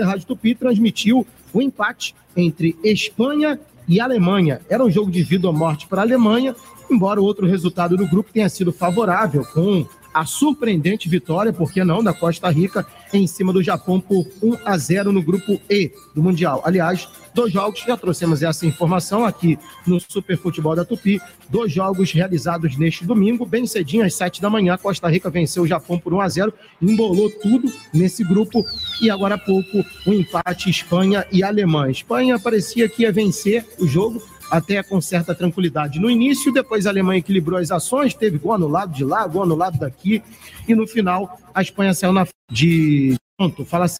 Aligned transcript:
A 0.00 0.06
Rádio 0.06 0.26
Tupi 0.26 0.54
transmitiu 0.54 1.26
o 1.52 1.62
empate 1.62 2.14
entre 2.36 2.76
Espanha 2.84 3.58
e 3.88 4.00
Alemanha. 4.00 4.60
Era 4.68 4.84
um 4.84 4.90
jogo 4.90 5.10
de 5.10 5.22
vida 5.22 5.46
ou 5.46 5.52
morte 5.52 5.86
para 5.86 6.02
a 6.02 6.04
Alemanha, 6.04 6.54
embora 6.90 7.20
o 7.20 7.24
outro 7.24 7.46
resultado 7.46 7.96
do 7.96 8.06
grupo 8.06 8.32
tenha 8.32 8.48
sido 8.48 8.72
favorável, 8.72 9.44
com 9.52 9.86
a 10.12 10.24
surpreendente 10.24 11.08
vitória, 11.08 11.52
por 11.52 11.72
que 11.72 11.84
não, 11.84 12.02
da 12.02 12.12
Costa 12.12 12.48
Rica 12.48 12.86
em 13.12 13.26
cima 13.26 13.52
do 13.52 13.62
Japão 13.62 14.00
por 14.00 14.26
1 14.42 14.58
a 14.64 14.76
0 14.76 15.12
no 15.12 15.22
grupo 15.22 15.60
E 15.68 15.92
do 16.14 16.22
Mundial. 16.22 16.60
Aliás, 16.64 17.08
dois 17.34 17.52
jogos, 17.52 17.80
já 17.80 17.96
trouxemos 17.96 18.42
essa 18.42 18.66
informação 18.66 19.24
aqui 19.24 19.58
no 19.86 20.00
Super 20.00 20.36
Futebol 20.36 20.74
da 20.74 20.84
Tupi, 20.84 21.20
dois 21.48 21.72
jogos 21.72 22.12
realizados 22.12 22.76
neste 22.76 23.04
domingo, 23.04 23.46
bem 23.46 23.66
cedinho, 23.66 24.04
às 24.04 24.14
7 24.14 24.42
da 24.42 24.50
manhã, 24.50 24.76
Costa 24.76 25.08
Rica 25.08 25.30
venceu 25.30 25.62
o 25.62 25.66
Japão 25.66 25.98
por 25.98 26.12
1 26.12 26.20
a 26.20 26.28
0 26.28 26.54
embolou 26.82 27.30
tudo 27.30 27.72
nesse 27.92 28.24
grupo, 28.24 28.64
e 29.00 29.10
agora 29.10 29.36
há 29.36 29.38
pouco 29.38 29.78
o 29.78 30.10
um 30.10 30.14
empate 30.14 30.68
Espanha 30.68 31.26
e 31.30 31.42
Alemanha. 31.42 31.92
Espanha 31.92 32.38
parecia 32.38 32.88
que 32.88 33.02
ia 33.02 33.12
vencer 33.12 33.64
o 33.78 33.86
jogo, 33.86 34.22
até 34.50 34.82
com 34.82 35.00
certa 35.00 35.34
tranquilidade 35.34 35.98
no 35.98 36.10
início, 36.10 36.52
depois 36.52 36.86
a 36.86 36.90
Alemanha 36.90 37.18
equilibrou 37.18 37.58
as 37.58 37.70
ações, 37.70 38.14
teve 38.14 38.38
gol 38.38 38.58
no 38.58 38.68
lado 38.68 38.92
de 38.92 39.04
lá, 39.04 39.26
gol 39.26 39.46
no 39.46 39.54
lado 39.54 39.78
daqui, 39.78 40.22
e 40.66 40.74
no 40.74 40.86
final 40.86 41.38
a 41.54 41.62
Espanha 41.62 41.94
saiu 41.94 42.12
na 42.12 42.26
de 42.50 43.16
ponto, 43.36 43.64
fala 43.64 43.84
assim. 43.84 43.98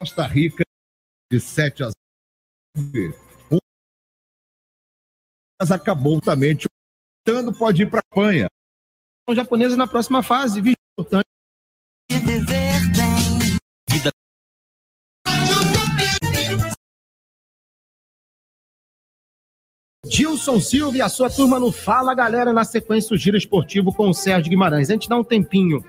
Costa 0.00 0.26
Rica 0.26 0.64
de 1.30 1.40
7 1.40 1.84
a 1.84 1.90
0. 2.78 3.14
Mas 5.60 5.70
acabou 5.70 6.20
também. 6.20 6.56
Tando 7.24 7.52
pode 7.52 7.82
ir 7.82 7.90
para 7.90 8.00
a 8.00 8.06
Espanha. 8.06 8.46
O 9.28 9.34
japonesa 9.34 9.76
na 9.76 9.86
próxima 9.86 10.22
fase? 10.22 10.60
Importante. 10.60 11.26
Gilson 20.10 20.60
Silva 20.60 20.96
e 20.96 21.02
a 21.02 21.08
sua 21.08 21.28
turma 21.28 21.58
no 21.58 21.72
Fala, 21.72 22.14
galera, 22.14 22.52
na 22.52 22.64
sequência 22.64 23.14
o 23.14 23.16
Giro 23.16 23.36
Esportivo 23.36 23.92
com 23.92 24.08
o 24.08 24.14
Sérgio 24.14 24.50
Guimarães. 24.50 24.88
A 24.88 24.92
gente 24.92 25.08
dá 25.08 25.16
um 25.16 25.24
tempinho 25.24 25.84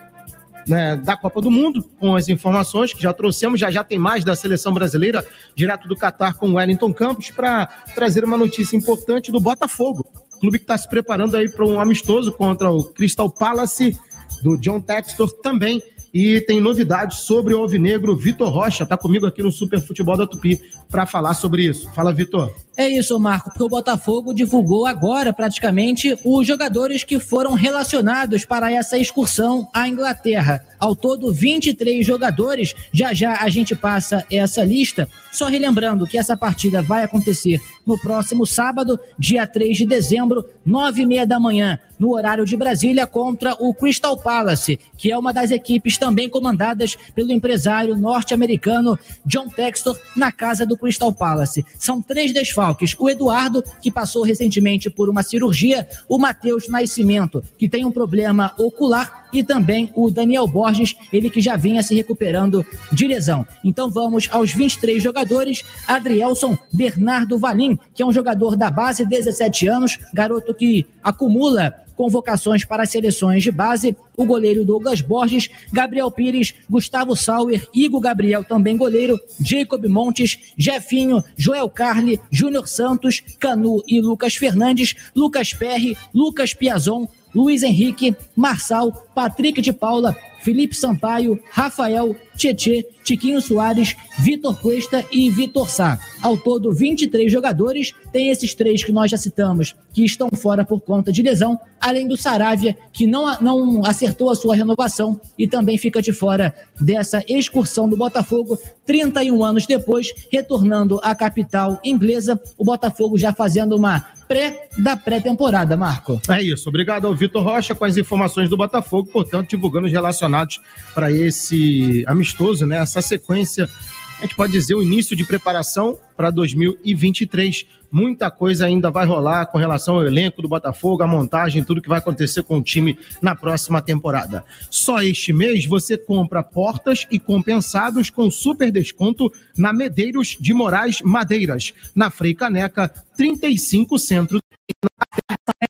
né, 0.68 0.98
da 0.98 1.16
Copa 1.16 1.42
do 1.42 1.50
Mundo, 1.50 1.84
com 2.00 2.16
as 2.16 2.28
informações 2.28 2.94
que 2.94 3.02
já 3.02 3.14
trouxemos, 3.14 3.59
já 3.59 3.72
já 3.72 3.84
tem 3.84 3.98
mais 3.98 4.24
da 4.24 4.36
seleção 4.36 4.74
brasileira, 4.74 5.26
direto 5.56 5.88
do 5.88 5.96
Catar 5.96 6.34
com 6.34 6.50
o 6.50 6.54
Wellington 6.56 6.94
Campos, 6.94 7.32
para 7.32 7.68
trazer 7.96 8.24
uma 8.24 8.38
notícia 8.38 8.76
importante 8.76 9.32
do 9.32 9.40
Botafogo. 9.40 10.06
Clube 10.40 10.59
que 10.59 10.64
está 10.64 10.78
se 10.78 10.88
preparando 10.88 11.36
aí 11.36 11.50
para 11.50 11.66
um 11.66 11.80
amistoso 11.80 12.31
contra 12.31 12.70
o 12.70 12.84
Crystal 12.84 13.30
Palace, 13.30 13.98
do 14.44 14.58
John 14.58 14.81
Textor 14.81 15.31
também 15.42 15.81
e 16.20 16.42
tem 16.42 16.60
novidades 16.60 17.20
sobre 17.20 17.54
o 17.54 17.60
Alvinegro. 17.60 18.16
Vitor 18.16 18.50
Rocha 18.50 18.82
está 18.82 18.98
comigo 18.98 19.28
aqui 19.28 19.44
no 19.44 19.52
Super 19.52 19.80
Futebol 19.80 20.18
da 20.18 20.26
Tupi 20.26 20.59
para 20.90 21.06
falar 21.06 21.36
sobre 21.36 21.66
isso. 21.66 21.88
Fala, 21.94 22.12
Vitor. 22.12 22.52
É 22.76 22.90
isso, 22.90 23.20
Marco, 23.20 23.52
porque 23.52 23.62
o 23.62 23.70
Botafogo 23.70 24.34
divulgou 24.34 24.88
agora 24.88 25.32
praticamente 25.32 26.18
os 26.26 26.48
jogadores 26.48 27.04
que 27.04 27.20
foram 27.20 27.54
relacionados 27.54 28.46
para 28.46 28.72
essa 28.72 28.98
excursão 28.98 29.68
à 29.72 29.88
Inglaterra. 29.88 30.66
Ao 30.80 30.96
todo, 30.96 31.32
23 31.32 32.04
jogadores. 32.04 32.74
Já 32.92 33.14
já 33.14 33.38
a 33.40 33.50
gente 33.50 33.76
passa 33.76 34.26
essa 34.31 34.64
lista. 34.64 35.08
Só 35.31 35.46
relembrando 35.46 36.08
que 36.08 36.18
essa 36.18 36.36
partida 36.36 36.81
vai 36.81 37.04
acontecer 37.04 37.62
no 37.88 37.98
próximo 37.98 38.46
sábado, 38.46 39.00
dia 39.18 39.48
3 39.48 39.78
de 39.78 39.86
dezembro, 39.86 40.46
nove 40.66 41.04
e 41.04 41.06
meia 41.06 41.26
da 41.26 41.40
manhã, 41.40 41.80
no 41.98 42.14
horário 42.14 42.46
de 42.46 42.58
Brasília, 42.58 43.08
contra 43.08 43.56
o 43.60 43.74
Crystal 43.74 44.16
Palace, 44.18 44.78
que 44.98 45.12
é 45.12 45.18
uma 45.18 45.34
das 45.34 45.50
equipes 45.50 45.98
também 45.98 46.30
comandadas 46.30 46.98
pelo 47.16 47.32
empresário 47.32 47.96
norte-americano 47.96 49.00
John 49.26 49.48
Textor, 49.48 49.98
na 50.16 50.32
casa 50.32 50.66
do 50.66 50.78
Crystal 50.78 51.14
Palace. 51.14 51.66
São 51.80 52.02
três 52.02 52.34
desfalques: 52.34 52.96
o 53.00 53.10
Eduardo, 53.10 53.64
que 53.82 53.90
passou 53.90 54.24
recentemente 54.24 54.90
por 54.90 55.10
uma 55.10 55.24
cirurgia, 55.24 55.88
o 56.10 56.18
Matheus 56.18 56.68
Nascimento, 56.68 57.44
que 57.58 57.70
tem 57.70 57.86
um 57.86 57.92
problema 57.92 58.53
ocular, 58.58 59.27
e 59.32 59.44
também 59.44 59.92
o 59.96 60.10
Daniel 60.10 60.48
Borges, 60.48 60.96
ele 61.12 61.30
que 61.30 61.42
já 61.42 61.56
vinha 61.56 61.84
se 61.84 61.96
recuperando 61.96 62.66
de 62.92 63.08
lesão. 63.08 63.46
Então 63.64 63.90
vamos 63.90 64.28
aos 64.32 64.54
23 64.54 65.02
jogadores: 65.02 65.64
Adrielson 65.88 66.58
Bernardo 66.72 67.38
Valim, 67.38 67.78
que 67.94 68.02
é 68.02 68.06
um 68.06 68.14
jogador 68.14 68.56
da 68.56 68.70
base, 68.70 69.06
17 69.06 69.68
anos, 69.68 70.00
garoto 70.14 70.54
que 70.54 70.86
acumula 71.04 71.88
convocações 71.98 72.64
para 72.64 72.84
as 72.84 72.92
seleções 72.92 73.42
de 73.42 73.52
base, 73.52 73.98
o 74.16 74.24
goleiro 74.24 74.64
Douglas 74.64 75.02
Borges, 75.02 75.50
Gabriel 75.74 76.12
Pires, 76.12 76.54
Gustavo 76.70 77.16
Sauer, 77.16 77.68
Igor 77.74 78.00
Gabriel, 78.00 78.44
também 78.44 78.78
goleiro, 78.78 79.20
Jacob 79.44 79.84
Montes, 79.88 80.38
Jefinho, 80.56 81.24
Joel 81.36 81.68
Carli, 81.70 82.22
Júnior 82.30 82.68
Santos, 82.68 83.22
Canu 83.40 83.82
e 83.88 84.00
Lucas 84.00 84.36
Fernandes, 84.36 84.96
Lucas 85.16 85.54
Perry, 85.54 85.98
Lucas 86.14 86.54
Piazon, 86.54 87.08
Luiz 87.34 87.64
Henrique, 87.64 88.16
Marçal, 88.36 88.92
Patrick 89.14 89.62
de 89.62 89.72
Paula, 89.72 90.16
Felipe 90.42 90.76
Sampaio, 90.76 91.40
Rafael, 91.52 92.16
Tietê, 92.36 92.86
Tiquinho 93.07 93.40
Soares, 93.40 93.95
Vitor 94.19 94.59
Cuesta 94.59 95.06
e 95.09 95.29
Vitor 95.29 95.69
Sá. 95.69 95.97
Ao 96.22 96.35
todo, 96.35 96.73
23 96.73 97.31
jogadores. 97.31 97.94
Tem 98.12 98.29
esses 98.29 98.53
três 98.53 98.84
que 98.84 98.91
nós 98.91 99.09
já 99.09 99.16
citamos, 99.16 99.73
que 99.94 100.03
estão 100.03 100.29
fora 100.35 100.66
por 100.66 100.81
conta 100.81 101.09
de 101.09 101.22
lesão, 101.22 101.57
além 101.79 102.06
do 102.06 102.17
Saravia, 102.17 102.75
que 102.91 103.07
não, 103.07 103.40
não 103.40 103.85
acertou 103.85 104.29
a 104.29 104.35
sua 104.35 104.56
renovação 104.56 105.22
e 105.38 105.47
também 105.47 105.78
fica 105.78 106.01
de 106.01 106.12
fora 106.12 106.53
dessa 106.81 107.23
excursão 107.29 107.88
do 107.88 107.96
Botafogo, 107.96 108.59
31 108.85 109.41
anos 109.41 109.66
depois, 109.66 110.13
retornando 110.29 111.00
à 111.01 111.16
capital 111.16 111.79
inglesa, 111.85 112.40
o 112.57 112.66
Botafogo 112.66 113.17
já 113.17 113.31
fazendo 113.31 113.75
uma 113.75 114.06
pré 114.28 114.67
da 114.78 114.96
pré-temporada, 114.96 115.78
Marco. 115.78 116.22
É 116.29 116.41
isso. 116.41 116.67
Obrigado 116.69 117.07
ao 117.07 117.16
Vitor 117.16 117.44
Rocha 117.44 117.73
com 117.73 117.85
as 117.85 117.97
informações 117.97 118.50
do 118.50 118.57
Botafogo, 118.57 119.09
portanto, 119.12 119.50
divulgando 119.50 119.88
os 119.88 119.91
relacionados 119.91 120.59
para 120.94 121.12
esse 121.12 122.03
amistoso, 122.07 122.66
né? 122.66 122.78
Essa 122.78 122.97
sequência, 123.02 123.69
a 124.18 124.22
gente 124.22 124.35
pode 124.35 124.52
dizer, 124.52 124.74
o 124.74 124.81
início 124.81 125.16
de 125.16 125.24
preparação 125.24 126.00
para 126.16 126.31
2023. 126.31 127.68
Muita 127.91 128.31
coisa 128.31 128.66
ainda 128.66 128.90
vai 128.90 129.06
rolar 129.06 129.46
com 129.46 129.58
relação 129.58 129.96
ao 129.96 130.06
elenco 130.06 130.41
do 130.41 130.50
Botafogo, 130.50 131.03
a 131.03 131.08
montagem, 131.08 131.63
tudo 131.63 131.81
que 131.81 131.88
vai 131.88 132.00
acontecer 132.00 132.44
com 132.44 132.58
o 132.58 132.63
time 132.63 132.97
na 133.22 133.35
próxima 133.35 133.81
temporada. 133.81 134.44
Só 134.72 135.02
este 135.02 135.31
mês 135.31 135.66
você 135.66 135.97
compra 135.97 136.44
portas 136.44 137.06
e 137.12 137.19
compensados 137.19 138.09
com 138.09 138.30
super 138.31 138.72
desconto 138.72 139.31
na 139.56 139.72
Medeiros 139.72 140.35
de 140.40 140.53
Moraes 140.53 141.02
Madeiras, 141.02 141.74
na 141.96 142.09
Frei 142.09 142.34
Caneca, 142.34 142.90
35 143.16 144.00
Centro. 144.00 144.40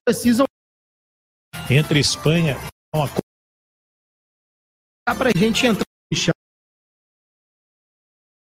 Precisam 0.06 0.46
entre 1.70 2.00
Espanha 2.00 2.58
uma 2.96 3.10
Dá 5.08 5.16
pra 5.16 5.32
gente 5.36 5.66
entrar 5.66 5.86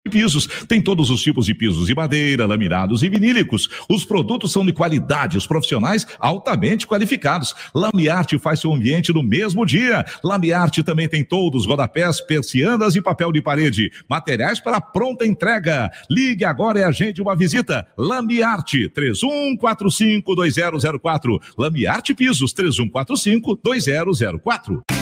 pisos. 0.10 0.48
Tem 0.68 0.82
todos 0.82 1.10
os 1.10 1.22
tipos 1.22 1.46
de 1.46 1.54
pisos 1.54 1.88
de 1.88 1.96
madeira, 1.96 2.46
laminados 2.46 3.02
e 3.04 3.10
vinílicos. 3.10 3.70
Os 3.90 4.04
produtos 4.04 4.52
são 4.52 4.66
de 4.66 4.74
qualidade, 4.74 5.38
os 5.38 5.48
profissionais 5.48 6.06
altamente 6.20 6.86
qualificados. 6.88 7.56
Lamiarte 7.74 8.38
faz 8.40 8.60
seu 8.60 8.74
ambiente 8.74 9.14
no 9.14 9.24
mesmo 9.24 9.66
dia. 9.66 10.06
Lamiarte 10.24 10.84
também 10.84 11.08
tem 11.08 11.24
todos 11.24 11.66
rodapés, 11.66 12.20
persianas 12.20 12.96
e 12.96 13.02
papel 13.02 13.32
de 13.32 13.42
parede. 13.42 13.92
Materiais 14.10 14.60
para 14.60 14.82
pronta 14.82 15.26
entrega. 15.26 15.90
Ligue 16.10 16.44
agora 16.44 16.80
e 16.80 16.84
agende 16.84 17.22
uma 17.22 17.36
visita. 17.36 17.88
Lamiarte 17.98 18.90
31452004. 18.90 21.40
Lamiarte 21.58 22.14
Pisos 22.14 22.54
31452004. 22.54 24.99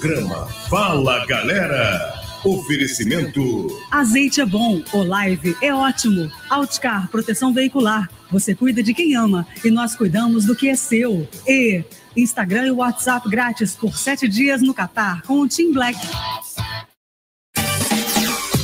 Programa 0.00 0.46
Fala 0.70 1.26
Galera. 1.26 2.14
Oferecimento. 2.42 3.68
Azeite 3.90 4.40
é 4.40 4.46
bom, 4.46 4.82
o 4.94 5.02
live 5.02 5.54
é 5.60 5.74
ótimo. 5.74 6.32
Outcar, 6.48 7.06
proteção 7.10 7.52
veicular. 7.52 8.08
Você 8.30 8.54
cuida 8.54 8.82
de 8.82 8.94
quem 8.94 9.14
ama 9.14 9.46
e 9.62 9.70
nós 9.70 9.94
cuidamos 9.94 10.46
do 10.46 10.56
que 10.56 10.70
é 10.70 10.74
seu. 10.74 11.28
E 11.46 11.84
Instagram 12.16 12.68
e 12.68 12.70
WhatsApp 12.70 13.28
grátis 13.28 13.76
por 13.76 13.94
sete 13.94 14.26
dias 14.26 14.62
no 14.62 14.72
Catar 14.72 15.20
com 15.22 15.40
o 15.40 15.46
Team 15.46 15.72
Black. 15.72 15.98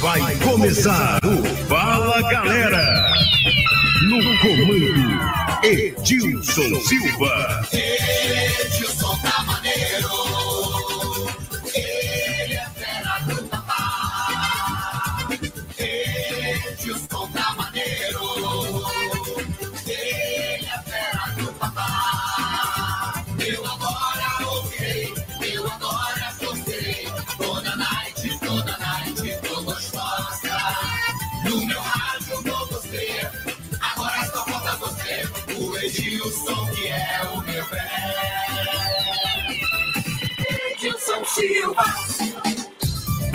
Vai 0.00 0.36
começar 0.36 1.20
o 1.22 1.66
Fala 1.66 2.22
Galera. 2.32 3.12
No 4.08 4.22
comando, 4.40 5.62
Edilson 5.62 6.80
Silva. 6.80 7.68
Edilson 7.74 9.18
tá 9.18 9.46
maneiro. 41.36 41.74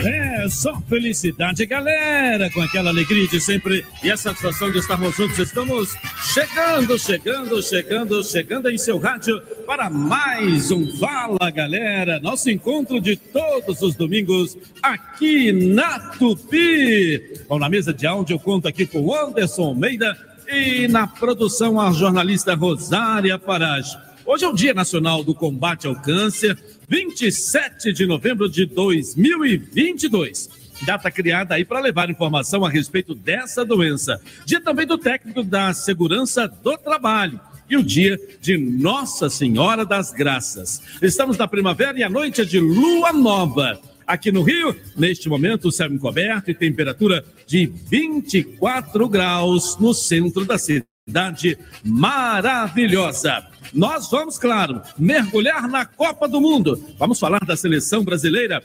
É, 0.03 0.50
só 0.50 0.81
felicidade, 0.89 1.63
galera, 1.68 2.50
com 2.50 2.62
aquela 2.62 2.89
alegria 2.89 3.27
de 3.27 3.39
sempre 3.39 3.86
e 4.01 4.09
a 4.09 4.18
satisfação 4.18 4.71
de 4.71 4.80
estarmos 4.80 5.15
juntos. 5.15 5.38
Estamos 5.38 5.95
chegando, 6.33 6.98
chegando, 6.98 7.62
chegando, 7.62 8.24
chegando 8.24 8.69
em 8.71 8.80
seu 8.80 8.98
rádio 8.98 9.39
para 9.68 9.92
mais 9.92 10.71
um 10.71 10.88
Fala, 10.98 11.51
galera. 11.51 12.19
Nosso 12.19 12.50
encontro 12.50 13.00
de 13.00 13.15
todos 13.15 13.83
os 13.83 13.95
domingos 13.95 14.57
aqui 14.81 15.51
na 15.51 16.00
Tupi. 16.00 17.44
Bom, 17.48 17.59
na 17.59 17.69
mesa 17.69 17.94
de 17.94 18.07
áudio 18.07 18.36
eu 18.36 18.39
conto 18.39 18.68
aqui 18.68 18.88
com 18.88 19.13
Anderson 19.13 19.65
Almeida 19.65 20.18
e 20.51 20.88
na 20.88 21.06
produção 21.06 21.80
a 21.80 21.92
jornalista 21.92 22.56
Rosária 22.56 23.38
Parage. 23.38 23.95
Hoje 24.25 24.45
é 24.45 24.47
o 24.47 24.53
Dia 24.53 24.73
Nacional 24.73 25.23
do 25.23 25.33
Combate 25.33 25.88
ao 25.88 25.95
Câncer, 25.95 26.57
27 26.88 27.91
de 27.91 28.06
novembro 28.06 28.47
de 28.47 28.65
2022. 28.65 30.47
Data 30.83 31.09
criada 31.09 31.56
aí 31.56 31.65
para 31.65 31.79
levar 31.79 32.09
informação 32.09 32.63
a 32.63 32.69
respeito 32.69 33.15
dessa 33.15 33.65
doença. 33.65 34.21
Dia 34.45 34.62
também 34.62 34.85
do 34.85 34.97
técnico 34.97 35.44
da 35.44 35.73
segurança 35.73 36.47
do 36.47 36.77
trabalho 36.77 37.39
e 37.68 37.75
o 37.75 37.83
dia 37.83 38.19
de 38.39 38.57
Nossa 38.57 39.29
Senhora 39.29 39.83
das 39.85 40.12
Graças. 40.12 40.81
Estamos 41.01 41.38
na 41.38 41.47
primavera 41.47 41.97
e 41.97 42.03
a 42.03 42.09
noite 42.09 42.41
é 42.41 42.45
de 42.45 42.59
lua 42.59 43.12
nova. 43.12 43.79
Aqui 44.06 44.31
no 44.31 44.44
Rio, 44.44 44.75
neste 44.95 45.29
momento, 45.29 45.71
céu 45.71 45.91
encoberto 45.91 46.51
e 46.51 46.53
temperatura 46.53 47.25
de 47.47 47.65
24 47.65 49.09
graus 49.09 49.77
no 49.79 49.94
centro 49.94 50.45
da 50.45 50.57
cidade 50.57 51.57
maravilhosa. 51.83 53.50
Nós 53.74 54.10
vamos, 54.10 54.38
claro, 54.38 54.81
mergulhar 54.98 55.68
na 55.68 55.86
Copa 55.86 56.28
do 56.28 56.42
Mundo. 56.42 56.84
Vamos 56.98 57.19
falar 57.19 57.44
da 57.46 57.56
seleção 57.56 58.04
brasileira. 58.04 58.63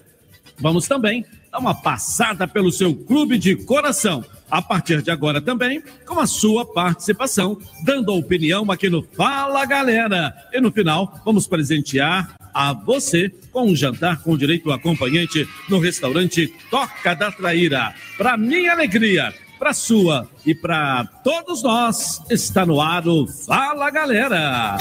Vamos 0.58 0.88
também 0.88 1.24
dar 1.50 1.58
uma 1.58 1.74
passada 1.74 2.48
pelo 2.48 2.72
seu 2.72 2.94
clube 2.94 3.38
de 3.38 3.56
coração. 3.56 4.24
A 4.50 4.62
partir 4.62 5.02
de 5.02 5.10
agora 5.10 5.40
também, 5.40 5.82
com 6.06 6.20
a 6.20 6.26
sua 6.26 6.64
participação, 6.64 7.58
dando 7.84 8.12
a 8.12 8.14
opinião 8.14 8.70
aqui 8.70 8.88
no 8.88 9.02
Fala 9.02 9.64
Galera. 9.66 10.34
E 10.52 10.60
no 10.60 10.70
final, 10.70 11.20
vamos 11.24 11.48
presentear 11.48 12.36
a 12.54 12.72
você 12.72 13.28
com 13.52 13.66
um 13.66 13.76
jantar 13.76 14.22
com 14.22 14.36
direito 14.36 14.70
acompanhante 14.72 15.46
no 15.68 15.78
restaurante 15.78 16.46
Toca 16.70 17.14
da 17.14 17.30
Traíra. 17.30 17.94
Para 18.16 18.36
minha 18.36 18.72
alegria, 18.72 19.34
para 19.58 19.72
sua 19.72 20.28
e 20.44 20.54
para 20.54 21.04
todos 21.24 21.62
nós, 21.62 22.22
está 22.30 22.64
no 22.66 22.80
ar 22.80 23.06
o 23.08 23.26
Fala 23.26 23.90
Galera. 23.90 24.76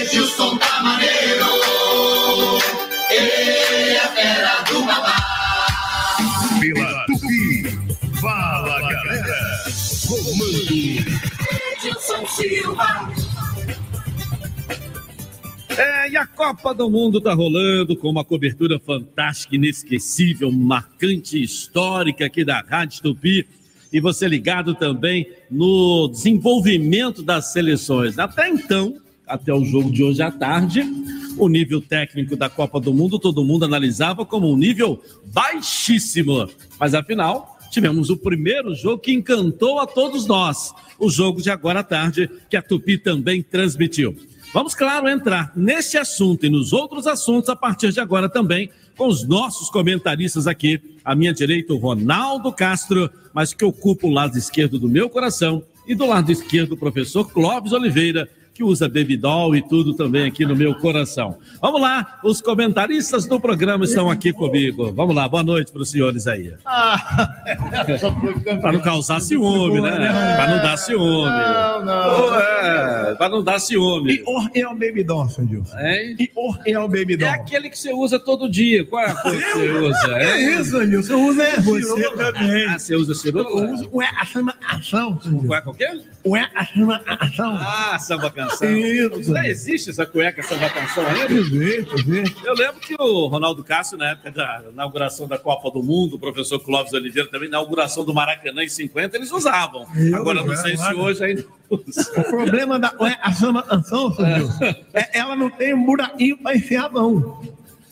Edilson 0.00 0.56
tá 0.58 0.82
maneiro, 0.82 1.46
ele 3.10 3.96
é 3.96 4.08
fera 4.14 4.62
do 4.62 4.82
babá. 4.82 5.16
Pela 6.60 7.06
Tupi, 7.06 7.62
fala 8.20 8.80
galera, 8.80 9.64
comando 10.06 10.72
Edilson 11.76 12.26
Silva. 12.26 13.10
É, 15.76 16.08
e 16.08 16.16
a 16.16 16.26
Copa 16.26 16.72
do 16.72 16.88
Mundo 16.88 17.20
tá 17.20 17.34
rolando 17.34 17.94
com 17.96 18.08
uma 18.08 18.24
cobertura 18.24 18.78
fantástica, 18.78 19.56
inesquecível, 19.56 20.50
marcante, 20.50 21.42
histórica 21.42 22.24
aqui 22.24 22.44
da 22.44 22.60
Rádio 22.60 23.02
Tupi. 23.02 23.46
E 23.92 24.00
você 24.00 24.26
ligado 24.26 24.74
também 24.74 25.28
no 25.50 26.08
desenvolvimento 26.08 27.22
das 27.22 27.52
seleções. 27.52 28.18
Até 28.18 28.48
então, 28.48 28.96
até 29.26 29.52
o 29.52 29.64
jogo 29.64 29.90
de 29.90 30.02
hoje 30.02 30.22
à 30.22 30.30
tarde, 30.30 30.82
o 31.36 31.48
nível 31.48 31.80
técnico 31.80 32.36
da 32.36 32.48
Copa 32.48 32.80
do 32.80 32.94
Mundo 32.94 33.18
todo 33.18 33.44
mundo 33.44 33.64
analisava 33.64 34.24
como 34.24 34.50
um 34.50 34.56
nível 34.56 35.02
baixíssimo. 35.26 36.48
Mas 36.78 36.94
afinal, 36.94 37.58
tivemos 37.70 38.10
o 38.10 38.16
primeiro 38.16 38.74
jogo 38.74 38.98
que 38.98 39.12
encantou 39.12 39.80
a 39.80 39.86
todos 39.86 40.26
nós. 40.26 40.72
O 40.98 41.10
jogo 41.10 41.42
de 41.42 41.50
agora 41.50 41.80
à 41.80 41.84
tarde, 41.84 42.30
que 42.48 42.56
a 42.56 42.62
Tupi 42.62 42.96
também 42.96 43.42
transmitiu. 43.42 44.16
Vamos, 44.54 44.74
claro, 44.74 45.08
entrar 45.08 45.52
nesse 45.54 45.98
assunto 45.98 46.46
e 46.46 46.48
nos 46.48 46.72
outros 46.72 47.06
assuntos 47.06 47.50
a 47.50 47.56
partir 47.56 47.92
de 47.92 48.00
agora 48.00 48.28
também 48.28 48.70
com 48.96 49.06
os 49.06 49.26
nossos 49.26 49.68
comentaristas 49.70 50.46
aqui. 50.46 50.80
À 51.04 51.14
minha 51.14 51.32
direita, 51.32 51.74
o 51.74 51.78
Ronaldo 51.78 52.52
Castro, 52.52 53.10
mas 53.32 53.52
que 53.52 53.64
ocupa 53.64 54.06
o 54.06 54.10
lado 54.10 54.36
esquerdo 54.36 54.78
do 54.78 54.88
meu 54.88 55.08
coração, 55.08 55.62
e 55.86 55.94
do 55.94 56.06
lado 56.06 56.32
esquerdo, 56.32 56.72
o 56.72 56.76
professor 56.76 57.30
Clóvis 57.30 57.72
Oliveira, 57.72 58.28
que 58.56 58.64
usa 58.64 58.88
bebidol 58.88 59.54
e 59.54 59.60
tudo 59.60 59.92
também 59.92 60.26
aqui 60.26 60.46
no 60.46 60.56
meu 60.56 60.74
coração. 60.76 61.36
Vamos 61.60 61.78
lá, 61.78 62.18
os 62.24 62.40
comentaristas 62.40 63.26
do 63.26 63.38
programa 63.38 63.84
estão 63.84 64.10
aqui 64.10 64.32
comigo. 64.32 64.90
Vamos 64.92 65.14
lá, 65.14 65.28
boa 65.28 65.42
noite 65.42 65.70
para 65.70 65.82
os 65.82 65.90
senhores 65.90 66.26
aí. 66.26 66.54
Para 68.62 68.72
não 68.72 68.80
causar 68.80 69.20
ciúme, 69.20 69.82
né? 69.82 69.90
Para 70.36 70.48
não 70.48 70.62
dar 70.62 70.78
ciúme. 70.78 71.26
Não, 71.26 71.84
não. 71.84 72.40
É, 72.40 73.14
para 73.16 73.28
não 73.28 73.44
dar 73.44 73.58
ciúme. 73.58 74.14
E 74.14 74.22
or 74.26 74.48
é 74.54 74.66
o 74.66 74.74
bebidão, 74.74 75.28
seu 75.28 75.44
Dilson. 75.44 75.78
Hein? 75.78 76.16
E 76.18 76.30
or 76.34 76.58
é 76.64 76.78
o 76.78 76.88
bebidão. 76.88 77.28
É 77.28 77.32
aquele 77.32 77.68
que 77.68 77.78
você 77.78 77.92
usa 77.92 78.18
todo 78.18 78.48
dia. 78.48 78.86
Qual 78.86 79.02
é 79.04 79.10
a 79.10 79.14
cor 79.16 79.32
que 79.32 79.52
você 79.52 79.70
usa? 79.70 80.16
É 80.16 80.40
isso, 80.54 80.86
Dilson. 80.86 81.12
Eu 81.12 81.26
uso 81.26 81.42
é 81.42 81.60
Você 81.60 82.10
também. 82.12 82.66
Ah, 82.68 82.78
você 82.78 82.94
usa 82.96 83.14
ciruta? 83.14 83.50
Eu 83.50 83.74
uso 83.74 83.86
o 83.92 84.02
é 84.02 84.08
a 84.18 84.24
chama 84.24 84.54
ação. 84.66 85.18
Qual 85.46 85.58
é 85.58 85.60
qualquer? 85.60 86.00
O 86.26 86.36
é 86.36 86.50
a 86.56 86.64
chama 86.64 87.00
ação. 87.06 87.56
Ah, 87.56 87.96
samba 88.00 88.30
canção. 88.32 88.68
Isso. 88.68 89.32
Não 89.32 89.44
existe 89.44 89.90
essa 89.90 90.04
cueca 90.04 90.42
samba 90.42 90.68
canção 90.70 91.06
ainda? 91.06 91.32
Existe, 91.32 91.94
existe. 91.94 92.44
Eu 92.44 92.54
lembro 92.54 92.80
que 92.80 92.96
o 92.98 93.28
Ronaldo 93.28 93.62
Cássio, 93.62 93.96
na 93.96 94.10
época 94.10 94.32
da 94.32 94.64
inauguração 94.72 95.28
da 95.28 95.38
Copa 95.38 95.70
do 95.70 95.84
Mundo, 95.84 96.16
o 96.16 96.18
professor 96.18 96.58
Clóvis 96.58 96.92
Oliveira 96.92 97.28
também, 97.30 97.48
na 97.48 97.58
inauguração 97.58 98.04
do 98.04 98.12
Maracanã 98.12 98.64
em 98.64 98.68
50, 98.68 99.16
eles 99.16 99.30
usavam. 99.30 99.86
Eu 99.94 100.16
Agora, 100.16 100.42
não 100.42 100.56
sei 100.56 100.76
se 100.76 100.94
hoje 100.94 101.24
ainda. 101.24 101.44
O 101.70 102.22
problema 102.24 102.78
da 102.78 102.92
a 103.22 103.28
ação, 103.28 104.12
seu 104.12 104.24
Dilson, 104.24 104.64
é 104.94 105.18
ela 105.18 105.36
não 105.36 105.48
tem 105.48 105.74
um 105.74 105.84
buraquinho 105.84 106.38
para 106.38 106.56
enfiar 106.56 106.86
a 106.86 106.90
mão. 106.90 107.40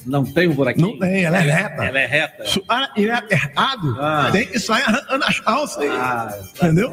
Não 0.06 0.24
tem 0.24 0.48
um 0.48 0.54
buraquinho? 0.54 0.88
Não 0.88 0.98
tem, 0.98 1.24
ela 1.24 1.38
é 1.38 1.40
reta. 1.40 1.84
Ela 1.84 1.98
é 2.00 2.06
reta. 2.06 2.46
Se 2.46 2.58
o 2.58 2.64
cara 2.64 2.90
é 2.96 3.10
apertado, 3.10 3.96
Ah. 4.00 4.28
tem 4.32 4.46
que 4.46 4.58
sair 4.58 4.82
arrancando 4.82 5.24
as 5.24 5.40
calças 5.40 5.78
aí. 5.78 5.88
Ah, 5.90 6.38
Entendeu? 6.56 6.92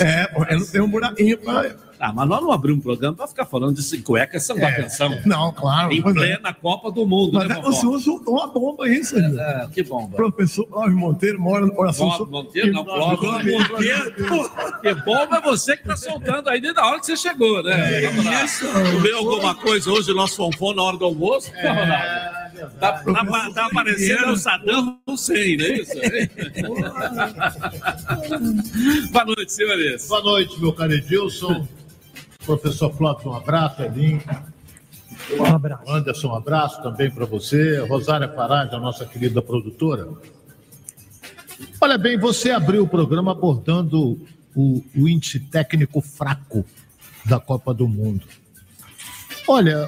É, 0.00 0.26
porque 0.28 0.54
não 0.54 0.66
tem 0.66 0.80
um 0.80 0.88
buraquinho 0.88 1.38
para. 1.38 1.87
Ah, 2.00 2.12
mas 2.12 2.28
nós 2.28 2.40
não 2.40 2.52
abrimos 2.52 2.80
um 2.80 2.82
programa 2.82 3.16
para 3.16 3.26
ficar 3.26 3.44
falando 3.44 3.74
de 3.74 3.98
cueca 4.02 4.38
samba 4.38 4.70
canção. 4.72 5.10
Não, 5.26 5.52
claro. 5.52 5.92
Em 5.92 5.98
é. 5.98 6.02
plena 6.02 6.54
Copa 6.54 6.90
do 6.92 7.06
Mundo, 7.06 7.34
Mas 7.34 7.48
né, 7.48 7.60
é, 7.64 7.72
senhor 7.72 7.98
soltou 8.00 8.34
uma 8.34 8.46
bomba 8.46 8.84
aí, 8.84 9.04
senhor. 9.04 9.38
É, 9.38 9.68
que 9.72 9.82
bomba. 9.82 10.16
Professor 10.16 10.64
Cláudio 10.66 10.96
Monteiro 10.96 11.40
mora 11.40 11.66
no 11.66 11.72
coração. 11.72 12.08
Clóvis 12.10 12.32
Monteiro, 12.32 12.72
não, 12.72 12.84
Clóvis 12.84 13.58
Monteiro. 13.58 14.14
Que 14.80 14.94
bomba 14.94 15.36
é 15.36 15.40
você 15.40 15.76
que 15.76 15.84
tá 15.84 15.96
soltando 15.96 16.48
aí 16.48 16.60
desde 16.60 16.78
a 16.78 16.86
hora 16.86 17.00
que 17.00 17.06
você 17.06 17.16
chegou, 17.16 17.62
né? 17.62 18.00
Vamos 18.02 18.24
lá. 18.24 18.92
Comeu 18.92 19.18
alguma 19.18 19.54
coisa 19.54 19.90
hoje, 19.90 20.12
o 20.12 20.14
nosso 20.14 20.36
fonfon 20.36 20.74
na 20.74 20.82
hora 20.82 20.96
do 20.96 21.04
almoço? 21.04 21.50
É. 21.56 21.68
Ronaldo? 21.68 22.38
Tá, 22.80 22.92
tá, 22.92 23.50
tá 23.54 23.66
aparecendo 23.66 24.32
o 24.32 24.36
Saddam 24.36 24.98
Hussein, 25.06 25.56
não 25.56 25.64
é 25.64 25.72
isso? 25.78 25.94
Boa 29.12 29.24
noite, 29.24 29.52
senhores. 29.52 30.08
Boa 30.08 30.22
noite, 30.22 30.60
meu 30.60 30.72
caro 30.72 30.92
Edilson. 30.92 31.68
Professor 32.48 32.90
Flávio, 32.94 33.30
um 33.30 33.34
abraço, 33.34 33.82
Elinho. 33.82 34.22
Um 35.38 35.44
abraço. 35.44 35.82
Anderson, 35.86 36.28
um 36.28 36.34
abraço 36.34 36.82
também 36.82 37.10
para 37.10 37.26
você. 37.26 37.78
Rosária 37.80 38.26
Parade, 38.26 38.74
a 38.74 38.78
nossa 38.80 39.04
querida 39.04 39.42
produtora. 39.42 40.08
Olha 41.78 41.98
bem, 41.98 42.16
você 42.16 42.50
abriu 42.50 42.84
o 42.84 42.88
programa 42.88 43.32
abordando 43.32 44.18
o, 44.56 44.82
o 44.96 45.06
índice 45.06 45.38
técnico 45.38 46.00
fraco 46.00 46.64
da 47.26 47.38
Copa 47.38 47.74
do 47.74 47.86
Mundo. 47.86 48.24
Olha, 49.46 49.86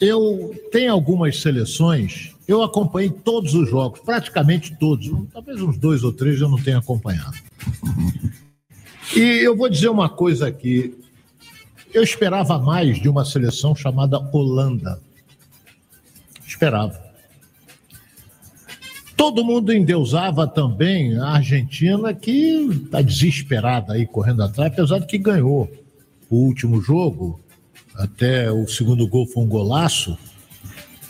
eu 0.00 0.58
tenho 0.72 0.90
algumas 0.90 1.38
seleções, 1.38 2.34
eu 2.48 2.62
acompanhei 2.62 3.10
todos 3.10 3.52
os 3.52 3.68
jogos, 3.68 4.00
praticamente 4.00 4.74
todos, 4.74 5.10
talvez 5.34 5.60
uns 5.60 5.76
dois 5.76 6.02
ou 6.02 6.14
três 6.14 6.40
eu 6.40 6.48
não 6.48 6.58
tenha 6.58 6.78
acompanhado. 6.78 7.36
E 9.14 9.20
eu 9.20 9.54
vou 9.54 9.68
dizer 9.68 9.90
uma 9.90 10.08
coisa 10.08 10.48
aqui. 10.48 10.96
Eu 11.92 12.02
esperava 12.02 12.58
mais 12.58 13.00
de 13.00 13.08
uma 13.08 13.24
seleção 13.24 13.74
chamada 13.74 14.18
Holanda. 14.18 15.00
Esperava. 16.46 17.08
Todo 19.16 19.44
mundo 19.44 19.72
endeusava 19.72 20.46
também 20.46 21.18
a 21.18 21.30
Argentina, 21.30 22.14
que 22.14 22.68
está 22.84 23.02
desesperada 23.02 23.94
aí 23.94 24.06
correndo 24.06 24.42
atrás, 24.42 24.72
apesar 24.72 25.00
de 25.00 25.06
que 25.06 25.18
ganhou 25.18 25.68
o 26.30 26.36
último 26.36 26.80
jogo. 26.80 27.40
Até 27.94 28.50
o 28.50 28.68
segundo 28.68 29.08
gol 29.08 29.26
foi 29.26 29.42
um 29.42 29.48
golaço. 29.48 30.16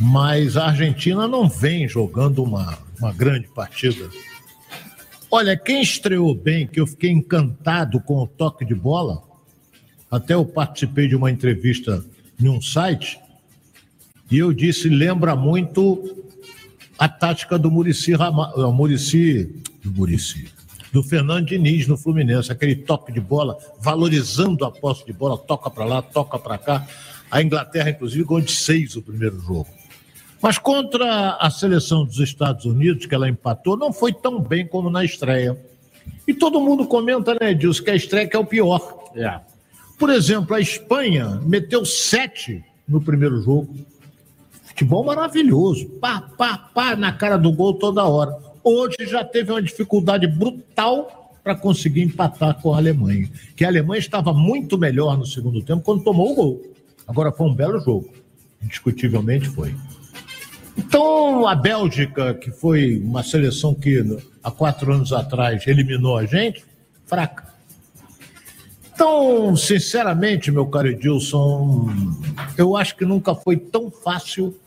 Mas 0.00 0.56
a 0.56 0.68
Argentina 0.68 1.28
não 1.28 1.48
vem 1.48 1.86
jogando 1.88 2.42
uma, 2.42 2.78
uma 2.98 3.12
grande 3.12 3.48
partida. 3.48 4.08
Olha, 5.30 5.56
quem 5.56 5.82
estreou 5.82 6.34
bem, 6.34 6.66
que 6.66 6.80
eu 6.80 6.86
fiquei 6.86 7.10
encantado 7.10 8.00
com 8.00 8.22
o 8.22 8.26
toque 8.26 8.64
de 8.64 8.74
bola, 8.74 9.22
até 10.10 10.34
eu 10.34 10.44
participei 10.44 11.06
de 11.06 11.16
uma 11.16 11.30
entrevista 11.30 12.04
em 12.40 12.48
um 12.48 12.60
site, 12.60 13.18
E 14.30 14.38
eu 14.38 14.52
disse, 14.52 14.90
lembra 14.90 15.34
muito 15.34 16.26
a 16.98 17.08
tática 17.08 17.58
do 17.58 17.70
Murici, 17.70 18.12
Rama, 18.12 18.52
uh, 18.54 18.70
Murici, 18.70 19.62
do 19.82 19.90
Murici, 19.90 20.52
do 20.92 21.02
Fernando 21.02 21.46
Diniz 21.46 21.86
no 21.86 21.96
Fluminense, 21.96 22.52
aquele 22.52 22.76
toque 22.76 23.10
de 23.10 23.20
bola, 23.20 23.56
valorizando 23.80 24.66
a 24.66 24.70
posse 24.70 25.06
de 25.06 25.14
bola, 25.14 25.38
toca 25.38 25.70
para 25.70 25.84
lá, 25.86 26.02
toca 26.02 26.38
para 26.38 26.58
cá. 26.58 26.86
A 27.30 27.42
Inglaterra, 27.42 27.88
inclusive, 27.90 28.24
ganhou 28.24 28.42
de 28.42 28.52
seis 28.52 28.96
o 28.96 29.02
primeiro 29.02 29.40
jogo. 29.40 29.68
Mas 30.42 30.58
contra 30.58 31.36
a 31.36 31.50
seleção 31.50 32.04
dos 32.04 32.18
Estados 32.20 32.64
Unidos, 32.64 33.06
que 33.06 33.14
ela 33.14 33.28
empatou, 33.28 33.76
não 33.76 33.92
foi 33.92 34.12
tão 34.12 34.40
bem 34.40 34.66
como 34.66 34.90
na 34.90 35.04
estreia. 35.04 35.58
E 36.26 36.34
todo 36.34 36.60
mundo 36.60 36.86
comenta, 36.86 37.34
né, 37.40 37.52
Edilson, 37.52 37.82
que 37.84 37.90
a 37.90 37.96
estreia 37.96 38.28
que 38.28 38.36
é 38.36 38.38
o 38.38 38.44
pior. 38.44 39.10
É. 39.14 39.40
Por 39.98 40.10
exemplo, 40.10 40.54
a 40.54 40.60
Espanha 40.60 41.40
meteu 41.44 41.84
sete 41.84 42.64
no 42.86 43.00
primeiro 43.00 43.42
jogo. 43.42 43.74
Futebol 44.62 45.04
maravilhoso. 45.04 45.86
Pá, 46.00 46.20
pá, 46.20 46.56
pá, 46.56 46.94
na 46.94 47.12
cara 47.12 47.36
do 47.36 47.52
gol 47.52 47.74
toda 47.74 48.04
hora. 48.04 48.32
Hoje 48.62 48.96
já 49.00 49.24
teve 49.24 49.50
uma 49.50 49.60
dificuldade 49.60 50.26
brutal 50.28 51.34
para 51.42 51.56
conseguir 51.56 52.02
empatar 52.02 52.60
com 52.60 52.72
a 52.72 52.76
Alemanha. 52.76 53.28
Que 53.56 53.64
a 53.64 53.68
Alemanha 53.68 53.98
estava 53.98 54.32
muito 54.32 54.78
melhor 54.78 55.18
no 55.18 55.26
segundo 55.26 55.62
tempo 55.62 55.82
quando 55.82 56.04
tomou 56.04 56.30
o 56.30 56.34
gol. 56.34 56.62
Agora 57.06 57.32
foi 57.32 57.48
um 57.48 57.54
belo 57.54 57.80
jogo. 57.80 58.08
Indiscutivelmente 58.62 59.48
foi. 59.48 59.74
Então, 60.76 61.48
a 61.48 61.56
Bélgica, 61.56 62.34
que 62.34 62.52
foi 62.52 62.98
uma 62.98 63.24
seleção 63.24 63.74
que 63.74 64.04
há 64.44 64.50
quatro 64.50 64.92
anos 64.92 65.12
atrás 65.12 65.66
eliminou 65.66 66.16
a 66.16 66.24
gente, 66.24 66.64
fraca. 67.04 67.47
Então, 68.98 69.54
sinceramente, 69.54 70.50
meu 70.50 70.66
caro 70.66 70.88
Edilson, 70.88 71.88
eu 72.56 72.76
acho 72.76 72.96
que 72.96 73.04
nunca 73.04 73.32
foi 73.32 73.56
tão 73.56 73.92
fácil 73.92 74.58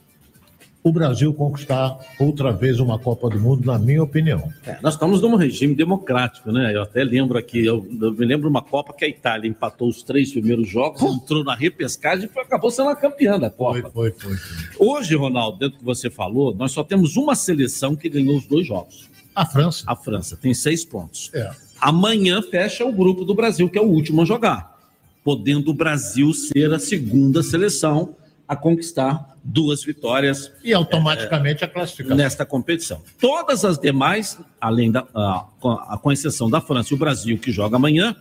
o 0.82 0.90
Brasil 0.90 1.34
conquistar 1.34 2.00
outra 2.18 2.54
vez 2.54 2.80
uma 2.80 2.98
Copa 2.98 3.30
do 3.30 3.38
Mundo, 3.38 3.66
na 3.66 3.78
minha 3.78 4.02
opinião. 4.02 4.50
É, 4.66 4.78
nós 4.82 4.94
estamos 4.94 5.22
num 5.22 5.36
regime 5.36 5.76
democrático, 5.76 6.50
né? 6.50 6.74
Eu 6.74 6.84
até 6.84 7.04
lembro 7.04 7.38
aqui, 7.38 7.66
eu, 7.66 7.86
eu 8.02 8.14
me 8.14 8.26
lembro 8.26 8.48
uma 8.48 8.62
Copa 8.62 8.94
que 8.94 9.04
a 9.04 9.10
Itália 9.10 9.50
empatou 9.50 9.90
os 9.90 10.02
três 10.02 10.32
primeiros 10.32 10.70
jogos, 10.70 11.02
entrou 11.02 11.44
na 11.44 11.54
repescagem 11.54 12.30
e 12.34 12.40
acabou 12.40 12.72
sendo 12.72 12.88
a 12.88 12.96
campeã 12.96 13.38
da 13.38 13.50
Copa. 13.50 13.92
Foi, 13.92 14.12
foi, 14.12 14.38
foi. 14.38 14.38
Hoje, 14.80 15.14
Ronaldo, 15.14 15.60
dentro 15.60 15.76
do 15.76 15.80
que 15.80 15.86
você 15.86 16.10
falou, 16.10 16.56
nós 16.56 16.72
só 16.72 16.86
temos 16.86 17.18
uma 17.18 17.36
seleção 17.36 17.98
que 17.98 18.08
ganhou 18.08 18.38
os 18.38 18.46
dois 18.46 18.66
jogos. 18.66 19.10
A 19.36 19.46
França. 19.46 19.84
A 19.86 19.96
França 19.96 20.38
tem 20.38 20.54
seis 20.54 20.86
pontos. 20.86 21.30
É. 21.34 21.52
Amanhã 21.82 22.42
fecha 22.44 22.86
o 22.86 22.92
grupo 22.92 23.26
do 23.26 23.34
Brasil, 23.34 23.68
que 23.68 23.78
é 23.78 23.82
o 23.82 23.86
último 23.88 24.22
a 24.22 24.26
jogar, 24.26 24.78
podendo 25.24 25.72
o 25.72 25.74
Brasil 25.74 26.32
ser 26.34 26.72
a 26.74 26.78
segunda 26.80 27.42
seleção 27.42 28.16
a 28.48 28.56
conquistar 28.56 29.32
duas 29.44 29.84
vitórias 29.84 30.52
E 30.64 30.74
automaticamente 30.74 31.64
a 31.64 31.68
classificação. 31.68 32.16
nesta 32.18 32.46
competição. 32.46 33.02
Todas 33.20 33.66
as 33.66 33.80
demais, 33.80 34.38
além 34.60 34.92
da, 34.92 35.08
a, 35.16 35.46
com- 35.60 35.72
a- 35.72 35.98
com 35.98 36.12
exceção 36.12 36.50
da 36.50 36.62
França 36.62 36.94
e 36.94 36.96
o 36.96 37.00
Brasil, 37.00 37.38
que 37.40 37.52
joga 37.52 37.78
amanhã, 37.78 38.16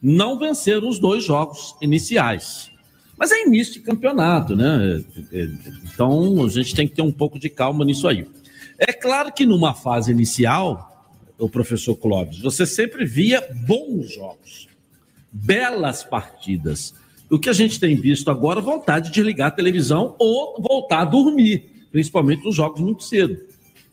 não 0.00 0.38
venceram 0.38 0.88
os 0.88 0.98
dois 1.00 1.24
jogos 1.24 1.74
iniciais. 1.82 2.70
Mas 3.18 3.32
é 3.32 3.42
início 3.44 3.74
de 3.74 3.80
campeonato, 3.80 4.54
né? 4.54 5.02
É, 5.32 5.48
Então 5.92 6.44
a 6.44 6.48
gente 6.48 6.74
tem 6.74 6.86
que 6.86 6.94
ter 6.94 7.02
um 7.02 7.12
pouco 7.12 7.38
de 7.38 7.48
calma 7.48 7.84
nisso 7.84 8.06
aí. 8.06 8.26
É 8.78 8.92
claro 8.92 9.32
que 9.32 9.44
numa 9.46 9.74
fase 9.74 10.10
inicial, 10.10 10.91
o 11.38 11.48
professor 11.48 11.96
Clóvis, 11.96 12.40
você 12.40 12.64
sempre 12.66 13.04
via 13.04 13.46
bons 13.66 14.14
jogos, 14.14 14.68
belas 15.32 16.04
partidas. 16.04 16.94
O 17.30 17.38
que 17.38 17.48
a 17.48 17.52
gente 17.52 17.80
tem 17.80 17.96
visto 17.96 18.30
agora, 18.30 18.60
vontade 18.60 19.10
de 19.10 19.22
ligar 19.22 19.48
a 19.48 19.50
televisão 19.50 20.14
ou 20.18 20.60
voltar 20.60 21.00
a 21.00 21.04
dormir, 21.04 21.86
principalmente 21.90 22.44
nos 22.44 22.54
jogos 22.54 22.80
muito 22.80 23.02
cedo, 23.02 23.40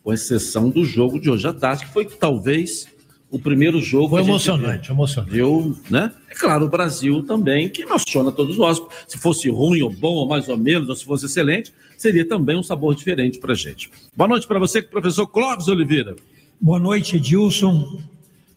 com 0.04 0.14
exceção 0.14 0.70
do 0.70 0.84
jogo 0.84 1.20
de 1.20 1.30
hoje 1.30 1.48
à 1.48 1.54
tarde, 1.54 1.86
que 1.86 1.94
foi 1.94 2.06
talvez 2.06 2.88
o 3.32 3.38
primeiro 3.38 3.80
jogo. 3.80 4.10
Foi 4.10 4.22
emocionante, 4.22 4.92
emocionante. 4.92 5.32
viu, 5.32 5.78
né? 5.90 6.12
É 6.30 6.36
claro, 6.36 6.66
o 6.66 6.70
Brasil 6.70 7.24
também, 7.24 7.70
que 7.70 7.84
emociona 7.84 8.32
todos 8.32 8.58
nós. 8.58 8.82
Se 9.08 9.18
fosse 9.18 9.50
ruim 9.50 9.82
ou 9.82 9.90
bom, 9.90 10.16
ou 10.16 10.28
mais 10.28 10.48
ou 10.50 10.58
menos, 10.58 10.90
ou 10.90 10.96
se 10.96 11.06
fosse 11.06 11.26
excelente, 11.26 11.72
seria 11.98 12.28
também 12.28 12.58
um 12.58 12.64
sabor 12.64 12.96
diferente 12.96 13.40
para 13.40 13.54
gente. 13.54 13.92
Boa 14.16 14.28
noite 14.28 14.48
para 14.48 14.60
você, 14.60 14.82
professor 14.82 15.28
Clóvis 15.28 15.68
Oliveira. 15.68 16.16
Boa 16.62 16.78
noite, 16.80 17.16
Edilson. 17.16 18.00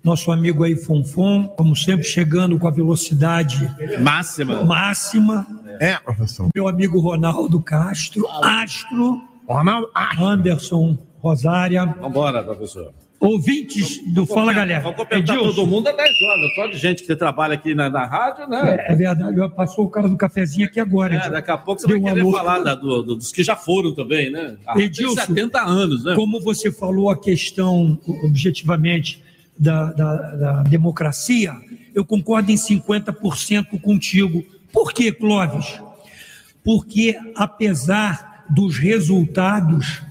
Nosso 0.02 0.32
amigo 0.32 0.64
aí, 0.64 0.74
Fonfon, 0.74 1.46
como 1.56 1.76
sempre, 1.76 2.04
chegando 2.04 2.58
com 2.58 2.66
a 2.66 2.70
velocidade 2.72 3.70
Máxima. 4.00 4.64
máxima. 4.64 5.46
É, 5.78 5.96
professor. 5.98 6.48
Meu 6.52 6.66
amigo 6.66 6.98
Ronaldo 6.98 7.62
Castro, 7.62 8.26
Astro, 8.42 9.22
Ronaldo, 9.46 9.88
Anderson 10.18 10.98
Rosária, 11.20 11.86
Vamos 11.86 12.08
embora, 12.08 12.42
professor. 12.42 12.92
Ouvintes 13.22 14.00
do 14.12 14.26
Fala 14.26 14.52
Galera. 14.52 14.80
Vamos 14.80 14.96
cumprimentar 14.96 15.36
Edilson, 15.36 15.54
todo 15.54 15.66
mundo 15.66 15.88
até 15.88 16.02
10 16.04 16.22
horas. 16.22 16.54
Só 16.54 16.66
de 16.66 16.76
gente 16.78 17.00
que 17.02 17.06
você 17.06 17.16
trabalha 17.16 17.54
aqui 17.54 17.74
na, 17.74 17.88
na 17.88 18.04
rádio, 18.04 18.48
né? 18.48 18.84
É, 18.88 18.92
é 18.92 18.94
verdade, 18.96 19.36
passou 19.54 19.84
o 19.84 19.88
cara 19.88 20.08
do 20.08 20.16
cafezinho 20.16 20.66
aqui 20.66 20.80
agora. 20.80 21.14
É, 21.14 21.30
daqui 21.30 21.50
a 21.50 21.56
pouco 21.56 21.80
você 21.80 21.86
Deu 21.86 22.00
vai 22.00 22.12
querer 22.12 22.30
falar 22.30 22.58
da- 22.60 22.74
do- 22.74 23.02
do- 23.02 23.16
dos 23.16 23.30
que 23.32 23.42
já 23.44 23.54
foram 23.56 23.94
também, 23.94 24.30
né? 24.30 24.56
Ah, 24.66 24.74
tem 24.74 24.84
Edilson, 24.84 25.14
70 25.20 25.60
anos, 25.62 26.04
né? 26.04 26.14
Como 26.16 26.40
você 26.40 26.72
falou 26.72 27.10
a 27.10 27.16
questão, 27.18 27.98
objetivamente, 28.24 29.22
da, 29.58 29.92
da- 29.92 30.30
da 30.34 30.62
democracia, 30.64 31.52
eu 31.94 32.04
concordo 32.04 32.50
em 32.50 32.56
50% 32.56 33.78
contigo. 33.80 34.42
Por 34.72 34.92
quê, 34.92 35.12
Clóvis? 35.12 35.80
Porque, 36.64 37.16
apesar 37.36 38.44
dos 38.50 38.78
resultados 38.78 40.02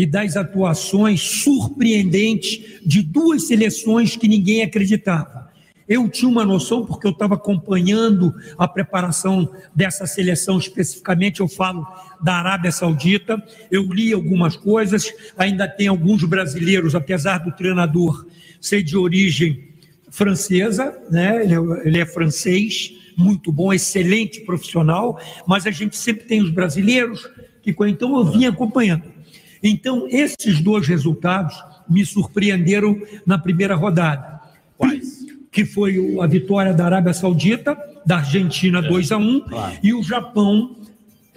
e 0.00 0.06
das 0.06 0.34
atuações 0.34 1.20
surpreendentes 1.20 2.80
de 2.82 3.02
duas 3.02 3.46
seleções 3.46 4.16
que 4.16 4.26
ninguém 4.26 4.62
acreditava. 4.62 5.50
Eu 5.86 6.08
tinha 6.08 6.30
uma 6.30 6.42
noção, 6.42 6.86
porque 6.86 7.06
eu 7.06 7.10
estava 7.10 7.34
acompanhando 7.34 8.34
a 8.56 8.66
preparação 8.66 9.52
dessa 9.74 10.06
seleção 10.06 10.56
especificamente, 10.56 11.40
eu 11.40 11.48
falo 11.48 11.86
da 12.22 12.36
Arábia 12.36 12.72
Saudita, 12.72 13.42
eu 13.70 13.82
li 13.92 14.10
algumas 14.12 14.56
coisas, 14.56 15.12
ainda 15.36 15.68
tem 15.68 15.88
alguns 15.88 16.24
brasileiros, 16.24 16.94
apesar 16.94 17.38
do 17.38 17.52
treinador 17.52 18.24
ser 18.58 18.82
de 18.82 18.96
origem 18.96 19.68
francesa, 20.10 20.98
né? 21.10 21.44
ele, 21.44 21.54
é, 21.54 21.58
ele 21.86 21.98
é 21.98 22.06
francês, 22.06 22.94
muito 23.18 23.52
bom, 23.52 23.70
excelente 23.70 24.40
profissional, 24.40 25.20
mas 25.46 25.66
a 25.66 25.70
gente 25.70 25.94
sempre 25.94 26.24
tem 26.24 26.40
os 26.40 26.50
brasileiros, 26.50 27.28
que 27.62 27.74
então 27.86 28.16
eu 28.16 28.24
vim 28.24 28.46
acompanhando. 28.46 29.19
Então, 29.62 30.06
esses 30.08 30.60
dois 30.60 30.86
resultados 30.86 31.62
me 31.88 32.04
surpreenderam 32.04 33.00
na 33.26 33.38
primeira 33.38 33.74
rodada. 33.74 34.40
Quais? 34.78 35.26
Que 35.50 35.64
foi 35.64 36.16
a 36.20 36.26
vitória 36.26 36.72
da 36.72 36.84
Arábia 36.84 37.12
Saudita, 37.12 37.76
da 38.06 38.18
Argentina 38.18 38.80
2 38.80 39.12
a 39.12 39.16
1 39.16 39.40
claro. 39.40 39.76
e 39.82 39.92
o 39.92 40.02
Japão 40.02 40.76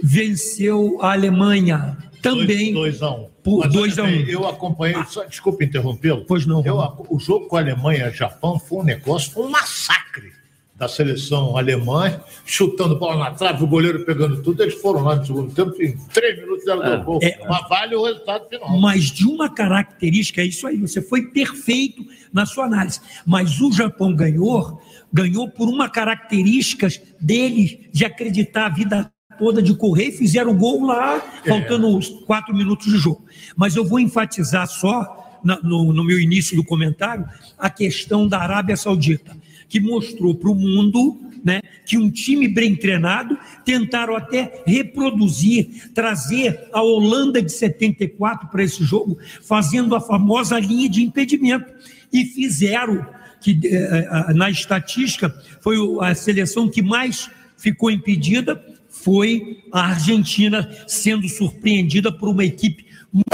venceu 0.02 1.00
a 1.02 1.12
Alemanha 1.14 1.98
também 2.22 2.74
2 2.74 3.02
a 3.02 3.12
1 3.12 3.22
um. 3.22 3.30
por 3.44 3.60
Mas, 3.66 3.74
2 3.74 4.00
a 4.00 4.04
olha 4.04 4.12
1 4.14 4.18
bem, 4.18 4.30
Eu 4.30 4.48
acompanhei, 4.48 5.04
só, 5.10 5.24
desculpa 5.26 5.64
interrompê-lo. 5.64 6.24
Pois 6.26 6.46
não, 6.46 6.64
Eu, 6.64 6.78
o 7.10 7.20
jogo 7.20 7.48
com 7.48 7.58
a 7.58 7.60
Alemanha 7.60 8.08
e 8.08 8.14
Japão 8.14 8.58
foi 8.60 8.80
um 8.80 8.84
negócio, 8.84 9.32
foi 9.32 9.46
um 9.46 9.50
massacre 9.50 10.32
da 10.76 10.88
seleção 10.88 11.56
alemã, 11.56 12.20
chutando 12.46 12.98
bola 12.98 13.26
na 13.26 13.32
trave, 13.32 13.64
o 13.64 13.68
goleiro 13.68 14.04
pegando 14.06 14.42
tudo. 14.42 14.64
Eles 14.64 14.76
foram 14.76 15.04
lá 15.04 15.16
no 15.16 15.26
segundo 15.26 15.54
tempo, 15.54 15.82
em 15.82 15.96
três 16.12 16.40
minutos 16.40 16.66
ela 16.68 16.90
deu 16.90 17.04
gol. 17.04 17.20
É. 17.22 17.40
Mas 17.48 17.70
vale 17.70 17.96
o 17.96 18.04
resultado 18.04 18.50
final. 18.50 18.80
mas 18.80 19.06
de 19.06 19.26
uma 19.26 19.50
característica, 19.50 20.42
é 20.42 20.46
isso 20.46 20.66
aí, 20.66 20.78
você 20.78 21.02
foi 21.02 21.28
perfeito 21.28 22.04
na 22.32 22.46
sua 22.46 22.66
análise. 22.66 23.00
Mas 23.26 23.62
o 23.62 23.72
Japão 23.72 24.14
ganhou, 24.16 24.82
ganhou 25.12 25.48
por 25.48 25.70
uma 25.70 25.90
característica 25.90 26.88
deles 27.20 27.78
de 27.92 28.04
acreditar 28.04 28.66
a 28.66 28.70
vida 28.70 29.12
toda 29.38 29.62
de 29.62 29.76
correr 29.76 30.10
e 30.10 30.12
fizeram 30.12 30.56
gol 30.56 30.86
lá, 30.86 31.20
faltando 31.46 31.96
os 31.98 32.10
quatro 32.26 32.56
minutos 32.56 32.92
de 32.92 32.98
jogo. 32.98 33.26
Mas 33.56 33.76
eu 33.76 33.86
vou 33.86 34.00
enfatizar 34.00 34.68
só, 34.68 35.40
no, 35.44 35.92
no 35.92 36.04
meu 36.04 36.20
início 36.20 36.56
do 36.56 36.64
comentário, 36.64 37.28
a 37.58 37.70
questão 37.70 38.28
da 38.28 38.40
Arábia 38.40 38.78
Saudita, 38.78 39.36
que 39.68 39.80
mostrou 39.80 40.36
para 40.36 40.50
o 40.50 40.56
mundo 40.56 41.20
né, 41.44 41.62
que 41.86 41.98
um 41.98 42.10
time 42.10 42.48
bem 42.48 42.76
treinado 42.76 43.38
tentaram 43.66 44.16
até 44.16 44.64
reproduzir, 44.66 45.92
trazer 45.94 46.70
a 46.72 46.82
Holanda 46.82 47.42
de 47.42 47.52
74 47.52 48.48
para 48.48 48.64
esse 48.64 48.84
jogo, 48.84 49.18
fazendo 49.42 49.94
a 49.96 50.02
famosa 50.02 50.58
linha 50.58 50.88
de 50.88 51.04
impedimento. 51.04 51.72
E 52.12 52.24
fizeram, 52.26 53.06
que 53.42 53.60
eh, 53.66 54.08
eh, 54.10 54.34
na 54.34 54.50
estatística 54.50 55.36
foi 55.60 55.76
a 56.00 56.16
seleção 56.16 56.70
que 56.70 56.82
mais 56.82 57.30
ficou 57.58 57.92
impedida, 57.92 58.64
foi 58.88 59.64
a 59.72 59.88
Argentina 59.90 60.70
sendo 60.88 61.28
surpreendida 61.28 62.12
por 62.12 62.30
uma 62.30 62.46
equipe 62.46 62.86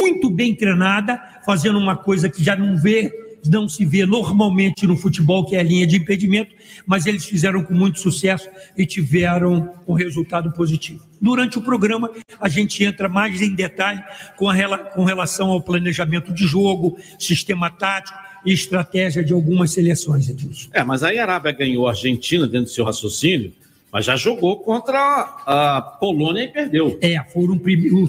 muito 0.02 0.30
bem 0.30 0.56
treinada, 0.56 1.22
fazendo 1.46 1.78
uma 1.78 1.96
coisa 1.96 2.28
que 2.28 2.44
já 2.44 2.56
não 2.56 2.76
vê 2.76 3.29
não 3.46 3.70
se 3.70 3.86
vê 3.86 4.06
normalmente 4.06 4.86
no 4.86 4.98
futebol, 4.98 5.46
que 5.46 5.56
é 5.56 5.60
a 5.60 5.64
linha 5.64 5.86
de 5.86 5.98
impedimento, 5.98 6.54
mas 6.86 7.06
eles 7.06 7.26
fizeram 7.26 7.64
com 7.64 7.74
muito 7.74 8.00
sucesso 8.00 8.50
e 8.78 8.86
tiveram 8.86 9.74
um 9.88 9.94
resultado 9.94 10.52
positivo. 10.52 11.08
Durante 11.22 11.58
o 11.58 11.62
programa, 11.62 12.10
a 12.40 12.48
gente 12.48 12.84
entra 12.84 13.10
mais 13.10 13.42
em 13.42 13.54
detalhe 13.54 14.02
com, 14.38 14.50
a, 14.50 14.78
com 14.78 15.04
relação 15.04 15.50
ao 15.50 15.62
planejamento 15.62 16.34
de 16.34 16.46
jogo, 16.46 16.98
sistema 17.18 17.70
tático 17.70 18.18
e 18.46 18.54
estratégia 18.54 19.24
de 19.24 19.34
algumas 19.34 19.72
seleções, 19.72 20.30
Edilson. 20.30 20.70
É, 20.74 20.84
mas 20.84 21.04
aí 21.04 21.20
a 21.20 21.24
Arábia 21.24 21.52
ganhou 21.52 21.88
a 21.88 21.92
Argentina 21.92 22.48
dentro 22.48 22.66
do 22.66 22.72
seu 22.72 22.86
raciocínio, 22.86 23.52
mas 23.92 24.06
já 24.06 24.16
jogou 24.16 24.58
contra 24.58 25.00
a 25.46 25.82
Polônia 25.82 26.44
e 26.44 26.48
perdeu. 26.48 26.98
É, 27.02 27.22
foram 27.24 27.60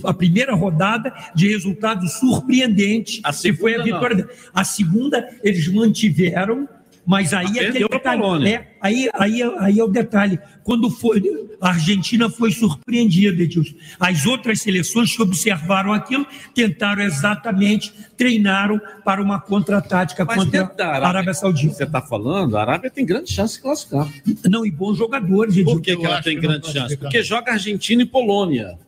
a 0.05 0.15
primeira 0.15 0.55
rodada 0.55 1.13
de 1.35 1.49
resultado 1.49 2.07
surpreendente, 2.09 3.21
A 3.25 3.33
que 3.33 3.53
foi 3.53 3.75
a 3.75 3.79
segunda, 3.79 3.95
vitória. 3.95 4.29
A 4.53 4.65
segunda, 4.65 5.29
eles 5.43 5.69
mantiveram, 5.69 6.69
mas 7.11 7.35
aí 7.35 7.59
é 7.59 7.63
perdeu 7.65 7.87
aquele 7.87 8.01
pra 8.01 8.13
Polônia. 8.13 8.55
É, 8.55 8.77
aí, 8.81 9.11
aí, 9.15 9.43
aí 9.59 9.81
é 9.81 9.83
o 9.83 9.89
detalhe. 9.89 10.39
Quando 10.63 10.89
foi, 10.89 11.21
a 11.61 11.71
Argentina 11.71 12.31
foi 12.31 12.53
surpreendida, 12.53 13.43
Edilson. 13.43 13.75
As 13.99 14.27
outras 14.27 14.61
seleções 14.61 15.17
que 15.17 15.21
observaram 15.21 15.93
aquilo 15.93 16.25
tentaram 16.55 17.03
exatamente, 17.03 17.93
treinaram 18.17 18.81
para 19.05 19.21
uma 19.21 19.41
contra-tática 19.41 20.25
contra 20.25 20.61
a 20.63 20.87
Arábia, 20.87 21.09
Arábia 21.09 21.35
Saudita. 21.35 21.75
Você 21.75 21.83
está 21.83 22.01
falando, 22.01 22.57
a 22.57 22.61
Arábia 22.61 22.89
tem 22.89 23.05
grande 23.05 23.33
chance 23.33 23.57
de 23.57 23.63
classificar. 23.63 24.09
Não, 24.49 24.65
e 24.65 24.71
bons 24.71 24.97
jogadores, 24.97 25.57
Edilson. 25.57 25.75
Por 25.75 25.83
que, 25.83 25.97
que 25.97 26.07
ela 26.07 26.23
tem 26.23 26.39
grande 26.39 26.71
chance? 26.71 26.97
Porque 26.97 27.25
joga 27.25 27.51
Argentina 27.51 28.03
e 28.05 28.07
Polônia. 28.07 28.79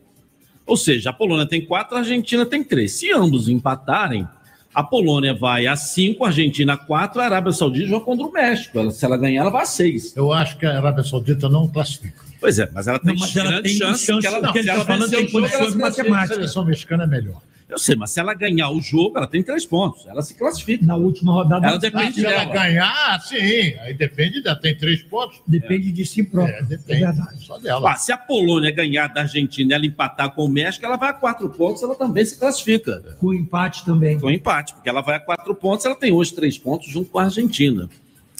Ou 0.65 0.77
seja, 0.77 1.09
a 1.09 1.13
Polônia 1.13 1.45
tem 1.45 1.65
quatro, 1.65 1.97
a 1.97 1.99
Argentina 1.99 2.45
tem 2.45 2.63
três. 2.63 2.93
Se 2.93 3.11
ambos 3.11 3.49
empatarem, 3.49 4.25
a 4.73 4.83
Polônia 4.83 5.33
vai 5.33 5.67
a 5.67 5.75
cinco, 5.75 6.23
a 6.23 6.27
Argentina 6.27 6.73
a 6.73 6.77
quatro, 6.77 7.21
a 7.21 7.25
Arábia 7.25 7.51
Saudita 7.51 7.87
joga 7.87 8.05
contra 8.05 8.25
o 8.25 8.31
México. 8.31 8.79
Ela- 8.79 8.91
se 8.91 9.05
ela 9.05 9.17
ganhar, 9.17 9.41
ela 9.41 9.49
vai 9.49 9.63
a 9.63 9.65
seis. 9.65 10.15
Eu 10.15 10.31
acho 10.33 10.57
que 10.57 10.65
a 10.65 10.77
Arábia 10.77 11.03
Saudita 11.03 11.47
não 11.49 11.67
classifica. 11.67 12.21
Pois 12.39 12.59
é, 12.59 12.69
mas 12.73 12.87
ela 12.87 12.99
tem 12.99 13.13
Não, 13.13 13.19
mas 13.19 13.35
ela 13.35 13.61
tem 13.61 13.77
chance, 13.77 14.05
chance, 14.05 14.21
que 14.21 14.27
ela, 14.27 14.51
se 14.51 14.57
ele 14.59 14.69
ela 14.69 14.83
ela 14.83 15.31
condições 15.31 15.71
se 15.71 15.77
classifica. 15.77 15.85
A 15.85 16.11
matemáticas. 16.11 16.35
seleção 16.37 16.65
mexicana 16.65 17.03
é 17.03 17.07
melhor. 17.07 17.41
Eu 17.69 17.77
sei, 17.79 17.95
mas 17.95 18.11
se 18.11 18.19
ela 18.19 18.33
ganhar 18.33 18.69
o 18.69 18.79
jogo, 18.81 19.17
ela 19.17 19.25
tem 19.27 19.41
três 19.41 19.65
pontos. 19.65 20.05
Ela 20.05 20.21
se 20.21 20.35
classifica. 20.35 20.85
Na 20.85 20.95
última 20.95 21.33
rodada, 21.33 21.65
Ela 21.65 21.75
Ah, 21.75 21.79
depende 21.79 22.13
se 22.21 22.25
ela 22.25 22.39
dela. 22.45 22.53
ganhar, 22.53 23.19
sim. 23.21 23.73
Aí 23.81 23.93
depende 23.93 24.41
dela. 24.43 24.55
Tem 24.55 24.77
três 24.77 25.01
pontos. 25.03 25.41
depende 25.47 25.91
de 25.91 26.05
si 26.05 26.23
próprio. 26.23 26.55
É, 26.55 26.59
É, 26.59 26.63
depende. 26.63 26.99
verdade. 27.01 27.45
Só 27.45 27.57
dela. 27.57 27.91
Ah, 27.91 27.95
se 27.95 28.11
a 28.11 28.17
Polônia 28.17 28.69
ganhar 28.71 29.07
da 29.07 29.21
Argentina 29.21 29.71
e 29.71 29.75
ela 29.75 29.85
empatar 29.85 30.31
com 30.31 30.45
o 30.45 30.49
México, 30.49 30.85
ela 30.85 30.97
vai 30.97 31.09
a 31.09 31.13
quatro 31.13 31.49
pontos, 31.49 31.81
ela 31.81 31.95
também 31.95 32.23
se 32.25 32.37
classifica. 32.37 33.15
Com 33.19 33.33
empate 33.33 33.83
também. 33.85 34.19
Com 34.19 34.29
empate, 34.29 34.73
porque 34.73 34.89
ela 34.89 35.01
vai 35.01 35.15
a 35.15 35.19
quatro 35.19 35.55
pontos, 35.55 35.85
ela 35.85 35.95
tem 35.95 36.11
hoje 36.11 36.33
três 36.33 36.57
pontos 36.57 36.87
junto 36.89 37.09
com 37.09 37.19
a 37.19 37.23
Argentina. 37.23 37.89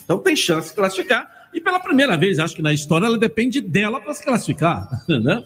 Então 0.04 0.20
tem 0.20 0.36
chance 0.36 0.70
de 0.70 0.76
classificar. 0.76 1.28
E 1.54 1.62
pela 1.62 1.80
primeira 1.80 2.18
vez, 2.18 2.40
acho 2.40 2.56
que 2.56 2.62
na 2.62 2.74
história, 2.74 3.06
ela 3.06 3.18
depende 3.18 3.62
dela 3.62 4.02
para 4.02 4.14
se 4.14 4.24
classificar. 4.24 4.90
Né? 5.08 5.44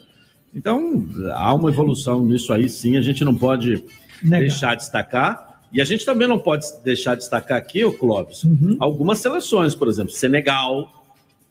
Então, 0.58 1.06
há 1.34 1.54
uma 1.54 1.70
evolução 1.70 2.26
nisso 2.26 2.52
aí, 2.52 2.68
sim. 2.68 2.98
A 2.98 3.02
gente 3.02 3.24
não 3.24 3.36
pode 3.36 3.84
Negar. 4.24 4.40
deixar 4.40 4.74
de 4.76 4.82
destacar. 4.82 5.62
E 5.72 5.80
a 5.80 5.86
gente 5.86 6.04
também 6.04 6.28
não 6.28 6.40
pode 6.40 6.66
deixar 6.84 7.14
de 7.14 7.20
destacar 7.22 7.58
aqui, 7.60 7.86
o 7.86 7.94
Clóvis, 7.94 8.44
Uhum. 8.44 8.76
algumas 8.80 9.20
seleções, 9.20 9.76
por 9.76 9.88
exemplo, 9.88 10.12
Senegal, 10.12 11.06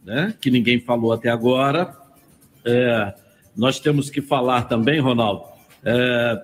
né, 0.05 0.35
que 0.41 0.51
ninguém 0.51 0.81
falou 0.81 1.13
até 1.13 1.29
agora. 1.29 1.95
É, 2.65 3.15
nós 3.57 3.79
temos 3.79 4.11
que 4.11 4.21
falar 4.21 4.63
também, 4.63 4.99
Ronaldo, 5.01 5.45
é, 5.85 6.43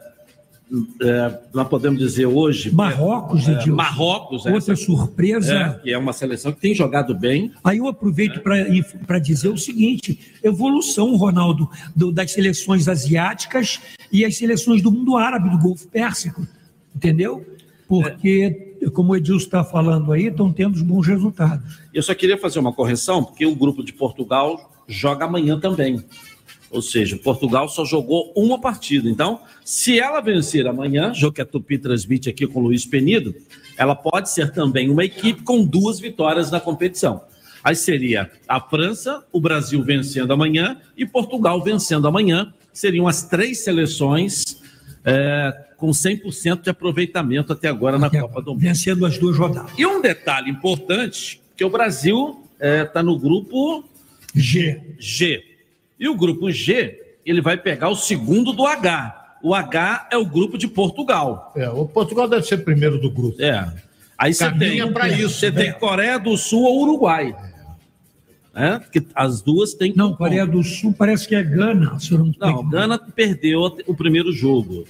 é, 1.03 1.39
nós 1.53 1.69
podemos 1.69 1.99
dizer 1.99 2.27
hoje. 2.27 2.71
Marrocos, 2.75 3.47
é, 3.49 3.53
Edilson. 3.53 3.75
Marrocos, 3.75 4.47
Outra 4.47 4.73
essa, 4.73 4.77
surpresa. 4.77 5.55
é, 5.55 5.71
que 5.83 5.93
é 5.93 5.99
uma 5.99 6.13
seleção 6.13 6.53
que 6.53 6.61
tem 6.61 6.75
jogado 6.75 7.15
bem. 7.15 7.53
Aí 7.63 7.79
eu 7.79 7.87
aproveito 7.89 8.41
para 9.07 9.19
dizer 9.19 9.49
o 9.49 9.59
seguinte: 9.59 10.19
evolução, 10.43 11.15
Ronaldo, 11.17 11.69
do- 11.95 12.11
das 12.13 12.31
seleções 12.33 12.89
asiáticas 12.89 13.81
e 14.11 14.25
as 14.25 14.37
seleções 14.37 14.81
do 14.83 14.91
mundo 14.91 15.17
árabe, 15.17 15.51
do 15.51 15.59
Golfo 15.59 15.87
Pérsico. 15.89 16.47
Entendeu? 16.95 17.45
Porque, 17.89 18.77
como 18.95 19.13
o 19.13 19.17
Edilson 19.17 19.45
está 19.45 19.63
falando 19.65 20.13
aí, 20.13 20.27
estão 20.29 20.51
tendo 20.53 20.83
bons 20.83 21.07
resultados. 21.07 21.79
Eu 21.93 22.03
só 22.03 22.15
queria 22.15 22.39
fazer 22.39 22.59
uma 22.59 22.73
correção, 22.73 23.23
porque 23.23 23.45
o 23.45 23.55
grupo 23.55 23.83
de 23.85 23.93
Portugal 23.93 24.73
joga 24.89 25.27
amanhã 25.27 25.61
também. 25.61 26.03
Ou 26.73 26.81
seja, 26.81 27.19
Portugal 27.19 27.69
só 27.69 27.85
jogou 27.85 28.33
uma 28.35 28.59
partida. 28.59 29.09
Então, 29.09 29.41
se 29.63 30.01
ela 30.01 30.21
vencer 30.21 30.67
amanhã, 30.67 31.13
jogo 31.13 31.35
que 31.35 31.43
a 31.43 31.45
Tupi 31.45 31.77
transmite 31.77 32.31
aqui 32.31 32.47
com 32.47 32.61
o 32.61 32.63
Luiz 32.63 32.87
Penido, 32.87 33.35
ela 33.77 33.95
pode 33.95 34.31
ser 34.31 34.53
também 34.53 34.91
uma 34.91 35.05
equipe 35.05 35.43
com 35.43 35.63
duas 35.65 36.01
vitórias 36.01 36.51
na 36.51 36.59
competição. 36.59 37.21
Aí 37.63 37.77
seria 37.77 38.31
a 38.49 38.59
França, 38.59 39.23
o 39.31 39.39
Brasil 39.39 39.83
vencendo 39.85 40.33
amanhã 40.33 40.79
e 40.97 41.05
Portugal 41.05 41.63
vencendo 41.63 42.09
amanhã. 42.09 42.53
Seriam 42.73 43.07
as 43.07 43.23
três 43.23 43.63
seleções 43.63 44.61
é, 45.05 45.67
com 45.77 45.91
100% 45.91 46.63
de 46.63 46.71
aproveitamento 46.71 47.53
até 47.53 47.69
agora 47.69 47.99
na 47.99 48.09
Copa 48.09 48.41
do 48.41 48.53
Mundo. 48.53 48.63
Vencendo 48.63 49.05
as 49.05 49.19
duas 49.19 49.37
rodadas. 49.37 49.71
E 49.77 49.85
um 49.85 50.01
detalhe 50.01 50.51
importante, 50.51 51.41
que 51.55 51.65
o 51.65 51.69
Brasil 51.69 52.43
está 52.59 53.03
no 53.03 53.19
grupo 53.19 53.85
G. 54.35 54.81
G. 54.99 55.52
E 56.03 56.09
o 56.09 56.17
grupo 56.17 56.51
G, 56.51 57.01
ele 57.25 57.41
vai 57.41 57.57
pegar 57.57 57.89
o 57.89 57.95
segundo 57.95 58.53
do 58.53 58.67
H. 58.67 59.37
O 59.41 59.55
H 59.55 60.09
é 60.11 60.17
o 60.19 60.27
grupo 60.27 60.59
de 60.59 60.67
Portugal. 60.67 61.53
É, 61.55 61.71
o 61.71 61.87
Portugal 61.87 62.29
deve 62.29 62.45
ser 62.45 62.59
primeiro 62.65 63.01
do 63.01 63.09
grupo. 63.09 63.41
É. 63.41 63.73
Aí 64.19 64.35
você 64.35 64.51
tem, 64.51 64.93
pra 64.93 65.09
isso, 65.09 65.29
você 65.39 65.53
né? 65.53 65.63
tem 65.63 65.73
Coreia 65.73 66.19
do 66.19 66.37
Sul 66.37 66.65
ou 66.65 66.83
Uruguai. 66.83 67.33
É, 68.53 68.81
porque 68.81 69.01
as 69.15 69.41
duas 69.43 69.75
têm. 69.75 69.95
Não, 69.95 70.13
Coreia 70.17 70.45
do 70.45 70.61
Sul 70.65 70.93
parece 70.93 71.29
que 71.29 71.37
é 71.37 71.43
Gana. 71.45 71.97
Se 72.01 72.11
eu 72.11 72.19
não, 72.19 72.33
Não, 72.37 72.69
Gana 72.69 72.99
perdeu 72.99 73.61
o 73.87 73.95
primeiro 73.95 74.33
jogo. 74.33 74.85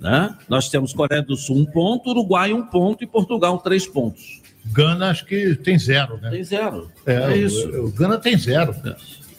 Né? 0.00 0.34
Nós 0.48 0.70
temos 0.70 0.94
Coreia 0.94 1.22
do 1.22 1.36
Sul 1.36 1.58
um 1.58 1.66
ponto, 1.66 2.08
Uruguai 2.10 2.54
um 2.54 2.62
ponto 2.62 3.04
e 3.04 3.06
Portugal 3.06 3.58
três 3.58 3.86
pontos. 3.86 4.40
Gana 4.72 5.10
acho 5.10 5.26
que 5.26 5.54
tem 5.54 5.78
zero, 5.78 6.18
né? 6.18 6.30
Tem 6.30 6.42
zero. 6.42 6.90
É, 7.04 7.14
É 7.14 7.26
o- 7.28 7.36
isso. 7.36 7.68
O, 7.84 7.90
Gana 7.92 8.16
tem 8.18 8.38
zero. 8.38 8.74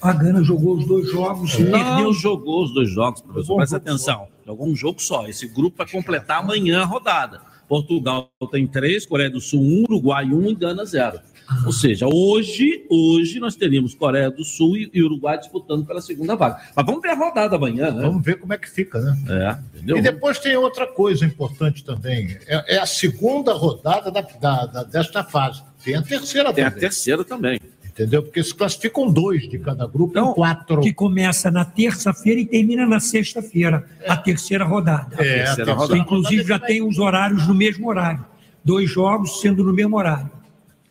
A 0.01 0.13
Gana 0.13 0.43
jogou 0.43 0.75
os 0.77 0.85
dois 0.85 1.09
jogos, 1.11 1.57
Não 1.57 1.71
perdeu 1.71 2.13
jogou 2.13 2.63
os 2.63 2.73
dois 2.73 2.89
jogos, 2.89 3.21
professor. 3.21 3.41
Jogou 3.43 3.55
um 3.55 3.59
Presta 3.59 3.77
atenção. 3.77 4.27
Jogou 4.45 4.67
um 4.67 4.75
jogo 4.75 5.01
só. 5.01 5.27
Esse 5.27 5.47
grupo 5.47 5.77
vai 5.77 5.89
completar 5.89 6.39
amanhã 6.39 6.81
a 6.81 6.85
rodada. 6.85 7.41
Portugal 7.67 8.29
tem 8.51 8.65
três, 8.65 9.05
Coreia 9.05 9.29
do 9.29 9.41
Sul 9.41 9.59
um, 9.61 9.83
Uruguai 9.83 10.25
um 10.25 10.47
e 10.49 10.55
Gana 10.55 10.85
zero. 10.85 11.19
Ou 11.65 11.71
seja, 11.71 12.05
hoje, 12.07 12.85
hoje 12.89 13.39
nós 13.39 13.55
teríamos 13.55 13.95
Coreia 13.95 14.29
do 14.29 14.43
Sul 14.43 14.75
e 14.77 14.89
e 14.93 15.01
Uruguai 15.01 15.37
disputando 15.37 15.85
pela 15.85 16.01
segunda 16.01 16.35
vaga. 16.35 16.61
Mas 16.75 16.85
vamos 16.85 17.01
ver 17.01 17.09
a 17.09 17.15
rodada 17.15 17.55
amanhã, 17.55 17.89
né? 17.91 18.01
Vamos 18.03 18.23
ver 18.23 18.37
como 18.37 18.53
é 18.53 18.57
que 18.57 18.69
fica, 18.69 18.99
né? 18.99 19.17
É, 19.29 19.77
entendeu? 19.77 19.97
E 19.97 20.01
depois 20.01 20.39
tem 20.39 20.55
outra 20.57 20.85
coisa 20.85 21.25
importante 21.25 21.83
também. 21.85 22.37
É, 22.47 22.75
é 22.75 22.79
a 22.79 22.85
segunda 22.85 23.53
rodada 23.53 24.11
da, 24.11 24.21
da- 24.21 24.65
da- 24.65 24.83
desta 24.83 25.23
fase. 25.23 25.61
Tem 25.83 25.95
a 25.95 26.01
terceira 26.01 26.53
Tem 26.53 26.65
a 26.65 26.67
também. 26.69 26.81
terceira 26.81 27.23
também. 27.23 27.59
Entendeu? 27.97 28.21
Porque 28.21 28.43
se 28.43 28.53
classificam 28.53 29.11
dois 29.11 29.49
de 29.49 29.57
cada 29.57 29.87
grupo 29.87 30.19
em 30.19 30.33
quatro. 30.33 30.81
que 30.81 30.93
começa 30.93 31.49
na 31.49 31.65
terça-feira 31.65 32.39
e 32.39 32.45
termina 32.45 32.85
na 32.85 32.99
sexta-feira, 32.99 33.83
a 34.07 34.15
terceira 34.15 34.63
rodada. 34.63 35.15
É, 35.15 35.15
a 35.15 35.17
terceira 35.17 35.45
terceira 35.45 35.73
rodada. 35.73 35.99
Inclusive 35.99 36.43
já 36.43 36.59
tem 36.59 36.87
os 36.87 36.99
horários 36.99 37.47
no 37.47 37.55
mesmo 37.55 37.89
horário. 37.89 38.23
Dois 38.63 38.87
jogos 38.87 39.41
sendo 39.41 39.63
no 39.63 39.73
mesmo 39.73 39.97
horário. 39.97 40.29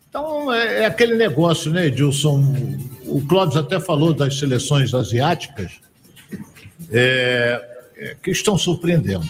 Então 0.09 0.53
é, 0.53 0.83
é 0.83 0.87
aquele 0.87 1.15
negócio, 1.15 1.71
né, 1.71 1.87
Edilson? 1.87 2.43
O 3.05 3.25
Clóvis 3.25 3.57
até 3.57 3.79
falou 3.79 4.13
das 4.13 4.37
seleções 4.37 4.93
asiáticas 4.93 5.75
é, 6.91 7.65
é, 7.99 8.17
que 8.21 8.33
estão 8.33 8.59
surpreendendo. 8.59 9.29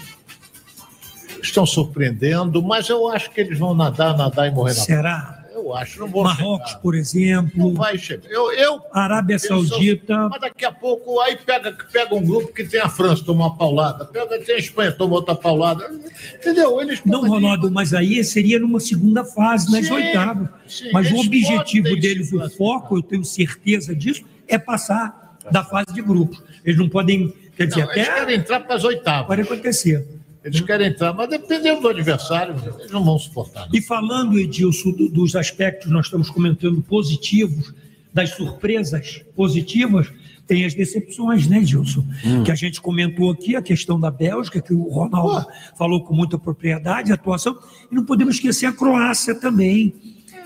Estão 1.42 1.66
surpreendendo, 1.66 2.62
mas 2.62 2.88
eu 2.88 3.06
acho 3.08 3.30
que 3.32 3.40
eles 3.42 3.58
vão 3.58 3.74
nadar, 3.74 4.16
nadar 4.16 4.48
e 4.48 4.50
morrer 4.50 4.72
na 4.72 4.80
Será? 4.80 5.35
Eu 5.66 5.74
acho, 5.74 5.98
não 5.98 6.06
vou 6.06 6.22
Marrocos, 6.22 6.74
por 6.74 6.94
exemplo. 6.94 7.50
Não 7.56 7.74
vai 7.74 7.98
chegar. 7.98 8.30
Eu, 8.30 8.52
eu, 8.52 8.80
Arábia 8.92 9.34
eu 9.34 9.38
sou- 9.40 9.64
Saudita. 9.66 10.28
mas 10.28 10.40
daqui 10.40 10.64
a 10.64 10.70
pouco, 10.70 11.20
aí 11.20 11.36
pega, 11.36 11.76
pega 11.92 12.14
um 12.14 12.24
grupo 12.24 12.52
que 12.52 12.62
tem 12.62 12.80
a 12.80 12.88
França, 12.88 13.24
toma 13.24 13.46
uma 13.46 13.56
paulada. 13.56 14.04
Pega, 14.04 14.38
tem 14.38 14.54
a 14.54 14.58
Espanha, 14.58 14.92
toma 14.92 15.14
outra 15.14 15.34
paulada. 15.34 15.90
Entendeu? 16.36 16.80
Eles 16.80 17.00
Não, 17.04 17.26
Ronaldo, 17.26 17.68
mas 17.70 17.92
aí 17.92 18.22
seria 18.22 18.60
numa 18.60 18.78
segunda 18.78 19.24
fase, 19.24 19.70
nas 19.72 19.86
Sim, 19.86 19.92
oitavas. 19.94 20.48
sim, 20.68 20.90
mas 20.92 21.10
o 21.10 21.16
eles 21.16 21.26
objetivo 21.26 21.96
deles, 22.00 22.32
o 22.32 22.48
foco, 22.50 22.96
eu 22.98 23.02
tenho 23.02 23.24
certeza 23.24 23.94
disso, 23.94 24.22
é 24.46 24.56
passar 24.58 25.36
da 25.50 25.64
fase 25.64 25.92
de 25.92 26.00
grupos. 26.02 26.40
Eles 26.64 26.78
não 26.78 26.88
podem, 26.88 27.32
quer 27.56 27.66
dizer, 27.66 27.84
Não, 27.84 27.92
eles 27.92 28.06
até 28.08 28.18
querem 28.20 28.36
entrar 28.36 28.60
para 28.60 28.76
as 28.76 28.84
oitavas. 28.84 29.26
pode 29.26 29.42
acontecer. 29.42 30.06
Eles 30.46 30.60
querem 30.62 30.86
entrar, 30.88 31.12
mas 31.12 31.28
dependendo 31.28 31.80
do 31.82 31.88
adversário, 31.88 32.54
eles 32.78 32.90
não 32.92 33.04
vão 33.04 33.18
suportar. 33.18 33.68
E 33.72 33.82
falando, 33.82 34.38
Edilson, 34.38 34.92
do- 34.92 35.08
dos 35.08 35.34
aspectos 35.36 35.86
que 35.86 35.92
nós 35.92 36.06
estamos 36.06 36.30
comentando 36.30 36.80
positivos 36.82 37.74
das 38.14 38.30
surpresas 38.30 39.22
positivas, 39.34 40.06
tem 40.46 40.64
as 40.64 40.72
decepções, 40.74 41.46
né, 41.48 41.62
Gilson? 41.64 42.06
Que 42.44 42.52
a 42.52 42.54
gente 42.54 42.80
comentou 42.80 43.30
aqui, 43.30 43.56
a 43.56 43.60
questão 43.60 43.98
da 43.98 44.10
Bélgica, 44.10 44.62
que 44.62 44.72
o 44.72 44.84
Ronaldo 44.88 45.44
falou 45.76 46.02
com 46.04 46.14
muita 46.14 46.38
propriedade, 46.38 47.10
a 47.10 47.14
atuação, 47.16 47.58
e 47.90 47.94
não 47.94 48.04
podemos 48.04 48.36
esquecer 48.36 48.66
a 48.66 48.72
Croácia 48.72 49.34
também. 49.34 49.92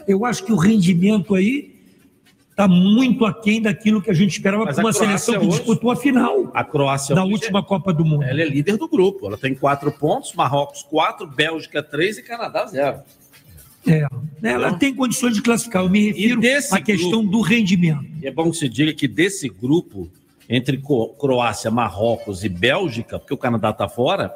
Eu 0.09 0.25
acho 0.25 0.43
que 0.45 0.53
o 0.53 0.57
rendimento 0.57 1.35
aí 1.35 1.75
está 2.65 2.69
muito 2.69 3.25
aquém 3.25 3.61
daquilo 3.63 4.03
que 4.03 4.11
a 4.11 4.15
gente 4.15 4.33
esperava 4.33 4.65
para 4.67 4.79
uma 4.79 4.93
seleção 4.93 5.35
que 5.35 5.47
hoje- 5.47 5.59
disputou 5.59 5.91
a 5.91 5.97
final 5.97 6.51
A 6.55 6.63
Croácia 6.65 7.15
da 7.15 7.25
hoje 7.25 7.33
última 7.33 7.63
Copa 7.63 7.93
do 7.93 8.05
Mundo. 8.05 8.23
Ela 8.23 8.43
é 8.43 8.45
líder 8.45 8.77
do 8.77 8.89
grupo. 8.89 9.27
Ela 9.27 9.39
tem 9.39 9.55
quatro 9.55 9.91
pontos, 9.93 10.35
Marrocos 10.35 10.83
quatro, 10.83 11.27
Bélgica 11.27 11.83
três 11.83 12.19
e 12.19 12.23
Canadá 12.23 12.67
zero. 12.67 13.01
É, 13.87 14.07
ela 14.43 14.75
tem 14.75 14.95
condições 14.95 15.35
de 15.35 15.41
classificar. 15.43 15.83
Eu 15.83 15.89
me 15.89 16.13
refiro 16.13 16.41
à 16.71 16.81
questão 16.81 17.25
do 17.25 17.41
rendimento. 17.41 18.05
É 18.23 18.31
bom 18.31 18.51
que 18.51 18.57
se 18.59 18.69
diga 18.69 18.93
que 18.93 19.09
desse 19.09 19.49
grupo, 19.49 20.11
entre 20.49 20.79
Croácia, 21.19 21.71
Marrocos 21.71 22.45
e 22.45 22.49
Bélgica, 22.49 23.19
porque 23.19 23.33
o 23.33 23.39
Canadá 23.39 23.71
está 23.71 23.89
fora, 23.89 24.35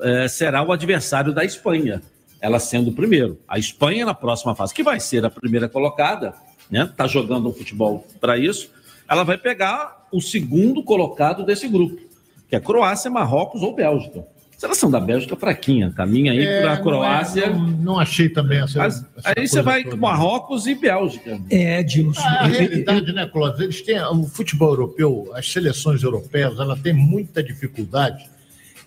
eh, 0.00 0.26
será 0.26 0.62
o 0.62 0.72
adversário 0.72 1.32
da 1.32 1.44
Espanha, 1.44 2.02
ela 2.40 2.58
sendo 2.58 2.90
o 2.90 2.92
primeiro. 2.92 3.38
A 3.46 3.58
Espanha 3.58 4.04
na 4.04 4.14
próxima 4.14 4.56
fase, 4.56 4.74
que 4.74 4.82
vai 4.82 4.98
ser 4.98 5.24
a 5.24 5.30
primeira 5.30 5.68
colocada, 5.68 6.34
né? 6.70 6.84
Está 6.90 7.06
jogando 7.06 7.48
um 7.48 7.52
futebol 7.52 8.06
para 8.20 8.38
isso. 8.38 8.70
Ela 9.08 9.24
vai 9.24 9.36
pegar 9.38 10.06
o 10.12 10.20
segundo 10.20 10.82
colocado 10.82 11.44
desse 11.44 11.66
grupo, 11.68 12.00
que 12.48 12.54
é 12.56 12.60
Croácia, 12.60 13.10
Marrocos 13.10 13.62
ou 13.62 13.74
Bélgica. 13.74 14.20
A 14.56 14.60
seleção 14.60 14.90
da 14.90 15.00
Bélgica 15.00 15.34
fraquinha, 15.36 15.90
caminha 15.90 16.32
aí 16.32 16.44
É, 16.44 16.60
para 16.60 16.72
a 16.72 16.74
não 16.74 16.80
é- 16.80 16.82
Croácia. 16.82 17.50
não, 17.50 17.66
não 17.66 17.98
achei 17.98 18.28
também 18.28 18.60
essa. 18.60 18.82
Aí 19.24 19.34
coisa 19.34 19.48
você 19.48 19.62
vai 19.62 19.82
toda. 19.82 19.96
com 19.96 20.02
Marrocos 20.02 20.66
e 20.66 20.74
Bélgica. 20.74 21.40
É, 21.48 21.82
Dilson. 21.82 22.20
A 22.20 22.46
realidade, 22.46 23.10
né, 23.12 23.26
Cláudio? 23.26 23.64
Eles 23.64 23.80
têm 23.80 23.98
o 24.02 24.24
futebol 24.24 24.68
europeu, 24.68 25.30
as 25.34 25.50
seleções 25.50 26.02
europeias, 26.02 26.58
ela 26.58 26.76
tem 26.76 26.92
muita 26.92 27.42
dificuldade 27.42 28.28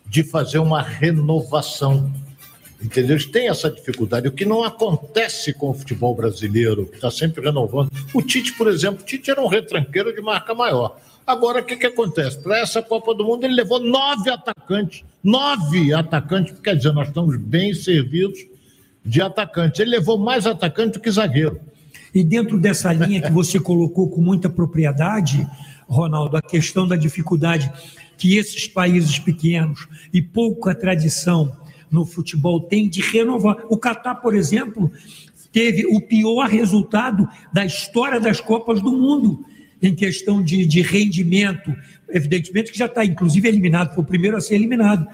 de 0.06 0.24
fazer 0.24 0.60
uma 0.60 0.82
renovação. 0.82 2.14
Entendeu? 2.84 3.16
Eles 3.16 3.26
têm 3.26 3.48
essa 3.48 3.72
dificuldade, 3.72 4.28
o 4.28 4.32
que 4.32 4.44
não 4.44 4.62
acontece 4.62 5.54
com 5.54 5.70
o 5.70 5.74
futebol 5.74 6.14
brasileiro, 6.14 6.86
que 6.88 6.96
está 6.96 7.10
sempre 7.10 7.42
renovando. 7.42 7.90
O 8.14 8.22
Tite, 8.22 8.52
por 8.54 8.68
exemplo, 8.68 9.02
o 9.02 9.06
Tite 9.06 9.32
era 9.32 9.42
um 9.42 9.48
retranqueiro 9.48 10.14
de 10.14 10.22
marca 10.22 10.54
maior. 10.54 11.00
Agora, 11.26 11.62
o 11.62 11.64
que, 11.64 11.78
que 11.78 11.86
acontece? 11.86 12.38
Para 12.44 12.60
essa 12.60 12.82
Copa 12.82 13.16
do 13.16 13.24
Mundo, 13.24 13.46
ele 13.46 13.56
levou 13.56 13.80
nove 13.80 14.30
atacantes. 14.30 15.06
Nove 15.24 15.94
atacantes, 15.94 16.60
quer 16.60 16.76
dizer, 16.76 16.92
nós 16.92 17.08
estamos 17.08 17.38
bem 17.38 17.74
servidos 17.74 18.40
de 19.06 19.22
atacantes. 19.22 19.80
Ele 19.80 19.92
levou 19.92 20.18
mais 20.18 20.46
atacante 20.46 20.94
do 20.94 21.00
que 21.00 21.10
zagueiro. 21.10 21.62
E 22.14 22.22
dentro 22.22 22.60
dessa 22.60 22.92
linha 22.92 23.22
que 23.22 23.32
você 23.32 23.58
colocou 23.62 24.10
com 24.10 24.20
muita 24.20 24.50
propriedade, 24.50 25.48
Ronaldo, 25.88 26.36
a 26.36 26.42
questão 26.42 26.86
da 26.86 26.98
dificuldade 26.98 27.72
que 28.18 28.38
esses 28.38 28.68
países 28.68 29.18
pequenos 29.18 29.88
e 30.14 30.22
pouca 30.22 30.76
tradição 30.76 31.63
no 31.94 32.06
futebol 32.06 32.60
têm 32.60 32.90
de 32.90 33.02
renovar. 33.02 33.66
O 33.70 33.78
Catar, 33.78 34.16
por 34.16 34.36
exemplo, 34.36 34.92
teve 35.52 35.86
o 35.86 36.02
pior 36.02 36.50
resultado 36.50 37.30
da 37.54 37.64
história 37.64 38.20
das 38.20 38.42
Copas 38.42 38.82
do 38.82 38.92
Mundo 38.92 39.46
em 39.80 39.94
questão 39.94 40.42
de, 40.42 40.66
de 40.66 40.82
rendimento. 40.82 41.74
Evidentemente 42.10 42.72
que 42.72 42.78
já 42.78 42.88
está, 42.88 43.06
inclusive, 43.06 43.48
eliminado, 43.48 43.94
foi 43.94 44.04
o 44.04 44.08
primeiro 44.08 44.36
a 44.36 44.42
ser 44.42 44.56
eliminado. 44.56 45.08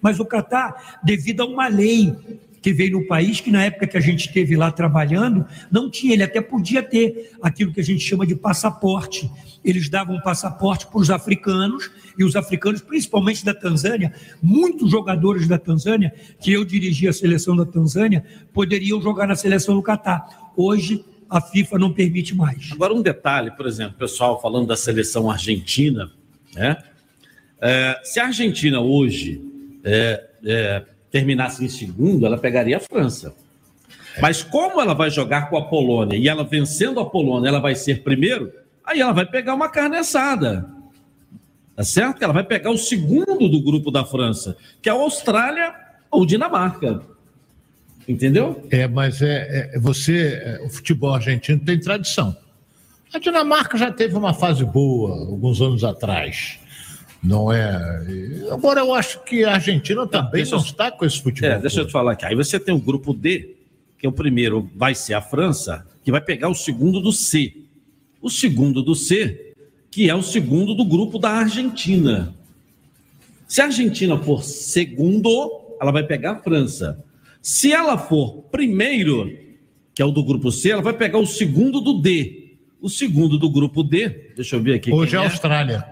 Mas 0.00 0.18
o 0.18 0.24
Catar, 0.24 1.00
devido 1.04 1.42
a 1.42 1.46
uma 1.46 1.68
lei 1.68 2.16
que 2.62 2.72
veio 2.72 2.92
no 2.92 3.06
país, 3.06 3.40
que 3.40 3.50
na 3.50 3.64
época 3.64 3.88
que 3.88 3.96
a 3.96 4.00
gente 4.00 4.28
esteve 4.28 4.54
lá 4.54 4.70
trabalhando, 4.70 5.44
não 5.70 5.90
tinha, 5.90 6.12
ele 6.12 6.22
até 6.22 6.40
podia 6.40 6.82
ter 6.82 7.32
aquilo 7.42 7.72
que 7.72 7.80
a 7.80 7.84
gente 7.84 8.00
chama 8.00 8.24
de 8.24 8.36
passaporte. 8.36 9.28
Eles 9.64 9.88
davam 9.88 10.20
passaporte 10.20 10.86
para 10.86 10.98
os 10.98 11.10
africanos, 11.10 11.90
e 12.16 12.24
os 12.24 12.36
africanos, 12.36 12.80
principalmente 12.80 13.44
da 13.44 13.52
Tanzânia, 13.52 14.14
muitos 14.40 14.90
jogadores 14.90 15.48
da 15.48 15.58
Tanzânia, 15.58 16.14
que 16.40 16.52
eu 16.52 16.64
dirigi 16.64 17.08
a 17.08 17.12
seleção 17.12 17.56
da 17.56 17.66
Tanzânia, 17.66 18.24
poderiam 18.52 19.02
jogar 19.02 19.26
na 19.26 19.34
seleção 19.34 19.74
do 19.74 19.82
Catar. 19.82 20.52
Hoje, 20.56 21.04
a 21.28 21.40
FIFA 21.40 21.78
não 21.78 21.92
permite 21.92 22.34
mais. 22.34 22.70
Agora, 22.70 22.92
um 22.92 23.02
detalhe, 23.02 23.50
por 23.50 23.66
exemplo, 23.66 23.94
pessoal 23.98 24.40
falando 24.40 24.68
da 24.68 24.76
seleção 24.76 25.30
argentina, 25.30 26.12
né? 26.54 26.76
É, 27.60 28.00
se 28.02 28.20
a 28.20 28.26
Argentina 28.26 28.80
hoje 28.80 29.40
é, 29.84 30.28
é, 30.44 30.84
terminasse 31.12 31.62
em 31.62 31.68
segundo, 31.68 32.26
ela 32.26 32.38
pegaria 32.38 32.78
a 32.78 32.80
França. 32.80 33.34
Mas 34.20 34.42
como 34.42 34.80
ela 34.80 34.94
vai 34.94 35.10
jogar 35.10 35.48
com 35.48 35.56
a 35.56 35.62
Polônia 35.66 36.16
e 36.16 36.26
ela 36.26 36.42
vencendo 36.42 36.98
a 36.98 37.04
Polônia, 37.08 37.48
ela 37.48 37.60
vai 37.60 37.74
ser 37.74 38.02
primeiro, 38.02 38.50
aí 38.84 39.00
ela 39.00 39.12
vai 39.12 39.26
pegar 39.26 39.54
uma 39.54 39.68
carne 39.68 39.98
assada. 39.98 40.68
Tá 41.76 41.84
certo? 41.84 42.22
Ela 42.22 42.32
vai 42.32 42.44
pegar 42.44 42.70
o 42.70 42.78
segundo 42.78 43.48
do 43.48 43.62
grupo 43.62 43.90
da 43.90 44.04
França, 44.04 44.56
que 44.80 44.88
é 44.88 44.92
a 44.92 44.96
Austrália 44.96 45.74
ou 46.10 46.26
Dinamarca. 46.26 47.02
Entendeu? 48.08 48.66
É, 48.70 48.88
mas 48.88 49.22
é, 49.22 49.70
é- 49.74 49.78
você, 49.78 50.40
é, 50.42 50.62
o 50.64 50.68
futebol 50.68 51.14
argentino 51.14 51.60
tem 51.60 51.78
tradição. 51.78 52.36
A 53.14 53.18
Dinamarca 53.18 53.76
já 53.76 53.92
teve 53.92 54.16
uma 54.16 54.34
fase 54.34 54.64
boa 54.64 55.12
alguns 55.12 55.60
anos 55.60 55.84
atrás. 55.84 56.58
Não 57.22 57.52
é? 57.52 57.70
Agora 58.50 58.80
eu 58.80 58.92
acho 58.92 59.22
que 59.24 59.44
a 59.44 59.54
Argentina 59.54 60.06
também 60.06 60.44
não 60.44 60.52
eu- 60.52 60.58
está 60.58 60.90
com 60.90 61.04
esse 61.04 61.22
futebol. 61.22 61.50
É, 61.50 61.58
deixa 61.58 61.80
eu 61.80 61.86
te 61.86 61.92
falar 61.92 62.12
aqui. 62.12 62.26
Aí 62.26 62.34
você 62.34 62.58
tem 62.58 62.74
o 62.74 62.78
grupo 62.80 63.14
D, 63.14 63.54
que 63.98 64.04
é 64.06 64.08
o 64.08 64.12
primeiro 64.12 64.68
vai 64.74 64.94
ser 64.94 65.14
a 65.14 65.20
França, 65.22 65.86
que 66.04 66.10
vai 66.10 66.20
pegar 66.20 66.48
o 66.48 66.54
segundo 66.54 67.00
do 67.00 67.12
C. 67.12 67.54
O 68.20 68.28
segundo 68.28 68.82
do 68.82 68.94
C, 68.94 69.52
que 69.90 70.10
é 70.10 70.14
o 70.14 70.22
segundo 70.22 70.74
do 70.74 70.84
grupo 70.84 71.18
da 71.18 71.30
Argentina. 71.30 72.34
Se 73.46 73.60
a 73.60 73.66
Argentina 73.66 74.18
for 74.18 74.42
segundo, 74.42 75.76
ela 75.80 75.92
vai 75.92 76.02
pegar 76.02 76.32
a 76.32 76.36
França. 76.42 76.98
Se 77.40 77.72
ela 77.72 77.96
for 77.98 78.42
primeiro, 78.50 79.30
que 79.94 80.00
é 80.02 80.04
o 80.04 80.10
do 80.10 80.24
grupo 80.24 80.50
C, 80.50 80.70
ela 80.70 80.82
vai 80.82 80.92
pegar 80.94 81.18
o 81.18 81.26
segundo 81.26 81.80
do 81.80 82.00
D. 82.00 82.56
O 82.80 82.88
segundo 82.88 83.38
do 83.38 83.48
grupo 83.48 83.82
D, 83.84 84.32
deixa 84.34 84.56
eu 84.56 84.62
ver 84.62 84.74
aqui. 84.74 84.90
Hoje 84.90 85.14
é 85.14 85.18
a 85.18 85.22
Austrália. 85.22 85.84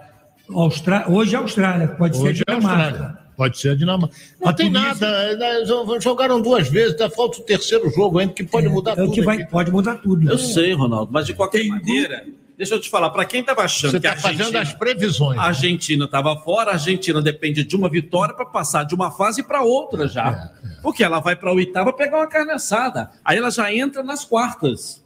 Austra- 0.52 1.04
Hoje 1.08 1.34
é 1.34 1.38
a 1.38 1.40
Austrália, 1.42 1.88
pode 1.88 2.18
Hoje 2.18 2.38
ser 2.38 2.44
é 2.48 2.52
a 2.52 2.58
Dinamarca. 2.58 2.88
Austrália. 2.90 3.18
Pode 3.36 3.58
ser 3.58 3.68
a 3.70 3.74
Dinamarca. 3.74 4.14
Não 4.40 4.48
A 4.48 4.52
tem 4.52 4.70
nada. 4.70 5.36
né, 5.36 5.64
Jogaram 6.00 6.40
duas 6.42 6.68
vezes, 6.68 6.92
ainda 6.92 7.08
falta 7.10 7.38
o 7.38 7.42
terceiro 7.42 7.88
jogo 7.90 8.18
ainda, 8.18 8.32
que 8.34 8.44
pode 8.44 8.68
mudar 8.68 8.92
É 8.92 8.96
tudo. 8.96 9.12
que 9.12 9.22
vai, 9.22 9.46
pode 9.46 9.70
mudar 9.70 9.96
tudo. 9.96 10.28
Eu 10.30 10.36
sei, 10.38 10.74
Ronaldo, 10.74 11.10
mas 11.12 11.26
de 11.26 11.32
qualquer 11.34 11.64
maneira, 11.66 12.24
deixa 12.58 12.74
eu 12.74 12.80
te 12.80 12.90
falar, 12.90 13.08
para 13.08 13.24
quem 13.24 13.40
estava 13.40 13.62
achando 13.62 13.92
Você 13.92 14.00
que 14.00 14.06
a 14.06 14.10
está 14.10 14.22
fazendo 14.28 14.40
Argentina... 14.56 14.60
as 14.62 14.72
previsões. 14.74 15.38
A 15.38 15.44
Argentina 15.44 16.04
estava 16.04 16.36
fora, 16.36 16.70
a 16.70 16.74
Argentina 16.74 17.22
depende 17.22 17.64
de 17.64 17.74
uma 17.76 17.88
vitória 17.88 18.34
para 18.34 18.44
passar 18.44 18.84
de 18.84 18.94
uma 18.94 19.10
fase 19.10 19.42
para 19.42 19.62
outra 19.62 20.06
já. 20.06 20.50
Porque 20.82 21.02
ela 21.02 21.20
vai 21.20 21.34
para 21.34 21.48
a 21.50 21.54
oitava 21.54 21.92
pegar 21.94 22.18
uma 22.18 22.26
carne 22.26 22.52
assada. 22.52 23.10
Aí 23.24 23.38
ela 23.38 23.50
já 23.50 23.72
entra 23.72 24.02
nas 24.02 24.22
quartas. 24.24 24.99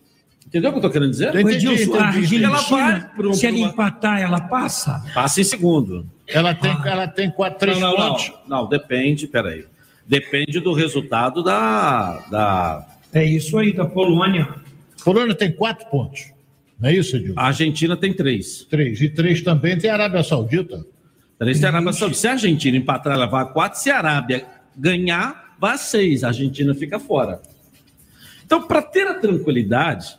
Entendeu 0.46 0.70
o 0.70 0.72
que 0.72 0.76
eu 0.76 0.80
estou 0.80 0.90
querendo 0.90 1.10
dizer? 1.10 1.34
Ô, 1.34 1.50
Edilson, 1.50 1.94
a 1.94 2.06
Argentina, 2.06 2.46
Ela 2.48 2.60
vai 2.60 3.34
se 3.34 3.46
ela 3.46 3.58
empatar, 3.58 4.20
ela 4.20 4.40
passa? 4.42 5.02
Passa 5.12 5.40
em 5.40 5.44
segundo. 5.44 6.06
Ela 6.26 6.54
tem, 6.54 6.70
ela 6.84 7.08
tem 7.08 7.30
quatro, 7.30 7.58
três 7.58 7.78
não, 7.80 7.90
não, 7.90 7.96
pontos. 7.96 8.32
Não, 8.46 8.62
não, 8.62 8.68
depende, 8.68 9.26
peraí. 9.26 9.64
Depende 10.06 10.60
do 10.60 10.72
resultado 10.72 11.42
da... 11.42 12.18
da... 12.30 12.86
É 13.12 13.24
isso 13.24 13.58
aí, 13.58 13.72
da 13.72 13.84
Polônia. 13.84 14.48
Polônia 15.04 15.34
tem 15.34 15.50
quatro 15.50 15.86
pontos. 15.88 16.32
Não 16.78 16.88
é 16.88 16.94
isso, 16.94 17.16
Edilson? 17.16 17.40
A 17.40 17.46
Argentina 17.46 17.96
tem 17.96 18.12
três. 18.12 18.64
Três. 18.64 19.00
E 19.00 19.08
três 19.08 19.42
também 19.42 19.78
tem 19.78 19.90
a 19.90 19.94
Arábia 19.94 20.22
Saudita. 20.22 20.84
Três 21.38 21.58
tem 21.58 21.66
a 21.66 21.72
Arábia 21.72 21.92
Saudita. 21.92 22.20
Se 22.20 22.28
a 22.28 22.32
Argentina 22.32 22.76
empatar, 22.76 23.14
ela 23.14 23.26
vai 23.26 23.42
a 23.42 23.46
quatro. 23.46 23.78
Se 23.80 23.90
a 23.90 23.98
Arábia 23.98 24.46
ganhar, 24.76 25.54
vai 25.58 25.74
a 25.74 25.78
seis. 25.78 26.24
A 26.24 26.28
Argentina 26.28 26.74
fica 26.74 26.98
fora. 26.98 27.40
Então, 28.44 28.62
para 28.62 28.82
ter 28.82 29.06
a 29.08 29.14
tranquilidade, 29.14 30.18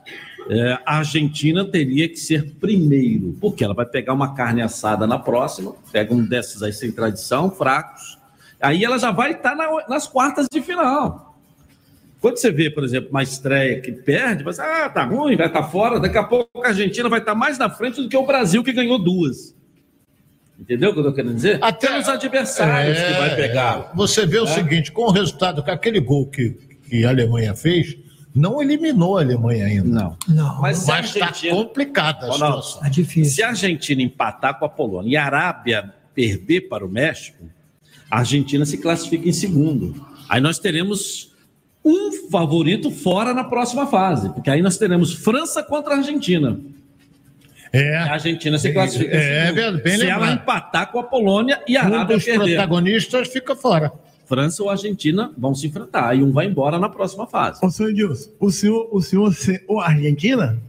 é, 0.49 0.77
a 0.85 0.97
Argentina 0.97 1.63
teria 1.65 2.07
que 2.09 2.17
ser 2.17 2.51
primeiro, 2.59 3.35
porque 3.39 3.63
ela 3.63 3.73
vai 3.73 3.85
pegar 3.85 4.13
uma 4.13 4.33
carne 4.33 4.61
assada 4.61 5.05
na 5.07 5.17
próxima, 5.19 5.73
pega 5.91 6.13
um 6.13 6.23
desses 6.25 6.61
aí 6.61 6.73
sem 6.73 6.91
tradição, 6.91 7.49
fracos, 7.51 8.17
aí 8.61 8.83
ela 8.83 8.97
já 8.97 9.11
vai 9.11 9.31
estar 9.33 9.55
na- 9.55 9.85
nas 9.87 10.07
quartas 10.07 10.47
de 10.51 10.61
final. 10.61 11.33
Quando 12.21 12.37
você 12.37 12.51
vê, 12.51 12.71
por 12.71 12.83
exemplo, 12.83 13.09
uma 13.11 13.21
estreia 13.21 13.79
que 13.79 13.91
perde, 13.91 14.43
você 14.43 14.59
ah, 14.61 14.89
tá 14.89 15.03
ruim, 15.03 15.35
vai 15.35 15.45
estar 15.47 15.63
fora, 15.63 15.99
daqui 15.99 16.17
a 16.17 16.23
pouco 16.23 16.63
a 16.63 16.69
Argentina 16.69 17.07
vai 17.07 17.19
estar 17.19 17.35
mais 17.35 17.57
na 17.59 17.69
frente 17.69 18.01
do 18.01 18.09
que 18.09 18.17
o 18.17 18.25
Brasil, 18.25 18.63
que 18.63 18.73
ganhou 18.73 18.97
duas. 18.97 19.53
Entendeu 20.59 20.89
o 20.89 20.93
que 20.93 20.99
eu 20.99 21.01
estou 21.03 21.13
querendo 21.13 21.35
dizer? 21.35 21.59
Até 21.61 21.99
os 21.99 22.07
adversários 22.07 22.97
que 22.97 23.13
vai 23.13 23.35
pegar. 23.35 23.89
É, 23.91 23.95
Você 23.95 24.25
vê 24.25 24.39
o 24.39 24.45
É. 24.45 24.47
seguinte, 24.47 24.91
com 24.91 25.03
o 25.03 25.11
resultado 25.11 25.61
que 25.61 25.69
aquele 25.69 25.99
gol 25.99 26.25
que, 26.27 26.51
que 26.89 27.05
a 27.05 27.09
Alemanha 27.09 27.53
fez, 27.53 27.95
não 28.35 28.61
eliminou 28.61 29.17
a 29.17 29.21
Alemanha 29.21 29.65
ainda. 29.65 29.87
Não. 29.87 30.17
Não. 30.27 30.61
Mas 30.61 30.85
Mas 30.85 31.05
está 31.07 31.25
Argentina- 31.27 31.55
complicada 31.55 32.25
a 32.25 32.29
Ronaldo, 32.31 32.63
situação. 32.63 32.85
É 32.87 32.89
difícil. 32.89 33.33
Se 33.33 33.41
a 33.43 33.47
Argentina 33.49 34.01
empatar 34.01 34.59
com 34.59 34.65
a 34.65 34.69
Polônia 34.69 35.09
e 35.11 35.15
a 35.17 35.23
Arábia 35.25 35.93
perder 36.13 36.61
para 36.67 36.85
o 36.85 36.89
México, 36.89 37.45
a 38.11 38.19
Argentina 38.19 38.65
se 38.65 38.77
classifica 38.77 39.27
em 39.27 39.33
segundo. 39.33 40.05
Aí 40.27 40.41
nós 40.41 40.59
teremos 40.59 41.33
um 41.83 42.29
favorito 42.29 42.89
fora 42.91 43.33
na 43.33 43.43
próxima 43.43 43.85
fase, 43.87 44.29
porque 44.29 44.49
aí 44.49 44.61
nós 44.61 44.77
teremos 44.77 45.13
França 45.13 45.61
contra 45.63 45.93
a 45.93 45.97
Argentina. 45.97 46.59
É. 47.71 47.97
A 47.97 48.13
Argentina 48.13 48.57
se 48.57 48.71
classifica. 48.71 49.15
É, 49.15 49.47
segundo. 49.47 49.73
bem- 49.73 49.83
bem 49.83 49.97
Se 49.97 50.05
ela 50.07 50.21
lembrado. 50.21 50.41
empatar 50.41 50.91
com 50.91 50.99
a 50.99 51.03
Polônia 51.03 51.61
e 51.67 51.75
a 51.75 51.83
Um 51.83 51.93
Arábia 51.93 52.15
dos 52.15 52.25
perder. 52.25 52.45
protagonistas 52.55 53.27
fica 53.27 53.55
fora. 53.55 53.91
França 54.25 54.63
ou 54.63 54.69
Argentina 54.69 55.31
vão 55.37 55.53
se 55.53 55.67
enfrentar 55.67 56.15
e 56.15 56.23
um 56.23 56.31
vai 56.31 56.47
embora 56.47 56.77
na 56.79 56.89
próxima 56.89 57.27
fase. 57.27 57.59
Ô, 57.63 57.69
senhor 57.69 57.89
Edilson, 57.89 58.31
o 58.39 58.51
senhor, 58.51 58.89
o 58.91 59.01
senhor 59.01 59.33
o 59.67 59.79
Argentina, 59.79 60.61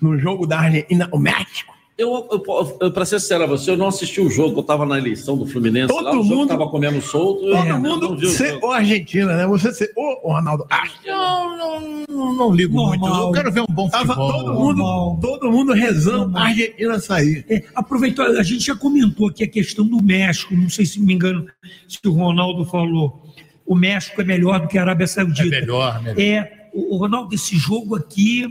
no 0.00 0.18
jogo 0.18 0.46
da 0.46 0.60
Argentina, 0.60 1.08
o 1.12 1.18
México, 1.18 1.74
Eu, 2.00 2.28
eu, 2.30 2.78
eu, 2.80 2.90
pra 2.92 3.04
ser 3.04 3.20
sincero 3.20 3.44
a 3.44 3.46
você, 3.46 3.70
eu 3.70 3.76
não 3.76 3.86
assisti 3.88 4.20
o 4.20 4.30
jogo, 4.30 4.60
eu 4.60 4.62
tava 4.62 4.86
na 4.86 4.96
eleição 4.98 5.36
do 5.36 5.44
Fluminense 5.46 5.88
Todo 5.88 6.02
lá, 6.04 6.14
mundo- 6.14 6.48
tava 6.48 6.66
comendo 6.68 7.00
solto. 7.02 7.44
eu 7.46 7.56
todo 7.56 7.78
mundo 7.78 8.16
vi 8.16 8.26
o 8.26 8.30
ser 8.30 8.54
jogo. 8.54 8.66
o 8.68 8.70
Argentina, 8.72 9.36
né? 9.36 9.46
Você 9.46 9.72
ser 9.72 9.92
o, 9.96 10.28
o 10.28 10.32
Ronaldo. 10.32 10.64
Ah, 10.70 10.82
Não, 11.06 11.56
não, 11.58 12.04
não, 12.08 12.32
não 12.36 12.52
ligo 12.54 12.74
muito. 12.74 13.06
Eu 13.06 13.32
quero 13.32 13.52
ver 13.52 13.60
um 13.60 13.66
bom 13.68 13.88
Tava 13.90 14.14
futebol. 14.14 14.32
todo 14.32 14.54
mundo, 14.54 15.18
todo 15.20 15.52
mundo 15.52 15.72
rezando 15.74 16.36
a 16.38 16.42
Argentina 16.44 16.98
sair. 16.98 17.44
É, 17.50 17.64
aproveitou, 17.74 18.24
a 18.24 18.42
gente 18.42 18.64
já 18.64 18.74
comentou 18.74 19.28
aqui 19.28 19.44
a 19.44 19.48
questão 19.48 19.86
do 19.86 20.02
México, 20.02 20.54
não 20.54 20.70
sei 20.70 20.86
se 20.86 20.98
me 21.00 21.12
engano 21.12 21.44
se 21.86 21.98
o 22.06 22.12
Ronaldo 22.12 22.64
falou. 22.64 23.22
O 23.66 23.74
México 23.74 24.20
é 24.20 24.24
melhor 24.24 24.60
do 24.60 24.68
que 24.68 24.78
a 24.78 24.80
Arábia 24.82 25.06
Saudita. 25.06 25.54
É 25.54 25.60
melhor, 25.60 26.02
melhor. 26.02 26.18
É, 26.18 26.68
o 26.72 26.96
Ronaldo, 26.96 27.34
esse 27.34 27.56
jogo 27.56 27.94
aqui, 27.94 28.46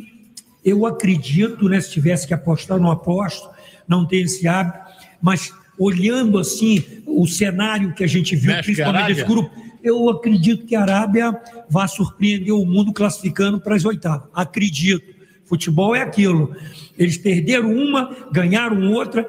eu 0.70 0.86
acredito, 0.86 1.68
né? 1.68 1.82
Se 1.82 1.92
tivesse 1.92 2.28
que 2.28 2.34
apostar, 2.34 2.80
não 2.80 2.92
aposto, 2.92 3.50
não 3.88 4.06
tenho 4.06 4.26
esse 4.26 4.48
hábito, 4.48 4.80
mas 5.22 5.54
olhando 5.78 6.38
assim 6.38 6.84
o 7.06 7.26
cenário 7.26 7.94
que 7.94 8.04
a 8.04 8.08
gente 8.08 8.36
viu, 8.36 8.54
principalmente 8.62 9.08
desse 9.08 9.24
grupo, 9.24 9.50
eu 9.82 10.10
acredito 10.10 10.66
que 10.66 10.76
a 10.76 10.82
Arábia 10.82 11.34
vai 11.70 11.88
surpreender 11.88 12.54
o 12.54 12.66
mundo 12.66 12.92
classificando 12.92 13.60
para 13.60 13.76
as 13.76 13.86
oitavas. 13.86 14.28
Acredito. 14.34 15.20
Futebol 15.46 15.96
é 15.96 16.02
aquilo. 16.02 16.56
Eles 16.98 17.18
perderam 17.18 17.74
uma, 17.74 18.30
ganharam 18.32 18.92
outra. 18.92 19.28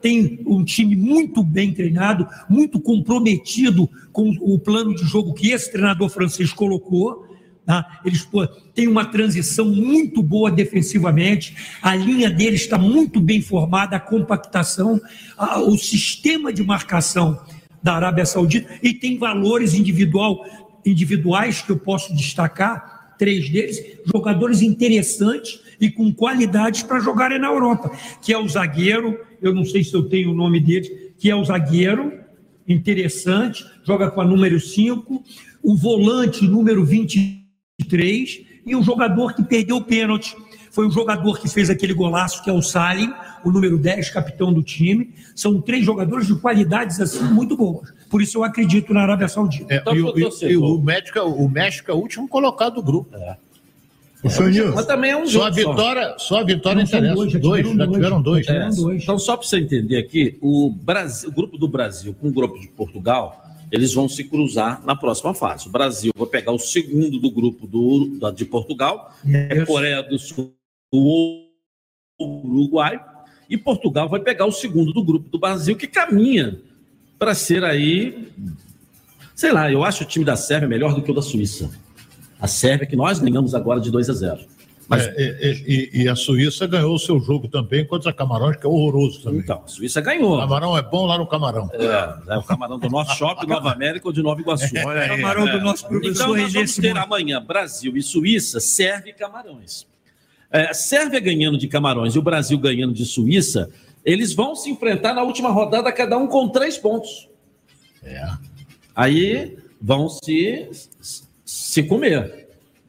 Tem 0.00 0.40
um 0.46 0.64
time 0.64 0.96
muito 0.96 1.42
bem 1.42 1.72
treinado, 1.72 2.26
muito 2.48 2.80
comprometido 2.80 3.88
com 4.12 4.30
o 4.40 4.58
plano 4.58 4.94
de 4.94 5.04
jogo 5.04 5.34
que 5.34 5.50
esse 5.50 5.70
treinador 5.70 6.08
francês 6.08 6.52
colocou. 6.52 7.33
Tá? 7.64 8.00
Eles 8.04 8.28
têm 8.74 8.88
uma 8.88 9.04
transição 9.04 9.66
muito 9.66 10.22
boa 10.22 10.50
defensivamente, 10.50 11.56
a 11.82 11.94
linha 11.94 12.30
deles 12.30 12.62
está 12.62 12.78
muito 12.78 13.20
bem 13.20 13.40
formada, 13.40 13.96
a 13.96 14.00
compactação, 14.00 15.00
a- 15.36 15.60
o 15.60 15.76
sistema 15.76 16.52
de 16.52 16.62
marcação 16.62 17.40
da 17.82 17.94
Arábia 17.94 18.26
Saudita 18.26 18.72
e 18.82 18.94
tem 18.94 19.18
valores 19.18 19.74
individual, 19.74 20.44
individuais 20.84 21.62
que 21.62 21.70
eu 21.70 21.78
posso 21.78 22.14
destacar, 22.14 23.14
três 23.18 23.48
deles, 23.48 23.80
jogadores 24.12 24.60
interessantes 24.60 25.60
e 25.80 25.90
com 25.90 26.12
qualidades 26.12 26.82
para 26.82 26.98
jogarem 27.00 27.38
na 27.38 27.46
Europa, 27.46 27.90
que 28.22 28.32
é 28.32 28.38
o 28.38 28.48
zagueiro, 28.48 29.18
eu 29.40 29.54
não 29.54 29.64
sei 29.64 29.84
se 29.84 29.94
eu 29.94 30.02
tenho 30.08 30.32
o 30.32 30.34
nome 30.34 30.58
dele, 30.60 31.12
que 31.16 31.30
é 31.30 31.36
o 31.36 31.44
zagueiro, 31.44 32.12
interessante, 32.66 33.64
joga 33.84 34.10
com 34.10 34.20
a 34.20 34.24
número 34.24 34.58
5, 34.58 35.22
o 35.62 35.76
volante 35.76 36.46
número 36.46 36.84
23 37.80 38.42
e 38.66 38.76
o 38.76 38.82
jogador 38.82 39.34
que 39.34 39.42
perdeu 39.42 39.76
o 39.76 39.82
pênalti. 39.84 40.36
Foi 40.70 40.86
o 40.86 40.90
jogador 40.90 41.38
que 41.40 41.48
fez 41.48 41.70
aquele 41.70 41.94
golaço, 41.94 42.42
que 42.42 42.50
é 42.50 42.52
o 42.52 42.60
Salim, 42.62 43.12
o 43.44 43.50
número 43.50 43.78
10, 43.78 44.10
capitão 44.10 44.52
do 44.52 44.62
time. 44.62 45.12
São 45.34 45.60
três 45.60 45.84
jogadores 45.84 46.26
de 46.26 46.34
qualidades 46.36 47.00
assim 47.00 47.22
muito 47.24 47.56
boas. 47.56 47.92
Por 48.10 48.20
isso 48.22 48.38
eu 48.38 48.44
acredito 48.44 48.92
na 48.92 49.02
Arábia 49.02 49.28
Saudita. 49.28 49.72
É, 49.72 49.82
e, 49.94 50.00
o- 50.02 50.18
e- 50.18 50.52
e 50.52 50.56
o, 50.56 50.78
México, 50.80 51.18
é 51.18 51.22
o- 51.22 51.48
México 51.48 51.90
é 51.90 51.94
o 51.94 51.98
último 51.98 52.28
colocado 52.28 52.76
do 52.76 52.82
grupo. 52.82 53.16
O 54.22 54.30
senhor 54.30 54.74
Mas 54.74 54.86
também 54.86 55.10
é 55.10 55.16
um 55.16 55.26
Só 55.26 55.44
a 55.46 55.50
jogo 55.50 55.60
só. 55.62 55.70
vitória, 55.70 56.14
só 56.18 56.40
a 56.40 56.44
vitória 56.44 56.78
Não, 56.78 56.84
interessa. 56.84 57.14
dois, 57.14 57.32
já 57.32 57.38
dois, 57.38 57.56
tiveram 57.66 57.76
já 57.78 57.84
dois. 57.84 57.96
tiveram 57.96 58.22
dois. 58.22 58.46
Já 58.46 58.52
tiveram 58.70 58.90
É, 58.92 58.96
Então, 58.96 59.18
só 59.18 59.36
para 59.36 59.46
você 59.46 59.58
entender 59.58 59.98
aqui, 59.98 60.38
o, 60.40 60.70
Brasil, 60.70 61.28
o 61.28 61.32
grupo 61.32 61.58
do 61.58 61.68
Brasil 61.68 62.16
com 62.18 62.28
o 62.28 62.32
grupo 62.32 62.58
de 62.58 62.66
Portugal, 62.68 63.44
eles 63.70 63.92
vão 63.94 64.08
se 64.08 64.24
cruzar 64.24 64.82
na 64.84 64.94
próxima 64.96 65.34
fase. 65.34 65.68
O 65.68 65.70
Brasil 65.70 66.12
vai 66.16 66.26
pegar 66.28 66.52
o 66.52 66.58
segundo 66.58 67.18
do 67.18 67.30
grupo 67.30 67.66
do, 67.66 68.18
da- 68.18 68.30
de 68.30 68.44
Portugal, 68.44 69.14
é 69.26 69.64
Coreia 69.66 70.02
do 70.02 70.18
Sul, 70.18 70.54
o 70.92 71.46
Uruguai, 72.20 73.00
e 73.48 73.56
Portugal 73.58 74.08
vai 74.08 74.20
pegar 74.20 74.46
o 74.46 74.52
segundo 74.52 74.92
do 74.92 75.02
grupo 75.04 75.28
do 75.28 75.38
Brasil, 75.38 75.76
que 75.76 75.86
caminha 75.86 76.60
para 77.18 77.34
ser 77.34 77.62
aí, 77.64 78.28
sei 79.34 79.52
lá, 79.52 79.70
eu 79.70 79.84
acho 79.84 80.04
o 80.04 80.06
time 80.06 80.24
da 80.24 80.36
Sérvia 80.36 80.68
melhor 80.68 80.94
do 80.94 81.02
que 81.02 81.10
o 81.10 81.14
da 81.14 81.22
Suíça. 81.22 81.70
A 82.40 82.46
Sérvia 82.46 82.86
que 82.86 82.96
nós 82.96 83.18
ganhamos 83.18 83.54
agora 83.54 83.80
de 83.80 83.90
2 83.90 84.10
a 84.10 84.12
0. 84.12 84.40
Mas 84.88 85.06
É, 85.06 85.14
e, 85.16 85.90
e- 85.94 86.02
e 86.02 86.08
a 86.08 86.14
Suíça 86.14 86.66
ganhou 86.66 86.94
o 86.94 86.98
seu 86.98 87.18
jogo 87.18 87.48
também 87.48 87.86
contra 87.86 88.12
Camarões, 88.12 88.56
que 88.56 88.66
é 88.66 88.68
horroroso 88.68 89.22
também. 89.22 89.40
Então, 89.40 89.62
a 89.64 89.68
Suíça 89.68 90.00
ganhou. 90.00 90.38
Camarão 90.38 90.76
é 90.76 90.82
bom 90.82 91.06
lá 91.06 91.16
no 91.16 91.26
Camarão. 91.26 91.70
É, 91.72 92.34
é 92.34 92.38
o 92.38 92.42
camarão 92.42 92.78
do 92.78 92.90
nosso 92.90 93.16
shopping, 93.16 93.46
Nova 93.48 93.72
América 93.72 94.06
ou 94.06 94.12
de 94.12 94.22
Nova 94.22 94.40
Iguaçu. 94.40 94.74
Olha 94.84 95.00
aí. 95.02 95.08
Camarão 95.08 95.46
do 95.46 95.60
nosso 95.60 95.86
professor 95.88 96.12
Então, 96.24 96.36
nós 96.36 96.52
vamos 96.52 96.76
ter 96.76 96.96
amanhã 96.96 97.42
Brasil 97.42 97.96
e 97.96 98.02
Suíça, 98.02 98.60
Sérvia 98.60 99.10
e 99.10 99.14
Camarões. 99.14 99.86
É, 100.50 100.72
Sérvia 100.74 101.18
ganhando 101.18 101.56
de 101.58 101.66
Camarões 101.66 102.14
e 102.14 102.18
o 102.18 102.22
Brasil 102.22 102.58
ganhando 102.58 102.92
de 102.92 103.04
Suíça, 103.06 103.70
eles 104.04 104.34
vão 104.34 104.54
se 104.54 104.70
enfrentar 104.70 105.14
na 105.14 105.22
última 105.22 105.48
rodada, 105.50 105.90
cada 105.90 106.18
um 106.18 106.26
com 106.26 106.48
três 106.48 106.76
pontos. 106.76 107.28
É. 108.02 108.22
Aí 108.94 109.56
vão 109.80 110.08
se, 110.10 110.68
se 111.44 111.82
comer 111.82 112.43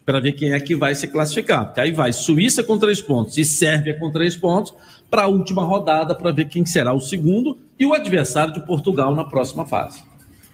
para 0.06 0.20
ver 0.20 0.34
quem 0.34 0.54
é 0.54 0.60
que 0.60 0.76
vai 0.76 0.94
se 0.94 1.08
classificar. 1.08 1.65
Porque 1.65 1.82
aí 1.82 1.91
vai 1.91 2.13
Suíça 2.13 2.63
com 2.63 2.78
três 2.78 3.02
pontos 3.02 3.38
e 3.38 3.44
Sérvia 3.46 3.98
com 3.98 4.12
três 4.12 4.36
pontos 4.38 4.74
para 5.10 5.24
a 5.24 5.28
última 5.28 5.63
rodada 5.63 6.13
para 6.13 6.32
ver 6.32 6.46
quem 6.46 6.65
será 6.65 6.94
o 6.94 7.00
segundo 7.02 7.58
e 7.80 7.86
o 7.86 7.94
adversário 7.94 8.54
de 8.54 8.60
Portugal 8.65 9.15
na 9.15 9.24
próxima 9.24 9.65
fase. 9.65 10.04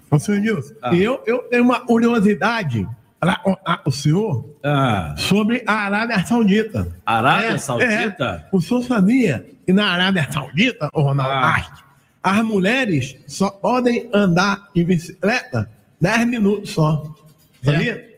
Ô, 0.10 0.20
senhor 0.20 0.38
Edilson, 0.40 0.74
Ah. 0.82 0.96
eu, 0.96 1.22
eu 1.26 1.40
tenho 1.50 1.64
uma 1.64 1.80
curiosidade 1.82 2.88
para 3.20 3.40
o, 3.46 3.90
o 3.90 3.92
senhor 3.92 4.56
Ah, 4.64 5.16
sobre 5.18 5.64
a 5.68 5.74
Arábia 5.74 6.26
Saudita. 6.26 6.88
Arábia 7.06 7.48
É, 7.52 7.58
Saudita? 7.58 8.46
é. 8.52 8.56
O 8.56 8.60
senhor 8.62 8.84
sabia 8.84 9.46
que 9.66 9.72
na 9.74 9.86
Arábia 9.88 10.28
Saudita, 10.32 10.90
ô 10.94 11.02
Ronaldo, 11.02 11.32
Ah. 11.34 11.46
Arte, 11.48 11.84
as 12.24 12.44
mulheres 12.44 13.16
só 13.28 13.50
podem 13.50 14.10
andar 14.14 14.68
de 14.76 14.84
bicicleta 14.84 15.70
10 16.00 16.28
minutos 16.28 16.72
só. 16.72 17.04
Sabia? 17.64 18.11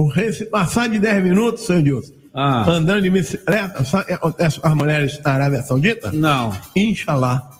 Porque 0.00 0.32
se 0.32 0.46
passar 0.46 0.88
de 0.88 0.98
10 0.98 1.22
minutos, 1.24 1.66
senhor 1.66 1.80
Edilson, 1.80 2.14
Ah. 2.32 2.64
andando 2.66 3.02
de 3.02 3.10
bicicleta, 3.10 3.84
sabe 3.84 4.04
o 4.04 4.06
que 4.06 4.12
acontece 4.14 4.58
com 4.58 4.66
as 4.68 4.74
mulheres 4.74 5.20
na 5.22 5.32
Arábia 5.32 5.62
Saudita? 5.62 6.10
Não. 6.10 6.56
Inxalá. 6.74 7.50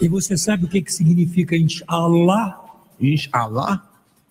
E 0.00 0.08
você 0.08 0.36
sabe 0.36 0.64
o 0.64 0.68
que, 0.68 0.82
que 0.82 0.92
significa 0.92 1.54
inshallah? 1.56 2.58
Inshallah? 3.00 3.84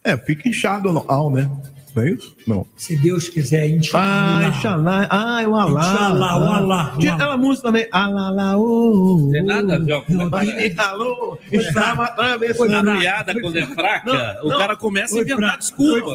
É, 0.03 0.17
fica 0.17 0.49
inchado 0.49 0.91
no 0.91 1.05
al, 1.07 1.31
né? 1.31 1.49
Não 1.95 2.03
é 2.03 2.09
isso? 2.11 2.35
Não. 2.47 2.65
Se 2.75 2.95
Deus 2.95 3.27
quiser, 3.27 3.63
Ah, 3.63 3.67
inshallah. 3.67 4.47
Inshallah. 4.47 5.07
Ah, 5.09 5.43
o 5.47 5.55
Alá. 5.55 5.81
Inshallah, 5.93 6.39
o 6.39 6.53
Alá, 6.53 6.93
o 6.95 6.99
Tinha 6.99 7.11
Alá. 7.13 7.23
aquela 7.23 7.37
música 7.37 7.67
também. 7.67 7.87
Alá, 7.91 8.57
ô. 8.57 9.29
Tem 9.31 9.43
nada 9.43 9.75
a 9.75 9.79
ver 9.79 10.05
com 10.05 10.29
falou, 10.75 11.39
estava 11.51 12.03
atravessando. 12.05 12.89
A 12.89 12.97
piada 12.97 13.41
quando 13.41 13.57
é 13.57 13.65
fraca, 13.65 14.13
Não, 14.41 14.45
o 14.47 14.49
não. 14.51 14.57
cara 14.57 14.75
começa 14.77 15.17
a 15.17 15.21
inventar 15.21 15.57
desculpa. 15.57 16.11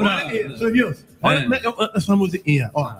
Olha, 1.22 1.38
É. 1.38 1.42
como 1.42 1.54
é 1.54 1.58
que 1.58 1.66
eu 1.66 1.72
canto 1.72 1.96
essa 1.96 2.16
musiquinha, 2.16 2.70
ó. 2.74 2.94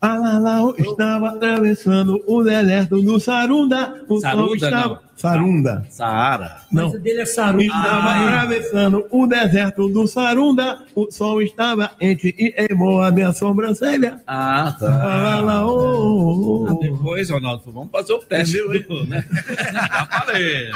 Alalau 0.00 0.74
estava 0.78 1.30
atravessando 1.30 2.22
o 2.26 2.42
deserto 2.44 3.02
do 3.02 3.18
Sarunda. 3.18 4.00
O 4.08 4.12
sol 4.14 4.20
Sarunda, 4.20 4.54
estava... 4.54 5.02
Sarunda. 5.18 5.84
Saara. 5.90 6.62
Não. 6.70 6.84
Mas 6.86 6.94
o 6.94 6.98
dele 6.98 7.20
é 7.22 7.26
Saru. 7.26 7.60
Estava 7.60 8.08
Ah, 8.08 8.26
atravessando 8.26 9.06
o 9.10 9.26
deserto 9.26 9.88
do 9.88 10.06
Sarunda. 10.06 10.78
O 10.94 11.10
sol 11.10 11.42
estava 11.42 11.90
entre 12.00 12.28
e 12.38 12.52
queimou 12.52 13.02
a 13.02 13.10
minha 13.10 13.32
sobrancelha. 13.32 14.20
Ah, 14.26 14.74
tá. 14.78 15.34
Alalau. 15.38 16.78
Depois, 16.80 17.30
Ronaldo, 17.30 17.62
vamos 17.72 17.90
fazer 17.90 18.12
o 18.12 18.18
teste. 18.18 18.58
do- 18.58 19.06
né? 19.06 19.24
Já 19.72 20.06
falei. 20.06 20.70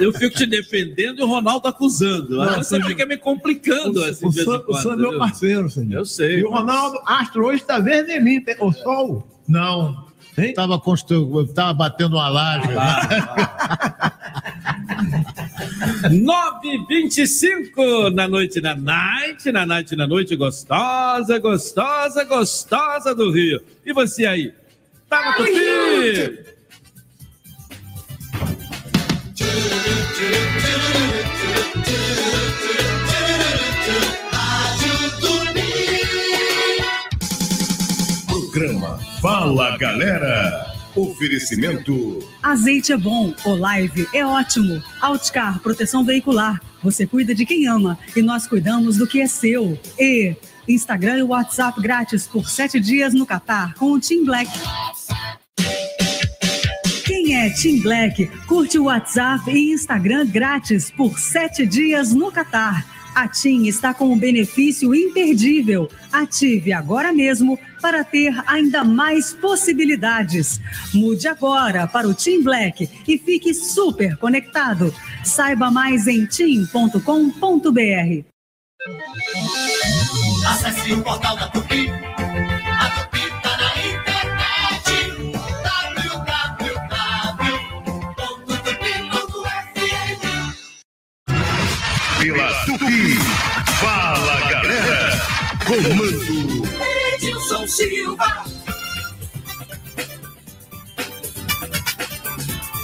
Eu 0.00 0.12
fico 0.12 0.34
te 0.36 0.46
defendendo 0.46 1.20
e 1.20 1.22
o 1.22 1.26
Ronaldo 1.26 1.68
acusando. 1.68 2.36
Não, 2.38 2.54
você 2.56 2.76
senhor- 2.76 2.86
fica 2.88 3.06
me 3.06 3.16
complicando. 3.16 4.02
assim, 4.04 4.26
O 4.26 4.32
senhor 4.32 4.64
o 4.66 4.74
senhor 4.76 4.94
é 4.94 4.96
meu 4.96 5.18
parceiro, 5.18 5.70
senhor. 5.70 5.98
Eu 5.98 6.04
sei. 6.04 6.40
E 6.40 6.44
o 6.44 6.50
Ronaldo 6.50 6.98
Astro 7.06 7.46
hoje 7.46 7.62
está 7.62 7.78
vermelhinho. 7.78 8.42
O 8.60 8.72
sol. 8.72 9.26
Não. 9.48 10.09
Estava 10.36 10.78
constru... 10.78 11.46
tava 11.48 11.74
batendo 11.74 12.16
uma 12.16 12.28
laje. 12.28 12.68
9h25 16.08 18.14
na 18.14 18.28
noite 18.28 18.60
na 18.60 18.74
night, 18.74 19.52
na 19.52 19.64
night 19.66 19.94
na 19.96 20.06
noite 20.06 20.36
gostosa, 20.36 21.38
gostosa, 21.38 22.24
gostosa 22.24 23.14
do 23.14 23.30
Rio. 23.30 23.60
E 23.84 23.92
você 23.92 24.24
aí? 24.26 24.54
Tá 25.08 25.30
no 25.30 25.36
Tupi? 25.36 26.50
Fala 39.20 39.76
Galera. 39.76 40.66
Oferecimento 40.96 42.18
Azeite 42.42 42.90
é 42.90 42.96
bom, 42.96 43.34
Olive 43.44 44.08
é 44.14 44.24
ótimo. 44.24 44.82
Outcar, 45.00 45.60
proteção 45.60 46.02
veicular. 46.02 46.58
Você 46.82 47.06
cuida 47.06 47.34
de 47.34 47.44
quem 47.44 47.68
ama 47.68 47.98
e 48.16 48.22
nós 48.22 48.46
cuidamos 48.46 48.96
do 48.96 49.06
que 49.06 49.20
é 49.20 49.26
seu. 49.26 49.78
E 49.98 50.34
Instagram 50.66 51.18
e 51.18 51.22
WhatsApp 51.22 51.80
grátis 51.82 52.26
por 52.26 52.48
sete 52.48 52.80
dias 52.80 53.12
no 53.12 53.26
Catar 53.26 53.74
com 53.74 53.92
o 53.92 54.00
Team 54.00 54.24
Black. 54.24 54.50
Quem 57.04 57.36
é 57.36 57.50
Team 57.50 57.80
Black? 57.82 58.26
Curte 58.46 58.78
o 58.78 58.84
WhatsApp 58.84 59.50
e 59.50 59.72
Instagram 59.72 60.26
grátis 60.28 60.90
por 60.90 61.18
sete 61.18 61.66
dias 61.66 62.14
no 62.14 62.32
Catar. 62.32 62.86
A 63.14 63.26
TIM 63.26 63.66
está 63.66 63.92
com 63.92 64.12
um 64.12 64.18
benefício 64.18 64.94
imperdível. 64.94 65.90
Ative 66.12 66.72
agora 66.72 67.12
mesmo 67.12 67.58
para 67.80 68.04
ter 68.04 68.32
ainda 68.46 68.84
mais 68.84 69.32
possibilidades. 69.32 70.60
Mude 70.92 71.26
agora 71.26 71.86
para 71.86 72.08
o 72.08 72.14
Team 72.14 72.42
Black 72.42 72.88
e 73.06 73.18
fique 73.18 73.54
super 73.54 74.16
conectado. 74.16 74.94
Saiba 75.24 75.70
mais 75.70 76.06
em 76.06 76.26
tim.com.br. 76.26 77.00
Acesse 80.48 80.92
o 80.92 81.02
portal 81.02 81.36
da 81.36 81.48
Tupi. 81.48 81.90
A 81.90 82.90
Tupi 82.90 83.30
tá 83.42 83.56
na 83.58 83.76
internet. 83.86 84.90
www.tupi.fm 86.02 86.60
Pela 92.18 92.64
Tupi. 92.64 93.18
Fala 93.80 94.40
galera. 94.50 95.20
Comando. 95.66 96.59
Silva. 97.70 98.44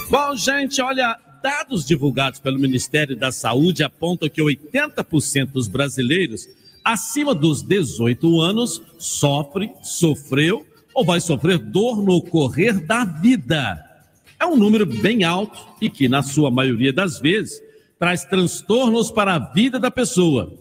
Bom, 0.09 0.35
gente, 0.37 0.81
olha, 0.81 1.19
dados 1.43 1.85
divulgados 1.85 2.39
pelo 2.39 2.57
Ministério 2.57 3.15
da 3.15 3.31
Saúde 3.31 3.83
apontam 3.83 4.29
que 4.29 4.41
80% 4.41 5.47
dos 5.51 5.67
brasileiros 5.67 6.47
acima 6.83 7.35
dos 7.35 7.61
18 7.61 8.39
anos 8.39 8.81
sofre, 8.97 9.69
sofreu 9.83 10.65
ou 10.93 11.03
vai 11.03 11.19
sofrer 11.19 11.57
dor 11.57 12.01
no 12.01 12.21
correr 12.21 12.79
da 12.79 13.03
vida. 13.03 13.83
É 14.39 14.45
um 14.45 14.55
número 14.55 14.85
bem 14.85 15.25
alto 15.25 15.59
e 15.81 15.89
que, 15.89 16.07
na 16.07 16.23
sua 16.23 16.49
maioria 16.49 16.93
das 16.93 17.19
vezes, 17.19 17.61
traz 17.99 18.23
transtornos 18.23 19.11
para 19.11 19.35
a 19.35 19.39
vida 19.39 19.79
da 19.79 19.91
pessoa. 19.91 20.53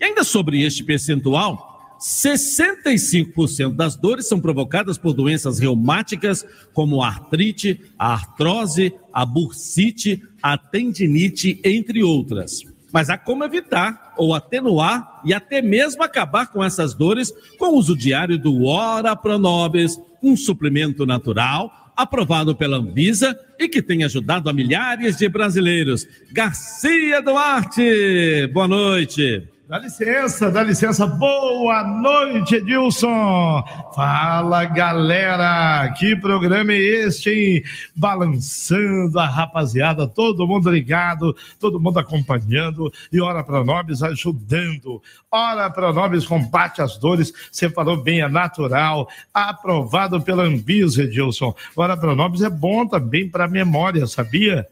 E 0.00 0.04
ainda 0.04 0.24
sobre 0.24 0.62
este 0.62 0.82
percentual, 0.82 1.73
65% 2.04 3.74
das 3.74 3.96
dores 3.96 4.28
são 4.28 4.38
provocadas 4.38 4.98
por 4.98 5.14
doenças 5.14 5.58
reumáticas, 5.58 6.44
como 6.74 7.02
a 7.02 7.08
artrite, 7.08 7.80
a 7.98 8.12
artrose, 8.12 8.92
a 9.10 9.24
bursite, 9.24 10.22
a 10.42 10.58
tendinite, 10.58 11.58
entre 11.64 12.02
outras. 12.02 12.60
Mas 12.92 13.08
há 13.08 13.16
como 13.16 13.42
evitar 13.42 14.12
ou 14.18 14.34
atenuar 14.34 15.22
e 15.24 15.32
até 15.32 15.62
mesmo 15.62 16.02
acabar 16.02 16.52
com 16.52 16.62
essas 16.62 16.92
dores 16.92 17.32
com 17.58 17.70
o 17.70 17.78
uso 17.78 17.96
diário 17.96 18.38
do 18.38 18.66
Ora 18.66 19.16
Pronobis, 19.16 19.98
um 20.22 20.36
suplemento 20.36 21.06
natural 21.06 21.72
aprovado 21.96 22.54
pela 22.54 22.76
Anvisa 22.76 23.38
e 23.58 23.66
que 23.66 23.80
tem 23.80 24.04
ajudado 24.04 24.50
a 24.50 24.52
milhares 24.52 25.16
de 25.16 25.28
brasileiros. 25.28 26.06
Garcia 26.32 27.22
Duarte, 27.22 28.46
boa 28.52 28.68
noite. 28.68 29.53
Dá 29.66 29.78
licença, 29.78 30.50
dá 30.50 30.62
licença. 30.62 31.06
Boa 31.06 31.82
noite, 31.82 32.56
Edilson. 32.56 33.64
Fala, 33.94 34.66
galera. 34.66 35.90
Que 35.96 36.14
programa 36.14 36.70
é 36.74 36.76
este, 36.76 37.30
hein? 37.30 37.64
Balançando 37.96 39.18
a 39.18 39.26
rapaziada, 39.26 40.06
todo 40.06 40.46
mundo 40.46 40.70
ligado, 40.70 41.34
todo 41.58 41.80
mundo 41.80 41.98
acompanhando 41.98 42.92
e 43.10 43.18
Hora 43.22 43.42
Pronobis 43.42 44.02
ajudando. 44.02 45.02
Hora 45.30 45.70
Pronobis 45.70 46.26
combate 46.26 46.82
as 46.82 46.98
dores. 46.98 47.32
Você 47.50 47.70
falou 47.70 47.96
bem, 47.96 48.20
é 48.20 48.28
natural. 48.28 49.08
Aprovado 49.32 50.20
pela 50.20 50.42
Anvisa, 50.42 51.04
Edilson. 51.04 51.54
Hora 51.74 51.96
Pronobis 51.96 52.42
é 52.42 52.50
bom 52.50 52.86
também 52.86 53.30
para 53.30 53.48
memória, 53.48 54.06
sabia? 54.06 54.68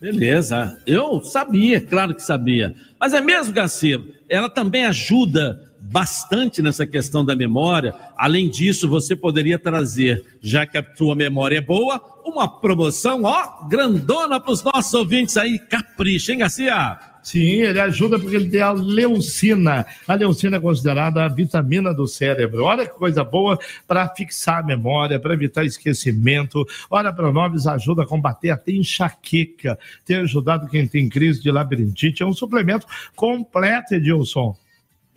Beleza, 0.00 0.78
eu 0.86 1.22
sabia, 1.22 1.80
claro 1.80 2.14
que 2.14 2.22
sabia. 2.22 2.74
Mas 3.00 3.14
é 3.14 3.20
mesmo, 3.20 3.52
Garcia, 3.52 4.02
ela 4.28 4.50
também 4.50 4.84
ajuda 4.84 5.66
bastante 5.80 6.60
nessa 6.60 6.86
questão 6.86 7.24
da 7.24 7.34
memória. 7.34 7.94
Além 8.16 8.50
disso, 8.50 8.88
você 8.88 9.16
poderia 9.16 9.58
trazer, 9.58 10.24
já 10.40 10.66
que 10.66 10.76
a 10.76 10.84
sua 10.96 11.14
memória 11.14 11.58
é 11.58 11.60
boa, 11.60 12.00
uma 12.24 12.48
promoção, 12.48 13.22
ó, 13.22 13.66
grandona 13.68 14.38
para 14.40 14.52
os 14.52 14.62
nossos 14.62 14.92
ouvintes 14.92 15.36
aí. 15.36 15.58
Capricha, 15.58 16.32
hein, 16.32 16.38
Garcia? 16.38 16.98
Sim, 17.26 17.62
ele 17.62 17.80
ajuda 17.80 18.20
porque 18.20 18.36
ele 18.36 18.48
tem 18.48 18.62
a 18.62 18.70
leucina. 18.70 19.84
A 20.06 20.14
leucina 20.14 20.58
é 20.58 20.60
considerada 20.60 21.24
a 21.24 21.28
vitamina 21.28 21.92
do 21.92 22.06
cérebro. 22.06 22.62
Olha 22.62 22.86
que 22.86 22.94
coisa 22.94 23.24
boa 23.24 23.58
para 23.84 24.08
fixar 24.10 24.60
a 24.60 24.62
memória, 24.62 25.18
para 25.18 25.34
evitar 25.34 25.64
esquecimento. 25.64 26.64
Olha, 26.88 27.12
Pronobis 27.12 27.66
ajuda 27.66 28.04
a 28.04 28.06
combater 28.06 28.50
até 28.50 28.70
enxaqueca. 28.70 29.76
Tem 30.04 30.18
ajudado 30.18 30.68
quem 30.68 30.86
tem 30.86 31.08
crise 31.08 31.42
de 31.42 31.50
labirintite. 31.50 32.22
É 32.22 32.26
um 32.26 32.32
suplemento 32.32 32.86
completo, 33.16 33.96
Edilson. 33.96 34.56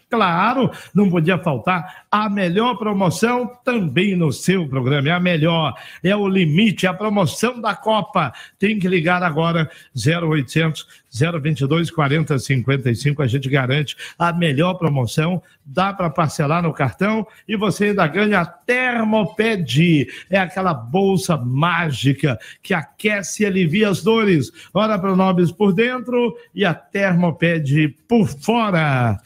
Claro, 0.09 0.71
não 0.93 1.07
podia 1.07 1.37
faltar 1.37 2.05
a 2.09 2.27
melhor 2.27 2.75
promoção 2.77 3.51
também 3.63 4.15
no 4.15 4.33
seu 4.33 4.67
programa. 4.67 5.09
É 5.09 5.11
a 5.11 5.19
melhor, 5.19 5.75
é 6.03 6.15
o 6.15 6.27
limite, 6.27 6.87
é 6.87 6.89
a 6.89 6.93
promoção 6.93 7.61
da 7.61 7.75
Copa. 7.75 8.33
Tem 8.57 8.79
que 8.79 8.87
ligar 8.87 9.21
agora 9.21 9.69
0800 9.95 10.87
022 11.11 11.91
40 11.91 12.39
55. 12.39 13.21
A 13.21 13.27
gente 13.27 13.47
garante 13.49 13.95
a 14.17 14.33
melhor 14.33 14.75
promoção. 14.75 15.41
Dá 15.63 15.93
para 15.93 16.09
parcelar 16.09 16.63
no 16.63 16.73
cartão 16.73 17.27
e 17.47 17.55
você 17.55 17.85
ainda 17.85 18.07
ganha 18.07 18.39
a 18.39 18.45
Termoped. 18.45 20.07
É 20.27 20.39
aquela 20.39 20.73
bolsa 20.73 21.37
mágica 21.37 22.39
que 22.63 22.73
aquece 22.73 23.43
e 23.43 23.45
alivia 23.45 23.89
as 23.89 24.01
dores. 24.01 24.51
Ora 24.73 24.97
Pronobis 24.97 25.51
por 25.51 25.71
dentro 25.71 26.35
e 26.55 26.65
a 26.65 26.73
Termoped 26.73 27.89
por 28.07 28.27
fora. 28.27 29.19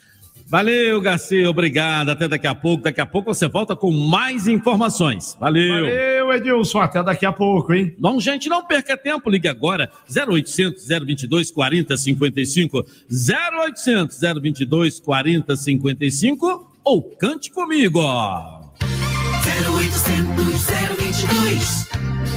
Valeu, 0.53 1.01
Garcia, 1.01 1.49
obrigado. 1.49 2.09
Até 2.09 2.27
daqui 2.27 2.45
a 2.45 2.53
pouco. 2.53 2.83
Daqui 2.83 3.01
a 3.01 3.07
pouco 3.07 3.33
você 3.33 3.47
volta 3.47 3.75
com 3.75 3.91
mais 3.91 4.47
informações. 4.47 5.35
Valeu. 5.39 5.85
Valeu, 5.85 6.31
Edilson. 6.31 6.79
Até 6.79 7.01
daqui 7.01 7.25
a 7.25 7.33
pouco, 7.33 7.73
hein? 7.73 7.95
Não, 7.97 8.21
gente, 8.21 8.47
não 8.47 8.63
perca 8.63 8.95
tempo. 8.95 9.31
Ligue 9.31 9.47
agora. 9.47 9.89
0800 10.15 10.87
022 10.87 11.49
4055. 11.49 12.85
0800 13.09 14.19
022 14.43 14.99
4055 14.99 16.71
ou 16.83 17.01
cante 17.01 17.49
comigo. 17.49 17.99
0800 17.99 20.67
022 20.99 21.87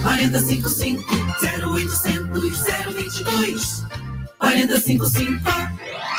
4055 0.03 1.05
0800 1.43 2.65
022 2.95 3.85
4055 4.39 6.16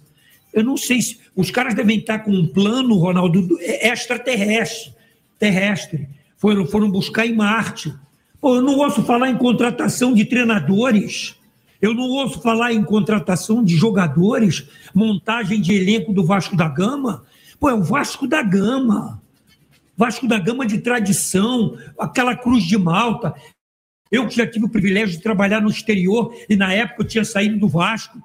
Eu 0.53 0.63
não 0.63 0.77
sei 0.77 1.01
se. 1.01 1.19
Os 1.35 1.51
caras 1.51 1.73
devem 1.73 1.99
estar 1.99 2.19
com 2.19 2.31
um 2.31 2.47
plano, 2.47 2.95
Ronaldo, 2.95 3.41
do- 3.41 3.59
extraterrestre. 3.61 4.93
Terrestre. 5.37 6.07
Foram, 6.37 6.65
foram 6.65 6.89
buscar 6.89 7.25
em 7.25 7.35
Marte. 7.35 7.93
Pô, 8.39 8.55
eu 8.55 8.61
não 8.61 8.77
ouço 8.77 9.03
falar 9.03 9.29
em 9.29 9.37
contratação 9.37 10.13
de 10.13 10.23
treinadores. 10.23 11.35
Eu 11.81 11.93
não 11.93 12.09
ouço 12.09 12.41
falar 12.41 12.73
em 12.73 12.83
contratação 12.83 13.63
de 13.63 13.75
jogadores, 13.75 14.67
montagem 14.93 15.61
de 15.61 15.73
elenco 15.73 16.13
do 16.13 16.23
Vasco 16.23 16.55
da 16.55 16.67
Gama. 16.67 17.23
Pô, 17.59 17.69
é 17.69 17.73
o 17.73 17.83
Vasco 17.83 18.27
da 18.27 18.41
Gama. 18.41 19.21
Vasco 19.97 20.27
da 20.27 20.37
Gama 20.39 20.65
de 20.65 20.79
tradição, 20.79 21.77
aquela 21.97 22.35
Cruz 22.35 22.63
de 22.63 22.77
Malta. 22.77 23.33
Eu 24.11 24.27
que 24.27 24.35
já 24.35 24.45
tive 24.45 24.65
o 24.65 24.69
privilégio 24.69 25.17
de 25.17 25.23
trabalhar 25.23 25.61
no 25.61 25.69
exterior 25.69 26.35
e 26.49 26.55
na 26.55 26.73
época 26.73 27.01
eu 27.01 27.07
tinha 27.07 27.25
saído 27.25 27.59
do 27.59 27.67
Vasco. 27.67 28.21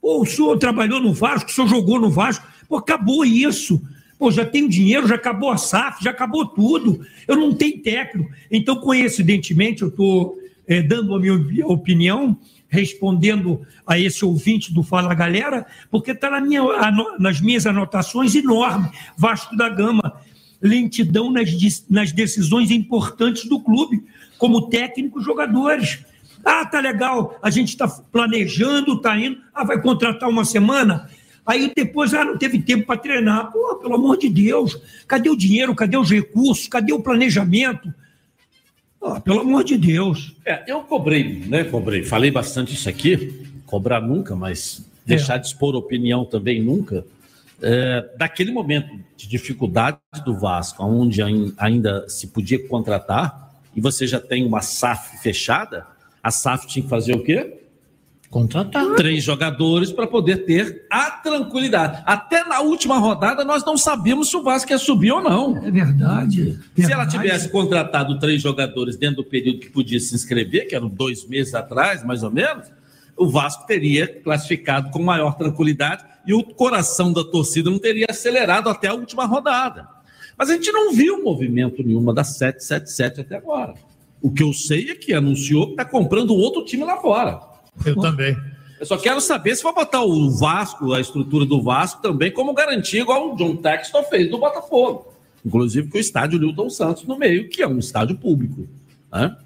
Pô, 0.00 0.20
o 0.20 0.26
senhor 0.26 0.58
trabalhou 0.58 1.00
no 1.00 1.12
Vasco, 1.12 1.50
o 1.50 1.52
senhor 1.52 1.66
jogou 1.66 2.00
no 2.00 2.10
Vasco. 2.10 2.46
Pô, 2.68 2.76
acabou 2.76 3.24
isso. 3.24 3.82
Pô, 4.18 4.30
já 4.30 4.44
tenho 4.44 4.68
dinheiro, 4.68 5.08
já 5.08 5.16
acabou 5.16 5.50
a 5.50 5.56
SAF, 5.56 6.02
já 6.04 6.10
acabou 6.10 6.46
tudo. 6.46 7.04
Eu 7.26 7.36
não 7.36 7.52
tenho 7.52 7.82
técnico. 7.82 8.30
Então, 8.50 8.76
coincidentemente, 8.76 9.82
eu 9.82 9.88
estou 9.88 10.38
dando 10.88 11.14
a 11.14 11.18
minha 11.18 11.66
opinião, 11.66 12.38
respondendo 12.74 13.64
a 13.86 13.98
esse 13.98 14.24
ouvinte 14.24 14.74
do 14.74 14.82
Fala 14.82 15.14
Galera, 15.14 15.64
porque 15.90 16.10
está 16.10 16.28
na 16.28 16.40
minha, 16.40 16.62
nas 17.18 17.40
minhas 17.40 17.66
anotações 17.66 18.34
enorme. 18.34 18.90
Vasco 19.16 19.56
da 19.56 19.68
Gama, 19.68 20.20
lentidão 20.60 21.30
nas, 21.30 21.50
nas 21.88 22.10
decisões 22.10 22.72
importantes 22.72 23.48
do 23.48 23.60
clube, 23.60 24.02
como 24.38 24.68
técnico 24.68 25.22
jogadores. 25.22 26.04
Ah, 26.44 26.66
tá 26.66 26.80
legal, 26.80 27.38
a 27.40 27.48
gente 27.48 27.68
está 27.68 27.86
planejando, 27.88 29.00
tá 29.00 29.16
indo, 29.18 29.38
ah, 29.54 29.64
vai 29.64 29.80
contratar 29.80 30.28
uma 30.28 30.44
semana. 30.44 31.08
Aí 31.46 31.72
depois, 31.74 32.12
ah, 32.12 32.24
não 32.24 32.36
teve 32.36 32.60
tempo 32.60 32.86
para 32.86 32.98
treinar. 32.98 33.52
Pô, 33.52 33.76
pelo 33.76 33.94
amor 33.94 34.16
de 34.18 34.28
Deus, 34.28 34.76
cadê 35.06 35.30
o 35.30 35.36
dinheiro, 35.36 35.74
cadê 35.74 35.96
os 35.96 36.10
recursos, 36.10 36.66
cadê 36.66 36.92
o 36.92 37.00
planejamento? 37.00 37.94
Ah, 39.04 39.20
pelo 39.20 39.40
amor 39.40 39.62
de 39.64 39.76
Deus. 39.76 40.34
É, 40.46 40.64
eu 40.66 40.80
cobrei, 40.82 41.40
né? 41.46 41.62
Cobrei. 41.64 42.02
Falei 42.04 42.30
bastante 42.30 42.74
isso 42.74 42.88
aqui. 42.88 43.46
Cobrar 43.66 44.00
nunca, 44.00 44.34
mas 44.34 44.88
deixar 45.04 45.36
de 45.36 45.46
expor 45.46 45.74
opinião 45.74 46.24
também 46.24 46.62
nunca. 46.62 47.04
É, 47.62 48.08
daquele 48.16 48.50
momento 48.50 48.88
de 49.16 49.28
dificuldade 49.28 49.98
do 50.24 50.34
Vasco, 50.38 50.82
onde 50.84 51.22
ain- 51.22 51.52
ainda 51.58 52.08
se 52.08 52.28
podia 52.28 52.66
contratar, 52.66 53.52
e 53.76 53.80
você 53.80 54.06
já 54.06 54.18
tem 54.20 54.44
uma 54.46 54.60
SAF 54.62 55.18
fechada, 55.22 55.86
a 56.22 56.30
SAF 56.30 56.66
tinha 56.66 56.82
que 56.82 56.88
fazer 56.88 57.14
o 57.14 57.22
quê? 57.22 57.63
Contratar. 58.34 58.96
Três 58.96 59.22
jogadores 59.22 59.92
para 59.92 60.08
poder 60.08 60.38
ter 60.38 60.86
a 60.90 61.08
tranquilidade. 61.08 62.02
Até 62.04 62.42
na 62.42 62.62
última 62.62 62.98
rodada 62.98 63.44
nós 63.44 63.64
não 63.64 63.76
sabíamos 63.76 64.28
se 64.28 64.36
o 64.36 64.42
Vasco 64.42 64.72
ia 64.72 64.78
subir 64.78 65.12
ou 65.12 65.22
não. 65.22 65.56
É 65.58 65.70
verdade. 65.70 66.58
Se 66.76 66.92
ela 66.92 67.06
tivesse 67.06 67.48
contratado 67.48 68.18
três 68.18 68.42
jogadores 68.42 68.96
dentro 68.96 69.18
do 69.18 69.24
período 69.24 69.60
que 69.60 69.70
podia 69.70 70.00
se 70.00 70.16
inscrever, 70.16 70.66
que 70.66 70.74
eram 70.74 70.88
dois 70.88 71.24
meses 71.28 71.54
atrás, 71.54 72.04
mais 72.04 72.24
ou 72.24 72.30
menos, 72.32 72.66
o 73.16 73.28
Vasco 73.28 73.68
teria 73.68 74.08
classificado 74.08 74.90
com 74.90 75.00
maior 75.00 75.36
tranquilidade 75.36 76.04
e 76.26 76.34
o 76.34 76.42
coração 76.42 77.12
da 77.12 77.22
torcida 77.22 77.70
não 77.70 77.78
teria 77.78 78.06
acelerado 78.10 78.68
até 78.68 78.88
a 78.88 78.94
última 78.94 79.26
rodada. 79.26 79.86
Mas 80.36 80.50
a 80.50 80.54
gente 80.54 80.72
não 80.72 80.92
viu 80.92 81.22
movimento 81.22 81.84
nenhuma 81.84 82.12
da 82.12 82.24
777 82.24 83.20
até 83.20 83.36
agora. 83.36 83.74
O 84.20 84.32
que 84.32 84.42
eu 84.42 84.52
sei 84.52 84.90
é 84.90 84.96
que 84.96 85.14
anunciou 85.14 85.66
que 85.66 85.72
está 85.74 85.84
comprando 85.84 86.34
outro 86.34 86.64
time 86.64 86.82
lá 86.82 86.96
fora. 86.96 87.53
Eu 87.84 87.96
também. 87.96 88.36
Eu 88.78 88.86
só 88.86 88.96
quero 88.96 89.20
saber 89.20 89.56
se 89.56 89.62
vai 89.62 89.72
botar 89.72 90.02
o 90.02 90.30
Vasco, 90.30 90.92
a 90.92 91.00
estrutura 91.00 91.46
do 91.46 91.62
Vasco 91.62 92.02
também 92.02 92.30
como 92.30 92.52
garantia, 92.52 93.00
igual 93.00 93.32
o 93.32 93.36
John 93.36 93.56
Texton 93.56 94.02
fez 94.04 94.30
do 94.30 94.38
Botafogo. 94.38 95.14
Inclusive 95.44 95.88
com 95.88 95.96
o 95.96 96.00
estádio 96.00 96.38
Newton 96.38 96.70
Santos 96.70 97.04
no 97.04 97.18
meio, 97.18 97.48
que 97.48 97.62
é 97.62 97.68
um 97.68 97.78
estádio 97.78 98.16
público. 98.16 98.68
né? 99.12 99.36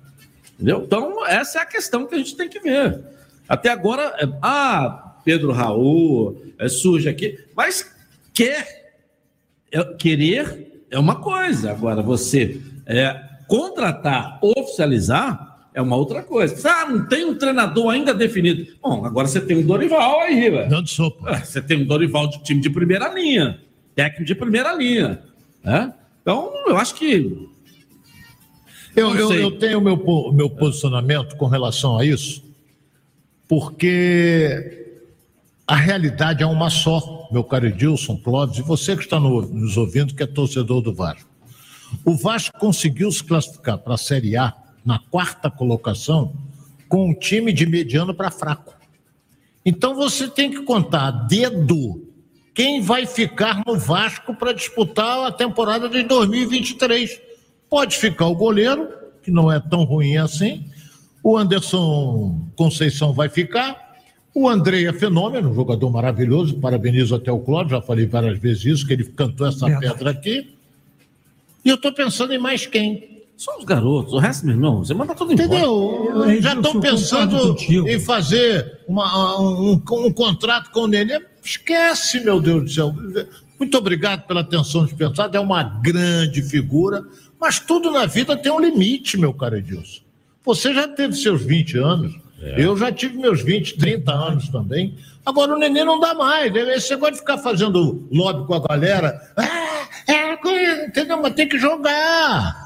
Entendeu? 0.55 0.83
Então, 0.85 1.27
essa 1.27 1.61
é 1.61 1.63
a 1.63 1.67
questão 1.67 2.07
que 2.07 2.15
a 2.15 2.19
gente 2.19 2.37
tem 2.37 2.49
que 2.49 2.59
ver. 2.59 3.01
Até 3.49 3.71
agora, 3.71 4.15
é, 4.19 4.29
ah, 4.43 5.17
Pedro 5.25 5.53
Raul, 5.53 6.43
é, 6.59 6.69
surge 6.69 7.09
aqui, 7.09 7.39
mas 7.57 7.95
quer, 8.35 8.93
é, 9.71 9.85
querer 9.95 10.85
é 10.91 10.99
uma 10.99 11.17
coisa. 11.17 11.71
Agora, 11.71 12.03
você 12.03 12.61
é, 12.87 13.21
contratar, 13.47 14.39
oficializar, 14.43 15.48
é 15.79 15.83
uma 15.83 15.95
outra 15.95 16.25
coisa. 16.25 16.69
Ah, 16.69 16.87
não 16.87 17.07
tem 17.07 17.25
um 17.25 17.37
treinador 17.39 17.91
ainda 17.93 18.13
definido. 18.13 18.67
Bom, 18.83 19.05
agora 19.05 19.29
você 19.29 19.41
tem 19.41 19.59
um 19.59 19.65
Dorival 19.65 20.21
aí, 20.23 20.51
velho. 20.51 20.69
Dando 20.69 20.89
sopa. 20.89 21.39
Você 21.45 21.63
tem 21.63 21.81
um 21.83 21.87
Dorival 21.87 22.27
de 22.29 22.43
time 22.43 22.61
de 22.61 22.69
primeira 22.69 23.09
linha, 23.15 23.61
técnico 23.95 24.25
de 24.25 24.35
primeira 24.35 24.73
linha. 24.75 25.23
né? 25.63 25.95
Então, 26.21 26.53
eu 26.67 26.77
acho 26.77 26.97
que. 26.97 27.49
Eu, 28.97 29.15
eu, 29.15 29.33
eu 29.35 29.51
tenho 29.59 29.79
o 29.79 29.81
meu, 29.81 30.33
meu 30.33 30.51
posicionamento 30.51 31.37
com 31.37 31.47
relação 31.47 31.97
a 31.97 32.05
isso, 32.05 32.43
porque 33.47 34.99
a 35.65 35.77
realidade 35.77 36.43
é 36.43 36.47
uma 36.47 36.69
só, 36.71 37.29
meu 37.31 37.45
caro 37.45 37.67
Edilson, 37.69 38.17
Clóvis, 38.17 38.59
e 38.59 38.63
você 38.63 38.97
que 38.97 39.03
está 39.05 39.21
no- 39.21 39.43
nos 39.43 39.77
ouvindo, 39.77 40.13
que 40.15 40.23
é 40.25 40.27
torcedor 40.27 40.81
do 40.83 40.93
Vasco. 40.93 41.31
O 42.05 42.17
Vasco 42.17 42.59
conseguiu 42.59 43.13
se 43.13 43.23
classificar 43.23 43.79
para 43.79 43.95
a 43.95 43.99
Série 43.99 44.37
A 44.37 44.53
na 44.89 44.99
quarta 44.99 45.51
colocação 45.51 46.33
com 46.89 47.11
um 47.11 47.15
time 47.15 47.53
de 47.53 47.67
mediano 47.67 48.15
para 48.15 48.31
fraco. 48.31 48.75
Então 49.63 49.95
você 49.95 50.27
tem 50.27 50.51
que 50.51 50.63
contar 50.63 51.11
dedo 51.11 52.09
quem 52.55 52.81
vai 52.81 53.05
ficar 53.05 53.63
no 53.67 53.79
Vasco 53.79 54.35
para 54.35 54.55
disputar 54.55 55.27
a 55.27 55.31
temporada 55.31 55.91
de 55.91 56.03
2023. 56.05 57.21
Pode 57.69 57.99
ficar 57.99 58.29
o 58.29 58.35
goleiro, 58.35 58.89
que 59.23 59.31
não 59.31 59.53
é 59.53 59.61
tão 59.61 59.85
ruim 59.85 60.17
assim. 60.17 60.65
O 61.23 61.37
Anderson 61.37 62.49
Conceição 62.57 63.13
vai 63.13 63.29
ficar. 63.29 63.95
O 64.35 64.49
André 64.49 64.85
é 64.85 64.93
fenômeno, 64.95 65.51
um 65.51 65.55
jogador 65.55 65.91
maravilhoso. 65.91 66.59
Parabenizo 66.61 67.15
até 67.15 67.31
o 67.31 67.41
Cláudio, 67.41 67.77
já 67.77 67.83
falei 67.83 68.07
várias 68.07 68.39
vezes 68.39 68.65
isso, 68.65 68.87
que 68.87 68.95
ele 68.95 69.05
cantou 69.05 69.47
essa 69.47 69.67
pedra 69.79 70.13
aqui. 70.13 70.57
E 71.63 71.69
eu 71.69 71.75
estou 71.75 71.93
pensando 71.93 72.33
em 72.33 72.39
mais 72.39 72.65
quem? 72.65 73.18
Só 73.39 73.57
os 73.57 73.65
garotos, 73.65 74.13
o 74.13 74.19
resto, 74.19 74.45
meu 74.45 74.57
irmão, 74.57 74.79
você 74.85 74.93
manda 74.93 75.15
tudo 75.15 75.33
embora. 75.33 75.47
Entendeu? 75.49 76.11
Eu- 76.13 76.43
Já 76.43 76.55
estão 76.55 76.81
pensando 76.81 77.57
em 77.89 78.01
fazer 78.01 78.81
uma- 78.89 79.41
um, 79.41 79.81
um 79.91 80.13
contrato 80.13 80.71
com 80.73 80.81
o 80.81 80.87
Nenê. 80.89 81.21
Esquece, 81.43 82.19
meu 82.21 82.41
Deus 82.41 82.65
do 82.65 82.71
céu. 82.71 82.93
Muito 83.57 83.79
obrigado 83.79 84.27
pela 84.27 84.41
atenção 84.41 84.85
dispensada. 84.85 85.39
É 85.39 85.41
uma 85.41 85.63
grande 85.63 86.43
figura, 86.43 87.05
mas 87.41 87.61
tudo 87.61 87.93
na 87.93 88.07
vida 88.07 88.37
tem 88.37 88.51
um 88.51 88.59
limite, 88.61 89.17
meu 89.17 89.33
caro 89.33 89.57
Edilson. 89.57 90.01
Você 90.45 90.75
já 90.75 90.89
teve 90.89 91.15
seus 91.15 91.41
20 91.41 91.79
anos. 91.79 92.13
Eu 92.57 92.77
já 92.77 92.91
tive 92.91 93.19
meus 93.19 93.41
20, 93.43 93.77
30 93.77 94.13
anos 94.13 94.49
também. 94.49 94.97
Agora 95.25 95.55
o 95.55 95.59
neném 95.59 95.85
não 95.85 96.01
dá 96.01 96.13
mais. 96.15 96.53
né? 96.53 96.75
Esse 96.77 96.91
negócio 96.91 97.15
de 97.15 97.21
ficar 97.21 97.39
fazendo 97.39 98.05
lobby 98.13 98.47
com 98.47 98.55
a 98.55 98.61
galera. 98.61 99.21
Ah, 99.37 99.87
é, 100.07 100.87
entendeu? 100.87 101.21
Mas 101.23 101.35
tem 101.35 101.49
que 101.49 101.59
jogar. 101.59 102.58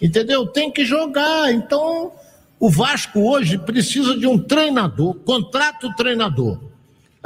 Entendeu? 0.00 0.46
Tem 0.46 0.70
que 0.70 0.84
jogar. 0.84 1.52
Então, 1.52 2.12
o 2.58 2.70
Vasco 2.70 3.20
hoje 3.20 3.58
precisa 3.58 4.16
de 4.16 4.26
um 4.26 4.38
treinador, 4.38 5.14
contrata 5.24 5.86
o 5.86 5.94
treinador. 5.94 6.58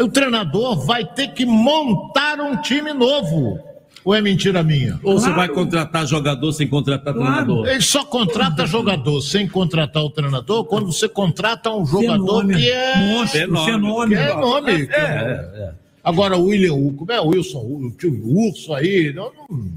O 0.01 0.09
treinador 0.09 0.85
vai 0.85 1.05
ter 1.05 1.29
que 1.29 1.47
montar 1.47 2.41
um 2.41 2.57
time 2.61 2.93
novo. 2.93 3.59
Ou 4.05 4.15
é 4.15 4.21
mentira 4.21 4.63
minha? 4.63 5.01
Ou 5.03 5.19
você 5.19 5.31
vai 5.31 5.49
contratar 5.49 6.07
jogador 6.07 6.53
sem 6.53 6.69
contratar 6.69 7.15
treinador? 7.15 7.67
Ele 7.67 7.81
só 7.81 8.05
contrata 8.05 8.67
jogador 8.67 9.23
sem 9.23 9.49
contratar 9.49 10.03
o 10.03 10.11
treinador 10.11 10.65
quando 10.67 10.93
você 10.93 11.09
contrata 11.09 11.71
um 11.71 11.87
jogador 11.87 12.41
Fenômeno. 12.43 12.59
que 12.59 12.71
é. 12.71 12.97
Monstro, 12.99 13.41
fenômeno. 13.65 14.09
Que 14.09 14.29
é 14.29 14.35
nome. 14.35 14.73
É, 14.73 14.77
é, 14.77 15.63
é. 15.63 15.73
Agora, 16.03 16.37
o 16.37 16.45
William, 16.47 16.75
como 16.95 17.11
é 17.11 17.19
o 17.19 17.29
Wilson, 17.29 17.61
o, 17.61 17.91
tio 17.99 18.13
Urso 18.27 18.75
aí, 18.75 19.11
não, 19.15 19.31
não- 19.49 19.73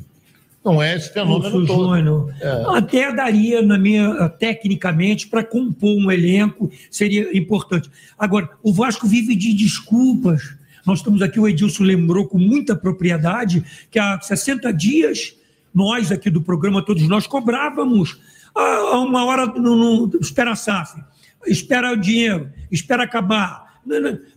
Não 0.68 0.84
é 0.84 0.96
esse 0.96 1.14
fenômeno 1.14 1.66
todo. 1.66 2.30
É. 2.42 2.78
Até 2.78 3.14
daria, 3.14 3.62
na 3.62 3.78
minha, 3.78 4.28
tecnicamente, 4.30 5.28
para 5.28 5.44
compor 5.44 5.98
um 5.98 6.12
elenco, 6.12 6.70
seria 6.92 7.36
importante. 7.38 7.90
Agora, 8.20 8.50
o 8.62 8.74
Vasco 8.74 9.08
vive 9.08 9.34
de 9.34 9.54
desculpas. 9.54 10.56
Nós 10.86 11.00
estamos 11.00 11.22
aqui, 11.22 11.40
o 11.40 11.48
Edilson 11.48 11.84
lembrou 11.84 12.28
com 12.28 12.38
muita 12.38 12.76
propriedade 12.76 13.64
que 13.90 13.98
há 13.98 14.20
60 14.20 14.74
dias, 14.74 15.36
nós 15.74 16.12
aqui 16.12 16.30
do 16.30 16.42
programa, 16.42 16.84
todos 16.84 17.08
nós 17.08 17.26
cobrávamos 17.26 18.20
a 18.54 18.62
a 18.62 19.00
uma 19.00 19.24
hora, 19.26 19.46
no, 19.46 20.08
no, 20.08 20.20
espera 20.20 20.52
a 20.52 20.56
SAF, 20.56 21.00
espera 21.46 21.94
o 21.94 21.98
dinheiro, 21.98 22.50
espera 22.72 23.04
acabar. 23.04 23.68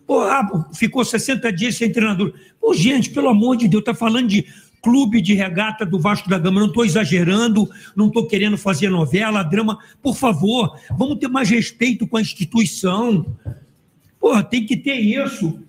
Pô, 0.07 0.21
ah, 0.21 0.69
ficou 0.73 1.03
60 1.03 1.51
dias 1.51 1.75
sem 1.75 1.91
treinador. 1.91 2.33
Pô, 2.59 2.73
gente, 2.73 3.09
pelo 3.09 3.27
amor 3.27 3.57
de 3.57 3.67
Deus, 3.67 3.81
está 3.81 3.93
falando 3.93 4.27
de 4.27 4.45
clube 4.81 5.21
de 5.21 5.33
regata 5.33 5.85
do 5.85 5.99
Vasco 5.99 6.29
da 6.29 6.39
Gama. 6.39 6.59
Não 6.59 6.67
estou 6.67 6.83
exagerando, 6.83 7.69
não 7.95 8.07
estou 8.07 8.25
querendo 8.25 8.57
fazer 8.57 8.89
novela, 8.89 9.43
drama. 9.43 9.77
Por 10.01 10.15
favor, 10.15 10.75
vamos 10.97 11.17
ter 11.19 11.27
mais 11.27 11.49
respeito 11.49 12.07
com 12.07 12.17
a 12.17 12.21
instituição. 12.21 13.25
Pô, 14.19 14.41
tem 14.43 14.65
que 14.65 14.75
ter 14.77 14.95
isso. 14.95 15.59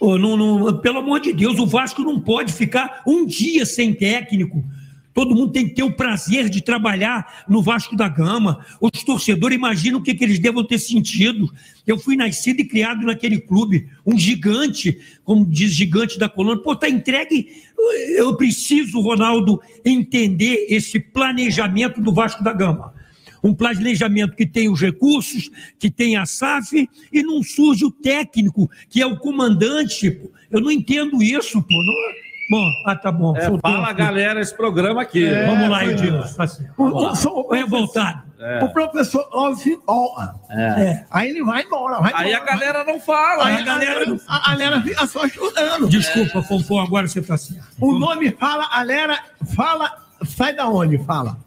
Não, 0.00 0.36
não- 0.36 0.78
pelo 0.78 0.98
amor 0.98 1.20
de 1.20 1.32
Deus, 1.32 1.58
o 1.58 1.66
Vasco 1.66 2.02
não 2.02 2.20
pode 2.20 2.52
ficar 2.52 3.02
um 3.06 3.24
dia 3.24 3.64
sem 3.64 3.94
técnico. 3.94 4.62
Todo 5.14 5.34
mundo 5.34 5.52
tem 5.52 5.68
que 5.68 5.76
ter 5.76 5.84
o 5.84 5.92
prazer 5.92 6.48
de 6.50 6.60
trabalhar 6.60 7.44
no 7.48 7.62
Vasco 7.62 7.94
da 7.94 8.08
Gama. 8.08 8.66
Os 8.80 8.90
torcedores 9.04 9.56
imaginam 9.56 10.00
o 10.00 10.02
que, 10.02 10.12
que 10.12 10.24
eles 10.24 10.40
devam 10.40 10.64
ter 10.64 10.78
sentido. 10.78 11.48
Eu 11.86 11.96
fui 11.96 12.16
nascido 12.16 12.60
e 12.60 12.64
criado 12.64 13.06
naquele 13.06 13.38
clube, 13.40 13.88
um 14.04 14.18
gigante, 14.18 14.98
como 15.22 15.46
diz 15.46 15.72
gigante 15.72 16.18
da 16.18 16.28
colônia. 16.28 16.62
Pô, 16.62 16.74
tá 16.74 16.88
entregue. 16.88 17.46
Eu 18.16 18.36
preciso, 18.36 19.00
Ronaldo, 19.00 19.60
entender 19.84 20.66
esse 20.68 20.98
planejamento 20.98 22.00
do 22.00 22.12
Vasco 22.12 22.42
da 22.42 22.52
Gama. 22.52 22.92
Um 23.42 23.54
planejamento 23.54 24.34
que 24.34 24.46
tem 24.46 24.68
os 24.70 24.80
recursos, 24.80 25.50
que 25.78 25.90
tem 25.90 26.16
a 26.16 26.24
SAF, 26.26 26.88
e 27.12 27.22
não 27.22 27.42
surge 27.42 27.84
o 27.84 27.90
técnico, 27.90 28.68
que 28.88 29.00
é 29.00 29.06
o 29.06 29.18
comandante. 29.18 30.10
pô. 30.10 30.32
Eu 30.50 30.60
não 30.60 30.72
entendo 30.72 31.22
isso, 31.22 31.62
pô. 31.62 31.74
Não- 31.84 32.23
Bom, 32.50 32.70
ah, 32.86 32.94
tá 32.94 33.10
bom. 33.10 33.34
É, 33.36 33.40
fala, 33.58 33.88
aqui. 33.88 33.94
galera, 33.94 34.40
esse 34.40 34.54
programa 34.54 35.00
aqui. 35.02 35.26
É, 35.26 35.46
Vamos 35.46 35.68
lá, 35.68 35.78
foi 35.80 35.92
Edilson. 35.92 36.36
Tá 36.36 36.46
certo. 36.46 36.72
O, 36.76 36.84
o, 37.10 37.14
sou- 37.16 37.50
revoltado. 37.50 38.22
É. 38.38 38.62
o 38.62 38.68
professor 38.68 39.26
ouve 39.32 39.78
ó, 39.86 40.28
É. 40.50 41.06
Aí 41.10 41.30
ele 41.30 41.42
vai 41.42 41.62
embora. 41.62 42.00
Vai 42.00 42.12
Aí 42.14 42.34
a 42.34 42.40
galera 42.44 42.84
não 42.84 43.00
fala. 43.00 43.46
Aí 43.46 43.56
a 43.56 43.62
galera- 43.62 44.16
a, 44.28 44.36
a 44.36 44.56
galera 44.56 44.82
fica 44.82 45.06
só 45.06 45.24
estudando. 45.24 45.88
Desculpa, 45.88 46.42
Fonfon, 46.42 46.80
agora 46.80 47.08
você 47.08 47.22
tá 47.22 47.38
certo. 47.38 47.64
O 47.80 47.98
nome 47.98 48.30
fala, 48.32 48.66
a 48.70 48.78
galera 48.78 49.18
fala, 49.56 49.90
sai 50.26 50.52
da 50.54 50.68
onde? 50.68 50.98
Fala. 50.98 51.38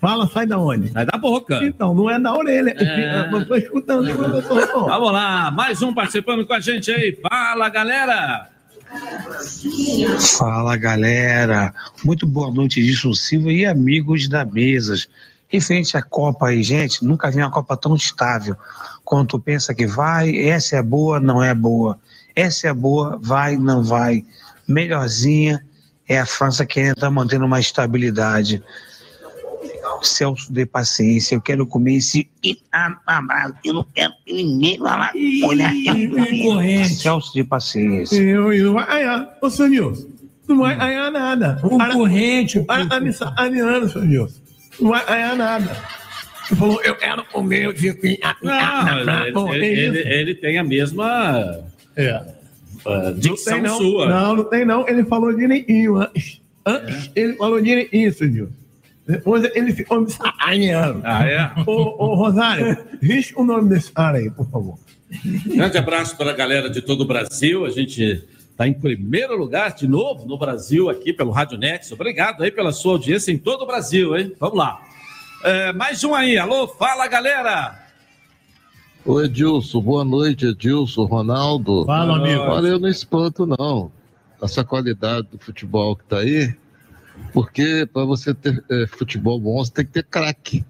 Fala, 0.00 0.28
sai 0.28 0.46
da 0.46 0.58
onde? 0.58 0.92
Sai 0.92 1.06
da 1.06 1.18
boca. 1.18 1.58
Então, 1.64 1.94
não 1.94 2.08
é 2.10 2.20
da 2.20 2.32
orelha. 2.34 2.74
É. 2.78 3.28
Eu 3.32 3.48
tô 3.48 3.56
escutando 3.56 4.14
professor. 4.14 4.84
Vamos 4.86 5.12
lá, 5.12 5.50
mais 5.50 5.82
um 5.82 5.92
participando 5.92 6.46
com 6.46 6.52
a 6.52 6.60
gente 6.60 6.90
aí. 6.92 7.18
Fala, 7.28 7.68
galera. 7.70 8.50
Fala 10.38 10.76
galera, 10.76 11.74
muito 12.04 12.26
boa 12.26 12.50
noite, 12.50 12.80
Edson 12.80 13.12
Silva 13.12 13.52
e 13.52 13.66
amigos 13.66 14.28
da 14.28 14.44
Mesas. 14.44 15.08
Referente 15.48 15.96
à 15.96 16.02
Copa 16.02 16.48
aí, 16.48 16.62
gente, 16.62 17.04
nunca 17.04 17.30
vi 17.30 17.38
uma 17.38 17.50
Copa 17.50 17.76
tão 17.76 17.94
estável. 17.94 18.56
Quando 19.04 19.28
tu 19.28 19.38
pensa 19.38 19.74
que 19.74 19.86
vai, 19.86 20.36
essa 20.48 20.76
é 20.76 20.82
boa, 20.82 21.20
não 21.20 21.42
é 21.42 21.54
boa. 21.54 21.98
Essa 22.34 22.68
é 22.68 22.72
boa, 22.72 23.18
vai, 23.22 23.56
não 23.56 23.82
vai. 23.82 24.24
Melhorzinha 24.66 25.64
é 26.08 26.18
a 26.18 26.26
França 26.26 26.64
que 26.64 26.80
ainda 26.80 26.92
está 26.92 27.10
mantendo 27.10 27.44
uma 27.44 27.60
estabilidade. 27.60 28.62
Celso 30.02 30.52
de 30.52 30.66
paciência, 30.66 31.34
eu 31.34 31.40
quero 31.40 31.66
comer 31.66 31.96
esse 31.96 32.28
abraço, 33.06 33.54
eu 33.64 33.74
não 33.74 33.86
quero 33.94 34.12
que 34.24 34.32
ninguém 34.32 34.78
falar. 34.78 35.12
Olha, 35.44 35.70
concorrente. 35.70 36.94
Celso 36.96 37.32
de 37.32 37.44
paciência. 37.44 38.16
Eu, 38.16 38.52
eu 38.52 38.66
não 38.66 38.74
vai 38.74 38.86
ganhar. 38.86 39.38
Ô, 39.40 39.48
Nilson, 39.66 40.08
não 40.48 40.58
vai 40.58 40.76
ganhar 40.76 41.10
nada. 41.10 41.58
Concorrente. 41.60 42.64
Ariano, 43.36 43.86
Nilson. 44.04 44.40
Não 44.80 44.90
vai 44.90 45.06
ganhar 45.06 45.36
nada. 45.36 45.76
Ele 46.50 46.60
falou, 46.60 46.82
eu 46.82 46.94
quero 46.96 47.24
comer, 47.26 47.64
eu 47.64 47.74
fico... 47.74 48.06
Não, 48.42 49.32
Bom, 49.32 49.54
ele, 49.54 49.64
é 49.64 49.68
ele- 49.70 49.98
ele 50.00 50.34
tem 50.34 50.58
a 50.58 50.64
mesma 50.64 51.64
É. 51.96 52.10
ah, 52.10 52.34
Não 52.84 53.14
dicção 53.14 53.54
tem, 53.54 53.62
não. 53.62 53.78
sua. 53.78 54.08
Não, 54.10 54.36
não 54.36 54.44
tem, 54.44 54.64
não. 54.64 54.86
Ele 54.86 55.04
falou 55.04 55.32
direitinho 55.34 55.96
antes. 55.96 56.42
Antes, 56.66 57.10
ele 57.16 57.32
falou 57.34 57.60
direitinho, 57.62 58.12
Nilson. 58.20 58.52
Depois 59.06 59.44
ele 59.54 59.72
ficou 59.72 60.00
me 60.00 60.10
sacaneando. 60.10 61.02
Ah, 61.04 61.26
é? 61.26 61.52
Ô, 61.66 62.04
ô, 62.04 62.14
Rosário, 62.14 62.76
risca 63.02 63.40
o 63.40 63.44
nome 63.44 63.68
desse 63.68 63.92
cara 63.92 64.18
aí, 64.18 64.30
por 64.30 64.48
favor. 64.48 64.78
Grande 65.46 65.78
abraço 65.78 66.16
para 66.16 66.30
a 66.30 66.34
galera 66.34 66.70
de 66.70 66.80
todo 66.80 67.02
o 67.02 67.06
Brasil. 67.06 67.66
A 67.66 67.70
gente 67.70 68.26
está 68.50 68.66
em 68.66 68.72
primeiro 68.72 69.36
lugar 69.36 69.74
de 69.74 69.86
novo 69.86 70.26
no 70.26 70.38
Brasil 70.38 70.88
aqui 70.88 71.12
pelo 71.12 71.30
Rádio 71.30 71.58
Nex. 71.58 71.92
Obrigado 71.92 72.42
aí 72.42 72.50
pela 72.50 72.72
sua 72.72 72.92
audiência 72.92 73.30
em 73.30 73.38
todo 73.38 73.62
o 73.62 73.66
Brasil, 73.66 74.16
hein? 74.16 74.32
Vamos 74.40 74.56
lá. 74.56 74.80
É, 75.44 75.72
mais 75.74 76.02
um 76.02 76.14
aí. 76.14 76.38
Alô, 76.38 76.66
fala, 76.66 77.06
galera. 77.06 77.84
Ô 79.04 79.20
Edilson, 79.20 79.82
boa 79.82 80.02
noite, 80.02 80.46
Edilson, 80.46 81.04
Ronaldo. 81.04 81.84
Fala, 81.84 82.16
amigo. 82.16 82.40
Olha, 82.40 82.68
eu 82.68 82.78
não 82.78 82.88
espanto, 82.88 83.44
não, 83.44 83.92
essa 84.40 84.64
qualidade 84.64 85.28
do 85.30 85.38
futebol 85.38 85.94
que 85.94 86.04
tá 86.04 86.20
aí, 86.20 86.54
porque 87.32 87.86
para 87.92 88.04
você 88.04 88.32
ter 88.34 88.62
eh, 88.70 88.86
futebol 88.86 89.40
bom, 89.40 89.64
você 89.64 89.72
tem 89.72 89.86
que 89.86 89.92
ter 89.92 90.04
craque. 90.04 90.64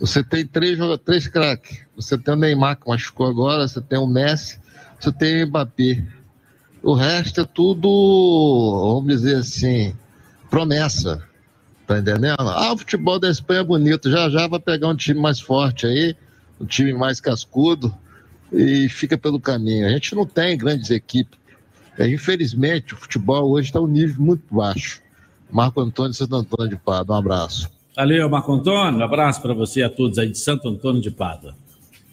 Você 0.00 0.24
tem 0.24 0.46
três, 0.46 0.78
três 1.04 1.28
craques. 1.28 1.80
Você 1.94 2.16
tem 2.16 2.34
o 2.34 2.36
Neymar, 2.36 2.78
que 2.78 2.88
machucou 2.88 3.26
agora, 3.26 3.68
você 3.68 3.80
tem 3.80 3.98
o 3.98 4.06
Messi, 4.06 4.58
você 4.98 5.12
tem 5.12 5.44
o 5.44 5.46
Mbappé. 5.46 6.02
O 6.82 6.94
resto 6.94 7.42
é 7.42 7.44
tudo, 7.44 7.88
vamos 8.94 9.20
dizer 9.20 9.36
assim, 9.36 9.94
promessa. 10.48 11.22
Tá 11.86 11.98
entendendo? 11.98 12.36
Ah, 12.38 12.72
o 12.72 12.78
futebol 12.78 13.18
da 13.18 13.28
Espanha 13.28 13.60
é 13.60 13.64
bonito. 13.64 14.10
Já 14.10 14.30
já 14.30 14.46
vai 14.46 14.60
pegar 14.60 14.88
um 14.88 14.96
time 14.96 15.20
mais 15.20 15.40
forte 15.40 15.86
aí, 15.86 16.16
um 16.60 16.64
time 16.64 16.92
mais 16.94 17.20
cascudo 17.20 17.92
e 18.52 18.88
fica 18.88 19.18
pelo 19.18 19.40
caminho. 19.40 19.86
A 19.86 19.90
gente 19.90 20.14
não 20.14 20.24
tem 20.24 20.56
grandes 20.56 20.88
equipes. 20.90 21.38
É, 21.98 22.08
infelizmente, 22.08 22.94
o 22.94 22.96
futebol 22.96 23.50
hoje 23.50 23.68
está 23.68 23.80
um 23.80 23.86
nível 23.86 24.22
muito 24.22 24.42
baixo. 24.54 25.02
Marco 25.52 25.80
Antônio 25.80 26.14
Santo 26.14 26.34
Antônio 26.36 26.68
de 26.70 26.76
Pado, 26.76 27.12
um 27.12 27.16
abraço. 27.16 27.68
Valeu, 27.96 28.28
Marco 28.30 28.52
Antônio. 28.52 29.00
Um 29.00 29.04
abraço 29.04 29.42
para 29.42 29.52
você 29.52 29.80
e 29.80 29.82
a 29.82 29.90
todos 29.90 30.18
aí 30.18 30.28
de 30.28 30.38
Santo 30.38 30.68
Antônio 30.68 31.00
de 31.02 31.10
Pádua. 31.10 31.54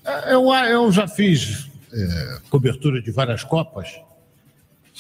É, 0.06 0.34
Eu, 0.34 0.52
eu 0.54 0.92
já 0.92 1.08
fiz 1.08 1.70
é, 1.94 2.40
cobertura 2.50 3.02
de 3.02 3.12
várias 3.12 3.44
Copas. 3.44 3.96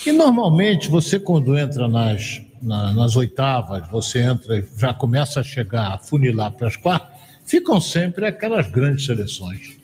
E 0.05 0.11
normalmente 0.11 0.89
você, 0.89 1.19
quando 1.19 1.57
entra 1.57 1.87
nas, 1.87 2.39
na- 2.61 2.93
nas 2.93 3.15
oitavas, 3.15 3.87
você 3.89 4.19
entra 4.21 4.59
e 4.59 4.65
já 4.77 4.93
começa 4.93 5.39
a 5.39 5.43
chegar, 5.43 5.93
a 5.93 5.97
funilar 5.97 6.51
para 6.51 6.67
as 6.67 6.75
quartas, 6.77 7.17
ficam 7.45 7.81
sempre 7.81 8.25
aquelas 8.27 8.69
grandes 8.69 9.05
seleções. 9.05 9.75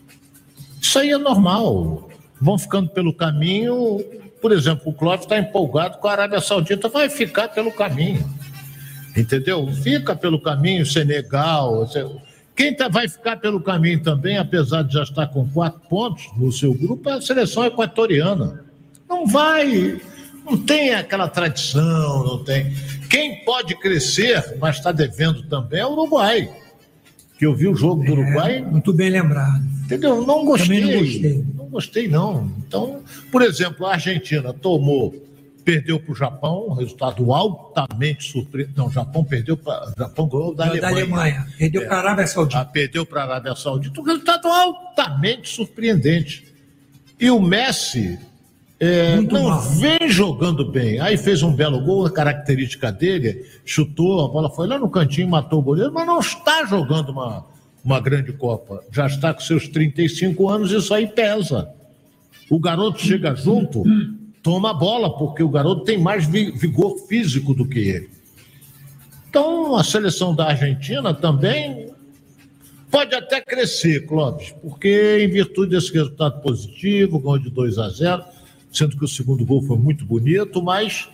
Isso 0.80 0.99
aí 0.99 1.10
é 1.10 1.18
normal. 1.18 2.10
Vão 2.39 2.58
ficando 2.60 2.89
pelo 2.89 3.14
caminho. 3.14 4.04
Por 4.41 4.51
exemplo, 4.51 4.84
o 4.91 4.93
Clóvis 4.93 5.26
está 5.26 5.39
empolgado 5.39 5.97
com 5.97 6.08
a 6.08 6.12
Arábia 6.12 6.41
Saudita, 6.41 6.89
vai 6.89 7.10
ficar 7.10 7.47
pelo 7.47 7.72
caminho. 7.72 8.30
Entendeu? 9.16 9.68
Fica 9.68 10.16
pelo 10.16 10.39
caminho, 10.41 10.86
Senegal. 10.86 11.88
Quem 12.55 12.74
tá- 12.76 12.88
vai 12.88 13.07
ficar 13.07 13.38
pelo 13.38 13.59
caminho 13.61 14.01
também, 14.01 14.38
apesar 14.38 14.84
de 14.84 14.93
já 14.93 15.03
estar 15.03 15.28
com 15.28 15.47
quatro 15.49 15.82
pontos 15.89 16.26
no 16.38 16.51
seu 16.51 16.74
grupo, 16.74 17.09
é 17.09 17.14
a 17.14 17.22
seleção 17.22 17.66
equatoriana. 17.66 18.64
Não 19.09 19.28
vai, 19.28 19.99
não 20.45 20.57
tem 20.57 20.93
aquela 20.93 21.28
tradição, 21.28 22.24
não 22.24 22.43
tem. 22.43 22.74
Quem 23.09 23.43
pode 23.43 23.76
crescer, 23.80 24.57
mas 24.59 24.78
está 24.78 24.91
devendo 24.91 25.43
também, 25.43 25.80
é 25.80 25.86
o 25.86 25.91
Uruguai. 25.91 26.49
Que 27.38 27.45
eu 27.45 27.55
vi 27.55 27.68
o 27.68 27.76
jogo 27.76 28.03
do 28.03 28.11
Uruguai. 28.14 28.61
Muito 28.61 28.93
bem 28.93 29.09
lembrado. 29.09 29.64
Entendeu? 29.86 30.26
Não 30.26 30.45
gostei. 30.45 30.80
Também 30.80 30.93
não 30.95 30.99
gostei. 31.03 31.45
Não 31.57 31.66
gostei, 31.66 32.07
não. 32.07 32.51
Então, 32.66 33.01
por 33.32 33.41
exemplo, 33.41 33.86
a 33.86 33.93
Argentina 33.93 34.53
tomou, 34.53 35.14
perdeu 35.64 35.99
para 35.99 36.11
o 36.11 36.16
Japão, 36.16 36.68
um 36.70 36.74
resultado 36.74 37.34
altamente 37.34 38.24
surpreendente. 38.32 38.78
Não, 38.78 38.88
o 38.88 38.91
Japão 38.91 39.24
perdeu 39.24 39.55
para. 39.57 39.89
O 39.89 39.93
Japão 39.97 40.28
ganhou 40.28 40.53
da 40.55 40.66
Da 40.66 40.72
Alemanha. 40.72 40.95
Alemanha. 40.97 41.47
Perdeu 41.57 41.82
É. 41.82 41.86
para 41.86 41.95
a 41.95 41.99
Arábia 41.99 42.28
Saudita. 42.28 42.59
Ah, 42.59 42.66
perdeu 42.66 43.05
para 43.05 43.22
a 43.22 43.24
Arábia 43.26 43.55
Saudita, 43.55 43.99
um 44.01 44.03
resultado 44.03 44.47
altamente 44.47 45.49
surpreendente. 45.49 46.45
E 47.20 47.30
o 47.30 47.39
Messi 47.39 48.20
é, 48.80 49.16
não 49.22 49.43
mal. 49.43 49.61
vem 49.61 50.09
jogando 50.09 50.70
bem. 50.70 50.99
Aí 50.99 51.16
fez 51.18 51.41
um 51.41 51.53
belo 51.53 51.80
gol, 51.82 52.05
a 52.05 52.11
característica 52.11 52.91
dele, 52.91 53.45
chutou, 53.64 54.26
a 54.26 54.28
bola 54.28 54.49
foi 54.49 54.68
lá 54.68 54.78
no 54.78 54.89
cantinho, 54.89 55.30
matou 55.30 55.59
o 55.59 55.64
goleiro, 55.64 55.93
mas 55.93 56.05
não 56.05 56.20
está 56.20 56.66
jogando 56.66 57.09
uma, 57.09 57.45
uma 57.84 57.99
grande 58.01 58.34
Copa. 58.34 58.84
Já 58.91 59.07
está 59.07 59.34
com 59.34 59.39
seus 59.39 59.70
35 59.70 60.49
anos, 60.49 60.72
isso 60.72 60.93
aí 60.93 61.07
pesa. 61.07 61.70
O 62.49 62.59
garoto 62.59 62.99
chega 62.99 63.34
junto, 63.36 63.84
toma 64.43 64.71
a 64.71 64.73
bola, 64.73 65.17
porque 65.17 65.41
o 65.41 65.49
garoto 65.49 65.85
tem 65.85 65.97
mais 65.97 66.27
vi- 66.27 66.51
vigor 66.51 66.97
físico 67.07 67.53
do 67.53 67.65
que 67.65 67.79
ele. 67.79 68.09
Então, 69.29 69.75
a 69.75 69.83
seleção 69.83 70.35
da 70.35 70.47
Argentina 70.49 71.13
também 71.13 71.91
pode 72.91 73.15
até 73.15 73.41
crescer, 73.41 74.05
Clóvis, 74.05 74.53
porque 74.61 75.19
em 75.21 75.27
virtude 75.29 75.71
desse 75.71 75.91
resultado 75.93 76.41
positivo, 76.41 77.17
gol 77.19 77.39
de 77.39 77.49
2 77.49 77.79
a 77.79 77.89
0, 77.89 78.23
sendo 78.71 78.97
que 78.97 79.05
o 79.05 79.07
segundo 79.07 79.43
gol 79.45 79.63
foi 79.63 79.77
muito 79.77 80.05
bonito, 80.05 80.61
mas 80.61 81.07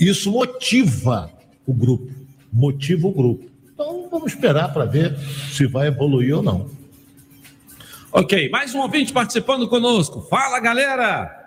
isso 0.00 0.32
motiva 0.32 1.30
o 1.66 1.72
grupo, 1.72 2.10
motiva 2.52 3.06
o 3.06 3.12
grupo. 3.12 3.44
Então, 3.72 4.08
vamos 4.10 4.32
esperar 4.32 4.72
para 4.72 4.84
ver 4.84 5.16
se 5.52 5.66
vai 5.66 5.88
evoluir 5.88 6.36
ou 6.36 6.42
não. 6.42 6.70
Ok, 8.10 8.48
mais 8.50 8.74
um 8.74 8.80
ouvinte 8.80 9.12
participando 9.12 9.68
conosco. 9.68 10.22
Fala, 10.22 10.58
galera! 10.60 11.41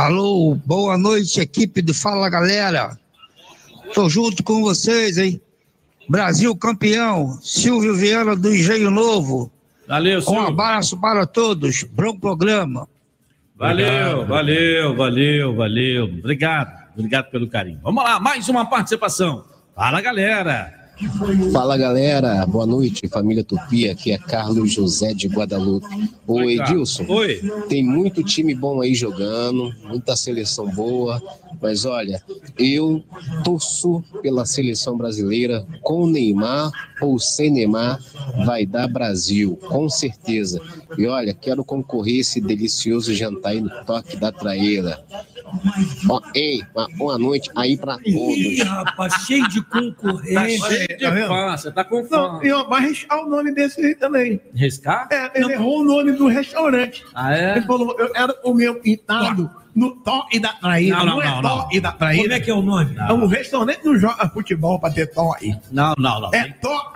Alô, 0.00 0.54
boa 0.64 0.96
noite, 0.96 1.42
equipe 1.42 1.82
do 1.82 1.92
Fala 1.92 2.30
Galera. 2.30 2.98
Tô 3.92 4.08
junto 4.08 4.42
com 4.42 4.62
vocês, 4.62 5.18
hein? 5.18 5.38
Brasil 6.08 6.56
campeão, 6.56 7.38
Silvio 7.42 7.94
Vieira 7.94 8.34
do 8.34 8.50
Engenho 8.50 8.90
Novo. 8.90 9.52
Valeu, 9.86 10.20
Um 10.20 10.22
Silvio. 10.22 10.46
abraço 10.46 10.98
para 10.98 11.26
todos. 11.26 11.82
Bom 11.84 12.18
programa. 12.18 12.88
Valeu, 13.54 14.26
valeu, 14.26 14.96
valeu, 14.96 15.54
valeu. 15.54 16.04
Obrigado, 16.04 16.72
obrigado 16.96 17.30
pelo 17.30 17.46
carinho. 17.46 17.80
Vamos 17.82 18.02
lá, 18.02 18.18
mais 18.18 18.48
uma 18.48 18.64
participação. 18.64 19.44
Fala, 19.76 20.00
galera! 20.00 20.79
Fala 21.52 21.78
galera, 21.78 22.44
boa 22.46 22.66
noite, 22.66 23.08
família 23.08 23.42
Tupi. 23.42 23.88
Aqui 23.88 24.12
é 24.12 24.18
Carlos 24.18 24.70
José 24.72 25.14
de 25.14 25.28
Guadalupe. 25.28 25.86
Oi. 26.26 26.58
Edilson. 26.58 27.06
Oi. 27.08 27.40
Tem 27.68 27.82
muito 27.82 28.22
time 28.22 28.54
bom 28.54 28.82
aí 28.82 28.94
jogando, 28.94 29.74
muita 29.84 30.14
seleção 30.14 30.68
boa. 30.68 31.22
Mas 31.60 31.84
olha, 31.84 32.22
eu 32.58 33.02
torço 33.44 34.02
pela 34.22 34.44
seleção 34.44 34.96
brasileira 34.96 35.66
com 35.82 36.06
Neymar 36.06 36.70
ou 37.00 37.18
sem 37.18 37.50
Neymar, 37.50 37.98
vai 38.44 38.66
dar 38.66 38.86
Brasil, 38.86 39.56
com 39.68 39.88
certeza. 39.88 40.60
E 40.98 41.06
olha, 41.06 41.32
quero 41.32 41.64
concorrer 41.64 42.20
esse 42.20 42.40
delicioso 42.40 43.14
jantar 43.14 43.50
aí 43.50 43.60
no 43.60 43.70
toque 43.84 44.16
da 44.16 44.30
traíra. 44.30 45.02
Ei, 46.34 46.62
uma 46.74 46.88
boa 46.96 47.18
noite 47.18 47.50
aí 47.56 47.76
pra 47.76 47.98
Ih, 48.04 48.56
todos. 48.58 48.68
rapaz, 48.68 49.14
cheio 49.26 49.48
de 49.48 49.60
Tá 49.62 49.68
concorrência. 49.80 50.68
cheio 50.70 50.88
de 50.88 50.96
Tá 51.28 51.56
você 51.56 51.70
tá 51.72 51.84
com 51.84 52.02
Não, 52.02 52.08
fã. 52.08 52.40
e 52.42 52.52
ó, 52.52 52.64
vai 52.64 52.82
riscar 52.82 53.18
o 53.24 53.28
nome 53.28 53.52
desse 53.54 53.80
aí 53.84 53.94
também. 53.94 54.40
Riscar? 54.54 55.08
É, 55.10 55.30
ele 55.34 55.52
errou 55.52 55.80
o 55.80 55.84
nome 55.84 56.12
do 56.12 56.26
restaurante. 56.28 57.04
Ah, 57.14 57.34
é? 57.36 57.56
Ele 57.56 57.66
falou, 57.66 57.94
eu 57.98 58.10
era 58.14 58.34
o 58.44 58.54
meu 58.54 58.76
pintado 58.80 59.50
no 59.74 59.92
Tó 59.96 60.26
e 60.32 60.38
da 60.40 60.52
Traíra. 60.54 60.96
Não, 60.98 61.06
Não, 61.06 61.16
não, 61.16 61.22
é 61.22 61.26
não, 61.30 61.42
Tó 61.42 61.56
não. 61.58 61.68
e 61.72 61.80
da 61.80 61.92
Traíra. 61.92 62.22
Como 62.22 62.34
é 62.34 62.40
que 62.40 62.50
é 62.50 62.54
o 62.54 62.62
nome? 62.62 62.96
É 62.98 63.12
um 63.12 63.26
restaurante 63.26 63.80
não 63.84 63.96
joga 63.98 64.28
futebol 64.28 64.78
pra 64.80 64.90
ter 64.90 65.06
Tó 65.06 65.32
aí. 65.34 65.54
Não, 65.70 65.94
não, 65.98 66.20
não. 66.20 66.30
É 66.34 66.48
Tó, 66.60 66.92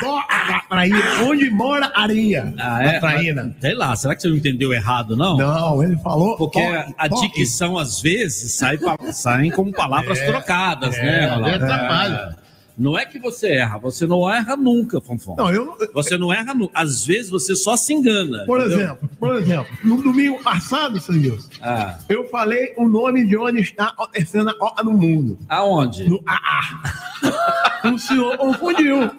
Tó 0.00 0.16
da 0.48 0.60
Traíra, 0.68 1.24
onde 1.24 1.50
mora 1.50 1.90
areia. 1.94 2.52
Ah, 2.58 2.82
é? 2.82 3.00
Mas, 3.00 3.52
Sei 3.60 3.74
lá, 3.74 3.96
será 3.96 4.14
que 4.14 4.22
você 4.22 4.28
não 4.28 4.36
entendeu 4.36 4.72
errado, 4.72 5.16
não? 5.16 5.36
Não, 5.36 5.82
ele 5.82 5.96
falou. 5.98 6.36
Porque 6.36 6.60
a 6.98 7.08
dicção, 7.08 7.78
às 7.78 8.00
vezes, 8.00 8.52
sai 8.54 8.78
saem 9.12 9.50
como 9.50 9.72
palavras 9.72 10.18
É, 10.18 10.26
trocadas, 10.26 10.96
é, 10.96 11.02
né? 11.02 11.54
É 11.54 11.58
trabalho. 11.58 12.41
Não 12.76 12.98
é 12.98 13.04
que 13.04 13.18
você 13.18 13.48
erra, 13.48 13.78
você 13.78 14.06
não 14.06 14.28
erra 14.32 14.56
nunca, 14.56 15.00
Fonfon. 15.00 15.36
Não, 15.36 15.50
eu, 15.52 15.76
Você 15.92 16.16
não 16.16 16.32
erra 16.32 16.54
nunca. 16.54 16.72
Às 16.78 17.04
vezes 17.04 17.30
você 17.30 17.54
só 17.54 17.76
se 17.76 17.92
engana. 17.92 18.44
por 18.46 18.60
entendeu? 18.60 18.78
exemplo, 18.80 19.10
por 19.18 19.36
exemplo, 19.36 19.66
no 19.84 20.02
domingo 20.02 20.42
passado, 20.42 20.98
seu 21.00 21.14
Nilson, 21.14 21.48
Ah, 21.60 21.98
eu 22.08 22.28
falei 22.28 22.72
o 22.76 22.88
nome 22.88 23.26
de 23.26 23.36
onde 23.36 23.60
está 23.60 23.86
acontecendo 23.88 24.48
a 24.50 24.54
Copa 24.58 24.82
do 24.82 24.92
Mundo. 24.92 25.38
aonde? 25.48 26.08
No 26.08 26.22
AA. 26.26 27.90
O 27.92 27.98
senhor 27.98 28.36
confundiu. 28.38 29.10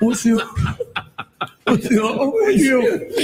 O 0.00 0.14
senhor. 0.14 0.54
O 1.66 1.78
senhor 1.80 2.16
confundiu. 2.16 2.80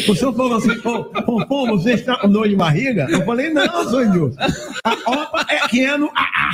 O 0.09 0.15
senhor 0.15 0.35
falou 0.35 0.57
assim, 0.57 0.79
pô, 0.81 1.67
você 1.77 1.93
está 1.95 2.17
com 2.19 2.29
dor 2.31 2.49
de 2.49 2.57
barriga? 2.57 3.07
Eu 3.11 3.25
falei, 3.25 3.51
não, 3.53 3.91
senhor. 3.91 4.33
A 4.85 4.97
Copa 4.97 5.45
é 5.49 5.67
que 5.69 5.85
é 5.85 5.97
no 5.99 6.07
AA. 6.15 6.51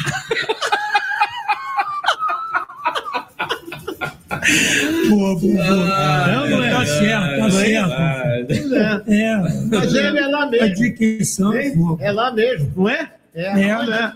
Boa, 5.08 5.38
boa, 5.38 5.64
boa. 5.64 6.26
Não, 6.26 6.50
não 6.50 6.64
é. 6.64 6.70
Tá 6.70 6.86
certo, 6.86 7.38
tá 7.38 7.50
certo. 7.50 8.46
Pois 8.46 8.72
é. 8.72 9.02
É. 9.08 9.36
Mas 9.70 9.94
ele 9.94 10.18
é 10.18 10.26
lá 10.26 10.42
A 10.42 10.46
mesmo. 10.50 10.74
dicção. 10.74 11.52
pô. 11.76 11.98
É 12.00 12.12
lá 12.12 12.32
mesmo. 12.32 12.72
Não 12.76 12.88
é? 12.88 13.12
É, 13.34 13.62
É. 13.70 14.12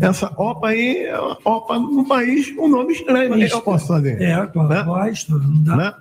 Essa 0.00 0.26
OPA 0.36 0.68
aí 0.68 1.04
é 1.06 1.18
uma 1.18 1.38
OPA 1.44 1.78
no 1.78 2.04
país, 2.06 2.52
um 2.58 2.68
nome 2.68 2.92
estranho. 2.94 3.34
Que 3.36 3.52
eu 3.54 3.60
posso 3.60 3.86
fazer? 3.86 4.20
É, 4.20 4.44
com 4.46 4.60
a 4.62 4.82
voz, 4.82 5.26
não 5.28 5.62
dá. 5.62 5.76
Né? 5.76 5.94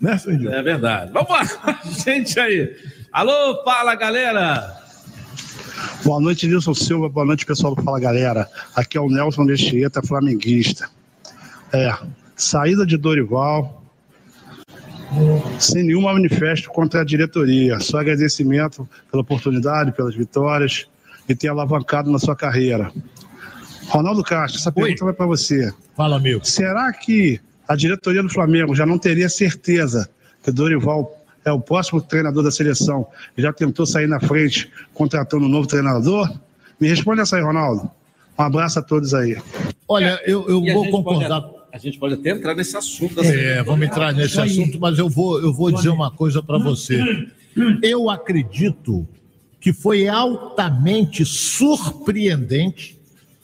Né? 0.00 0.20
É 0.52 0.62
verdade. 0.62 1.10
Vamos 1.12 1.30
lá, 1.30 1.42
gente 2.04 2.38
aí. 2.38 2.76
Alô, 3.12 3.62
fala, 3.64 3.94
galera. 3.94 4.84
Boa 6.04 6.20
noite, 6.20 6.46
Nilson 6.46 6.74
Silva. 6.74 7.08
Boa 7.08 7.24
noite, 7.24 7.46
pessoal 7.46 7.74
do 7.74 7.82
Fala 7.82 7.98
Galera. 7.98 8.48
Aqui 8.76 8.98
é 8.98 9.00
o 9.00 9.08
Nelson 9.08 9.44
Mesquita, 9.44 10.02
flamenguista. 10.02 10.88
É, 11.74 11.92
saída 12.36 12.86
de 12.86 12.96
Dorival, 12.96 13.82
sem 15.58 15.82
nenhum 15.82 16.02
manifesto 16.02 16.70
contra 16.70 17.00
a 17.00 17.04
diretoria. 17.04 17.80
Só 17.80 17.98
agradecimento 17.98 18.88
pela 19.10 19.22
oportunidade, 19.22 19.92
pelas 19.92 20.14
vitórias 20.14 20.86
e 21.28 21.34
ter 21.34 21.48
alavancado 21.48 22.10
na 22.10 22.18
sua 22.18 22.36
carreira. 22.36 22.92
Ronaldo 23.88 24.22
Castro, 24.22 24.60
essa 24.60 24.72
pergunta 24.72 25.04
vai 25.04 25.14
para 25.14 25.26
você. 25.26 25.72
Fala, 25.96 26.16
amigo. 26.16 26.44
Será 26.44 26.92
que 26.92 27.40
a 27.68 27.74
diretoria 27.76 28.22
do 28.22 28.28
Flamengo 28.30 28.74
já 28.74 28.86
não 28.86 28.98
teria 28.98 29.28
certeza 29.28 30.08
que 30.42 30.50
Dorival 30.50 31.12
é 31.44 31.52
o 31.52 31.60
próximo 31.60 32.00
treinador 32.00 32.42
da 32.42 32.50
seleção 32.50 33.06
e 33.36 33.42
já 33.42 33.52
tentou 33.52 33.84
sair 33.84 34.06
na 34.06 34.20
frente 34.20 34.70
contratando 34.94 35.44
um 35.44 35.48
novo 35.48 35.66
treinador? 35.66 36.30
Me 36.80 36.88
responde 36.88 37.20
essa 37.20 37.36
aí, 37.36 37.42
Ronaldo. 37.42 37.90
Um 38.38 38.42
abraço 38.42 38.78
a 38.78 38.82
todos 38.82 39.14
aí. 39.14 39.36
Olha, 39.86 40.20
eu, 40.24 40.48
eu 40.48 40.60
vou 40.74 40.90
concordar. 40.90 41.42
pode- 41.42 41.53
a 41.74 41.78
gente 41.78 41.98
pode 41.98 42.14
até 42.14 42.30
entrar 42.30 42.54
nesse 42.54 42.76
assunto. 42.76 43.16
da 43.16 43.24
É, 43.24 43.60
vamos 43.64 43.84
entrar 43.84 44.12
nesse 44.12 44.40
assunto, 44.40 44.78
mas 44.78 44.96
eu 44.96 45.08
vou, 45.08 45.42
eu 45.42 45.52
vou 45.52 45.72
dizer 45.72 45.88
uma 45.88 46.08
coisa 46.08 46.40
para 46.40 46.56
você. 46.56 47.02
Eu 47.82 48.08
acredito 48.08 49.04
que 49.60 49.72
foi 49.72 50.06
altamente 50.06 51.24
surpreendente 51.24 52.96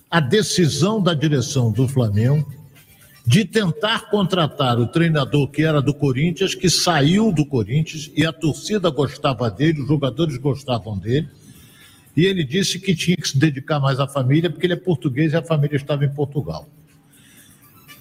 a 0.09 0.20
decisão 0.20 1.03
da 1.03 1.12
direção 1.12 1.72
do 1.72 1.89
Flamengo 1.89 2.49
de 3.26 3.45
tentar 3.45 4.09
contratar 4.11 4.78
o 4.78 4.87
treinador 4.87 5.49
que 5.49 5.62
era 5.62 5.83
do 5.83 5.93
Corinthians, 5.93 6.55
que 6.55 6.70
saiu 6.70 7.33
do 7.33 7.45
Corinthians 7.45 8.12
e 8.16 8.24
a 8.24 8.33
torcida 8.33 8.91
gostava 8.91 9.51
dele, 9.51 9.83
os 9.83 9.89
jogadores 9.89 10.37
gostavam 10.37 10.97
dele. 10.97 11.28
E 12.16 12.26
ele 12.26 12.45
disse 12.45 12.78
que 12.78 12.95
tinha 12.95 13.16
que 13.16 13.28
se 13.28 13.37
dedicar 13.37 13.81
mais 13.81 13.99
à 13.99 14.07
família, 14.07 14.49
porque 14.49 14.66
ele 14.66 14.74
é 14.74 14.76
português 14.76 15.33
e 15.33 15.37
a 15.37 15.43
família 15.43 15.74
estava 15.74 16.05
em 16.05 16.11
Portugal. 16.11 16.68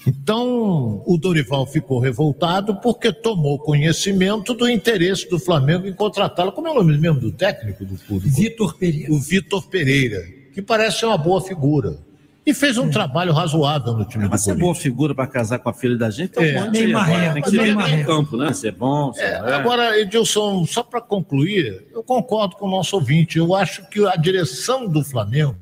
Então, 0.10 1.04
o 1.06 1.18
Dorival 1.18 1.68
ficou 1.68 2.00
revoltado 2.00 2.76
porque 2.78 3.14
tomou 3.14 3.60
conhecimento 3.60 4.56
do 4.56 4.68
interesse 4.68 5.30
do 5.30 5.38
Flamengo 5.38 5.86
em 5.88 5.94
contratá-lo. 5.94 6.52
Como 6.52 6.68
é 6.68 6.72
o 6.72 6.74
nome 6.76 6.98
mesmo 6.98 7.20
do 7.20 7.32
técnico 7.32 7.86
do 7.86 7.96
clube? 7.96 8.28
Vitor 8.28 8.76
Pereira. 8.76 9.14
O 9.14 9.20
Vitor 9.20 9.68
Pereira, 9.68 10.24
que 10.54 10.62
parece 10.64 11.00
ser 11.02 11.06
uma 11.06 11.18
boa 11.18 11.40
figura. 11.42 12.00
E 12.44 12.54
fez 12.56 12.80
um 12.80 12.90
trabalho 12.90 13.32
razoável 13.32 13.94
no 13.94 14.04
time 14.06 14.24
do 14.24 14.32
Mas 14.32 14.42
ser 14.42 14.52
Corinthians. 14.52 14.68
boa 14.68 14.76
figura 14.76 15.14
para 15.14 15.28
casar 15.28 15.60
com 15.60 15.70
a 15.70 15.74
filha 15.74 15.96
da 15.96 16.10
gente, 16.10 16.32
então 16.32 16.42
É. 16.44 16.60
ser 16.64 16.72
Neymar 16.72 17.04
agora. 17.08 17.24
é, 17.26 17.34
Tem 17.34 17.42
que 17.44 17.50
ser 17.52 17.76
do 17.76 17.82
é. 17.82 18.04
campo, 18.04 18.38
né? 18.38 18.54
Ser 18.54 18.72
bom, 18.72 19.14
ser 19.14 19.22
É, 19.22 19.28
é. 19.34 19.54
agora, 19.54 20.00
Edilson, 20.00 20.66
só 20.66 20.82
para 20.82 21.00
concluir, 21.02 21.86
eu 21.94 22.02
concordo 22.02 22.56
com 22.56 22.66
o 22.66 22.72
nosso 22.72 22.96
ouvinte. 22.96 23.38
Eu 23.38 23.54
acho 23.54 23.88
que 23.90 24.04
a 24.08 24.16
direção 24.16 24.88
do 24.88 25.04
Flamengo 25.04 25.56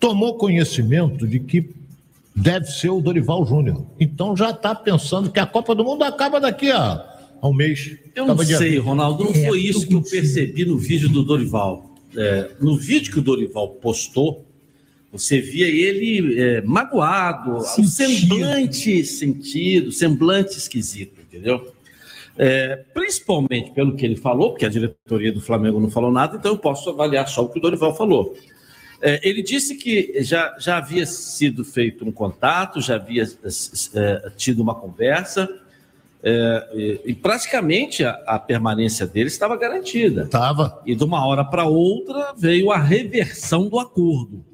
tomou 0.00 0.36
conhecimento 0.36 1.28
de 1.28 1.38
que 1.38 1.78
deve 2.34 2.66
ser 2.66 2.90
o 2.90 3.00
Dorival 3.00 3.44
Júnior. 3.46 3.86
Então 3.98 4.36
já 4.36 4.50
está 4.50 4.74
pensando 4.74 5.30
que 5.30 5.40
a 5.40 5.46
Copa 5.46 5.74
do 5.74 5.84
Mundo 5.84 6.02
acaba 6.04 6.40
daqui 6.40 6.70
a, 6.70 7.04
a 7.40 7.48
um 7.48 7.52
mês. 7.52 7.96
Eu 8.14 8.26
não 8.26 8.34
Acaba 8.34 8.44
sei, 8.44 8.70
20. 8.72 8.78
Ronaldo, 8.78 9.24
não 9.24 9.30
É, 9.32 9.46
foi 9.46 9.60
isso 9.60 9.86
que 9.86 9.94
eu 9.94 10.02
percebi 10.02 10.64
no 10.64 10.78
vídeo 10.78 11.08
do 11.08 11.22
Dorival. 11.22 11.94
É, 12.16 12.50
no 12.60 12.76
vídeo 12.76 13.12
que 13.12 13.18
o 13.18 13.22
Dorival 13.22 13.68
postou, 13.68 14.44
você 15.12 15.40
via 15.40 15.66
ele 15.66 16.40
é, 16.40 16.60
magoado, 16.62 17.60
Sentido. 17.60 17.88
semblante 17.88 19.04
sentido, 19.04 19.92
semblante 19.92 20.56
esquisito, 20.56 21.20
entendeu? 21.20 21.72
É, 22.38 22.76
principalmente 22.94 23.70
pelo 23.72 23.94
que 23.96 24.04
ele 24.04 24.16
falou, 24.16 24.50
porque 24.50 24.64
a 24.64 24.68
diretoria 24.68 25.32
do 25.32 25.40
Flamengo 25.40 25.78
não 25.80 25.90
falou 25.90 26.10
nada, 26.10 26.36
então 26.36 26.52
eu 26.52 26.58
posso 26.58 26.88
avaliar 26.88 27.28
só 27.28 27.42
o 27.42 27.48
que 27.48 27.58
o 27.58 27.62
Dorival 27.62 27.94
falou. 27.94 28.34
É, 29.02 29.20
ele 29.26 29.42
disse 29.42 29.76
que 29.76 30.22
já, 30.22 30.56
já 30.58 30.76
havia 30.76 31.06
sido 31.06 31.64
feito 31.64 32.04
um 32.04 32.12
contato, 32.12 32.80
já 32.80 32.96
havia 32.96 33.24
é, 33.94 34.30
tido 34.36 34.60
uma 34.62 34.74
conversa, 34.74 35.48
é, 36.22 36.68
e, 36.74 37.00
e 37.06 37.14
praticamente 37.14 38.04
a, 38.04 38.10
a 38.26 38.38
permanência 38.38 39.06
dele 39.06 39.28
estava 39.28 39.56
garantida. 39.56 40.24
Estava. 40.24 40.82
E 40.84 40.94
de 40.94 41.02
uma 41.02 41.26
hora 41.26 41.44
para 41.44 41.64
outra 41.64 42.34
veio 42.36 42.70
a 42.70 42.78
reversão 42.78 43.68
do 43.68 43.78
acordo. 43.78 44.44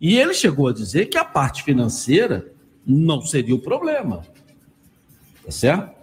E 0.00 0.18
ele 0.18 0.34
chegou 0.34 0.68
a 0.68 0.72
dizer 0.72 1.06
que 1.06 1.16
a 1.16 1.24
parte 1.24 1.62
financeira 1.62 2.52
não 2.84 3.22
seria 3.22 3.54
o 3.54 3.60
problema. 3.60 4.22
Tá 5.44 5.50
certo? 5.50 5.94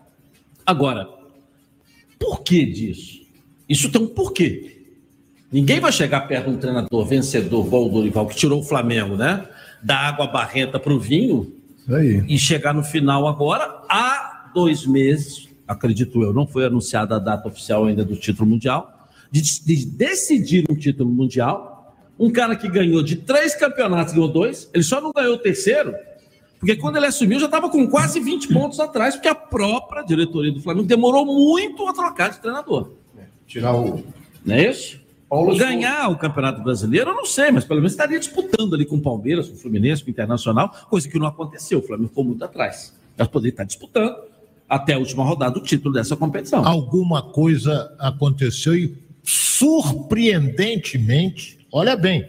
Agora, 0.65 1.09
por 2.17 2.41
que 2.41 2.65
disso? 2.65 3.21
Isso 3.67 3.91
tem 3.91 4.01
um 4.01 4.07
porquê. 4.07 4.80
Ninguém 5.51 5.79
vai 5.79 5.91
chegar 5.91 6.21
perto 6.21 6.49
de 6.49 6.55
um 6.55 6.57
treinador 6.57 7.05
vencedor, 7.05 7.65
igual 7.65 7.87
o 7.87 7.89
Dorival, 7.89 8.25
que 8.27 8.35
tirou 8.35 8.61
o 8.61 8.63
Flamengo, 8.63 9.17
né? 9.17 9.45
Da 9.83 9.97
água 9.97 10.27
barrenta 10.27 10.79
para 10.79 10.93
o 10.93 10.99
vinho 10.99 11.51
e 12.27 12.37
chegar 12.37 12.73
no 12.73 12.83
final 12.83 13.27
agora, 13.27 13.81
há 13.89 14.51
dois 14.53 14.85
meses, 14.85 15.49
acredito 15.67 16.21
eu, 16.21 16.33
não 16.33 16.47
foi 16.47 16.65
anunciada 16.65 17.15
a 17.15 17.19
data 17.19 17.47
oficial 17.47 17.85
ainda 17.85 18.05
do 18.05 18.15
título 18.15 18.49
mundial, 18.49 19.09
de, 19.29 19.41
de 19.41 19.85
decidir 19.85 20.65
um 20.69 20.75
título 20.75 21.09
mundial. 21.09 21.95
Um 22.19 22.31
cara 22.31 22.55
que 22.55 22.69
ganhou 22.69 23.01
de 23.01 23.15
três 23.15 23.55
campeonatos, 23.55 24.13
ganhou 24.13 24.29
dois, 24.29 24.69
ele 24.73 24.83
só 24.83 25.01
não 25.01 25.11
ganhou 25.11 25.33
o 25.33 25.37
terceiro, 25.37 25.95
porque 26.59 26.75
quando 26.75 26.97
ele 26.97 27.07
assumiu 27.07 27.39
já 27.39 27.47
estava 27.47 27.67
com 27.69 27.87
quase 27.87 28.19
20 28.19 28.49
pontos 28.49 28.79
atrás, 28.79 29.15
porque 29.15 29.27
a 29.27 29.33
própria 29.33 30.03
diretoria 30.03 30.51
do 30.51 30.61
Flamengo 30.61 30.87
demorou 30.87 31.25
muito 31.25 31.87
a 31.87 31.93
trocar 31.93 32.29
de 32.29 32.39
treinador. 32.39 32.91
Tirar 33.47 33.75
o. 33.75 34.03
Não 34.45 34.55
é 34.55 34.69
isso? 34.69 35.00
Paulo 35.31 35.57
Ganhar 35.57 36.11
o 36.11 36.17
Campeonato 36.17 36.61
Brasileiro, 36.61 37.09
eu 37.11 37.15
não 37.15 37.25
sei, 37.25 37.51
mas 37.51 37.63
pelo 37.63 37.79
menos 37.79 37.93
estaria 37.93 38.19
disputando 38.19 38.75
ali 38.75 38.85
com 38.85 38.97
o 38.97 39.01
Palmeiras, 39.01 39.47
com 39.47 39.55
o 39.55 39.57
Fluminense, 39.57 40.03
com 40.03 40.09
o 40.09 40.11
Internacional, 40.11 40.69
coisa 40.89 41.07
que 41.07 41.17
não 41.17 41.25
aconteceu. 41.25 41.79
O 41.79 41.81
Flamengo 41.81 42.09
ficou 42.09 42.25
muito 42.25 42.43
atrás. 42.43 42.93
Mas 43.17 43.29
poderia 43.29 43.53
estar 43.53 43.63
disputando 43.63 44.13
até 44.67 44.93
a 44.93 44.99
última 44.99 45.23
rodada 45.23 45.57
o 45.57 45.63
título 45.63 45.93
dessa 45.93 46.17
competição. 46.17 46.67
Alguma 46.67 47.21
coisa 47.21 47.95
aconteceu 47.97 48.75
e, 48.75 48.93
surpreendentemente, 49.23 51.65
olha 51.71 51.95
bem, 51.95 52.27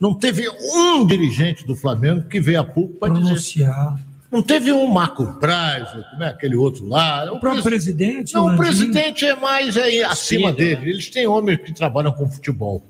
não 0.00 0.14
teve 0.14 0.48
um 0.48 1.04
dirigente 1.04 1.66
do 1.66 1.76
Flamengo 1.76 2.30
que 2.30 2.40
veio 2.40 2.60
a 2.60 2.64
público 2.64 2.98
para 2.98 3.12
Pronunciar. 3.12 4.00
Não 4.30 4.42
teve 4.42 4.70
um 4.72 4.86
Marco 4.86 5.24
Braz, 5.24 5.88
como 6.10 6.22
é 6.22 6.28
aquele 6.28 6.54
outro 6.54 6.86
lá. 6.86 7.32
O 7.32 7.40
próprio 7.40 7.62
presidente, 7.62 8.34
Não, 8.34 8.42
o 8.44 8.46
Landim. 8.48 8.58
presidente 8.62 9.24
é 9.24 9.34
mais 9.34 9.76
aí, 9.76 10.02
acima 10.02 10.50
Espírito, 10.50 10.78
dele. 10.80 10.90
Eles 10.90 11.08
têm 11.10 11.26
homens 11.26 11.60
que 11.62 11.72
trabalham 11.72 12.12
com 12.12 12.28
futebol, 12.30 12.82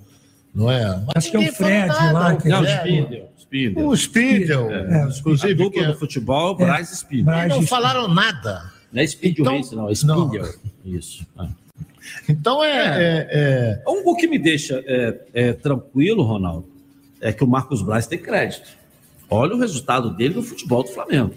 não 0.52 0.70
é? 0.70 0.84
Mas 1.06 1.16
Acho 1.16 1.30
que 1.30 1.36
é 1.36 1.40
o 1.48 1.52
Fred 1.52 1.86
nada, 1.86 2.12
lá. 2.12 2.34
o 2.34 2.38
que 2.38 2.48
Não, 2.48 2.58
Fred. 2.64 2.76
Spindel. 2.78 3.28
Spindel. 3.38 3.86
O 3.88 3.94
Spindel, 3.94 4.70
É, 4.72 5.08
inclusive. 5.16 5.52
a 5.52 5.56
dupla 5.56 5.70
que 5.70 5.86
é- 5.86 5.92
do 5.92 5.98
futebol, 5.98 6.54
Braz 6.56 6.90
e 6.90 6.94
Spindel. 6.96 7.34
E 7.38 7.48
não 7.48 7.62
falaram 7.62 8.08
nada. 8.08 8.72
Não 8.92 9.00
é 9.00 9.04
Spindel 9.04 9.42
Então- 9.44 9.56
Race, 9.58 9.76
não, 9.76 9.88
é 9.88 9.92
Spindel. 9.92 10.54
Isso. 10.84 11.24
Ah. 11.38 11.48
Então 12.28 12.64
é. 12.64 12.70
é- 12.70 13.28
é- 13.30 13.82
Um, 13.88 14.02
o 14.10 14.16
que 14.16 14.26
me 14.26 14.38
deixa 14.40 14.82
é, 14.86 15.20
é, 15.32 15.52
tranquilo, 15.52 16.22
Ronaldo, 16.24 16.66
é 17.20 17.32
que 17.32 17.44
o 17.44 17.46
Marcos 17.46 17.80
Braz 17.82 18.06
tem 18.08 18.18
crédito. 18.18 18.76
Olha 19.30 19.54
o 19.54 19.58
resultado 19.58 20.10
dele 20.10 20.34
no 20.34 20.42
futebol 20.42 20.82
do 20.82 20.90
Flamengo. 20.90 21.34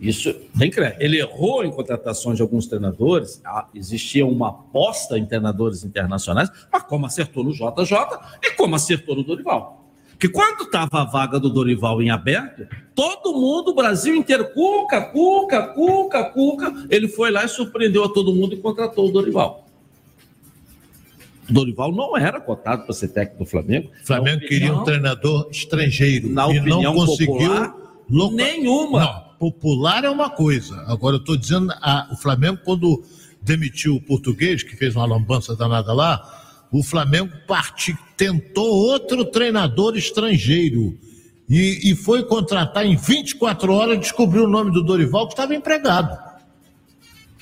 Isso 0.00 0.32
tem 0.58 0.70
crédito. 0.70 1.02
Ele 1.02 1.18
errou 1.18 1.62
em 1.62 1.70
contratações 1.70 2.36
de 2.36 2.42
alguns 2.42 2.66
treinadores, 2.66 3.40
ah, 3.44 3.66
existia 3.74 4.26
uma 4.26 4.48
aposta 4.48 5.18
em 5.18 5.26
treinadores 5.26 5.84
internacionais, 5.84 6.50
mas 6.72 6.82
como 6.84 7.04
acertou 7.04 7.44
no 7.44 7.52
JJ 7.52 7.96
e 8.42 8.52
como 8.52 8.74
acertou 8.74 9.14
no 9.14 9.22
Dorival. 9.22 9.84
Que 10.18 10.28
quando 10.28 10.64
estava 10.64 11.02
a 11.02 11.04
vaga 11.04 11.38
do 11.38 11.50
Dorival 11.50 12.02
em 12.02 12.10
aberto, 12.10 12.66
todo 12.94 13.32
mundo, 13.32 13.70
o 13.70 13.74
Brasil 13.74 14.14
inteiro, 14.14 14.52
Cuca, 14.52 15.00
Cuca, 15.02 15.68
Cuca, 15.68 16.24
Cuca, 16.24 16.86
ele 16.90 17.08
foi 17.08 17.30
lá 17.30 17.44
e 17.44 17.48
surpreendeu 17.48 18.04
a 18.04 18.08
todo 18.12 18.34
mundo 18.34 18.54
e 18.54 18.58
contratou 18.58 19.08
o 19.08 19.12
Dorival. 19.12 19.66
Dorival 21.52 21.92
não 21.92 22.16
era 22.16 22.40
cotado 22.40 22.84
para 22.84 22.94
ser 22.94 23.08
técnico 23.08 23.44
do 23.44 23.50
Flamengo. 23.50 23.90
O 24.02 24.06
Flamengo 24.06 24.40
queria 24.46 24.74
um 24.74 24.84
treinador 24.84 25.48
estrangeiro. 25.50 26.28
Na 26.30 26.46
e 26.52 26.58
opinião 26.58 26.82
não 26.82 26.94
conseguiu. 26.94 27.36
popular, 27.36 27.74
nenhuma. 28.32 29.00
Não, 29.00 29.24
popular 29.38 30.04
é 30.04 30.10
uma 30.10 30.30
coisa. 30.30 30.76
Agora, 30.86 31.16
eu 31.16 31.20
estou 31.20 31.36
dizendo, 31.36 31.72
a- 31.80 32.08
o 32.12 32.16
Flamengo, 32.16 32.58
quando 32.64 33.02
demitiu 33.42 33.96
o 33.96 34.00
português, 34.02 34.62
que 34.62 34.76
fez 34.76 34.94
uma 34.96 35.06
lambança 35.06 35.56
danada 35.56 35.92
lá, 35.92 36.20
o 36.72 36.82
Flamengo 36.82 37.32
parti, 37.48 37.96
tentou 38.16 38.66
outro 38.68 39.24
treinador 39.24 39.96
estrangeiro. 39.96 40.96
E, 41.48 41.90
e 41.90 41.96
foi 41.96 42.22
contratar 42.22 42.86
em 42.86 42.94
24 42.96 43.72
horas, 43.72 43.98
descobriu 43.98 44.44
o 44.44 44.48
nome 44.48 44.70
do 44.70 44.84
Dorival, 44.84 45.26
que 45.26 45.32
estava 45.32 45.52
empregado. 45.54 46.16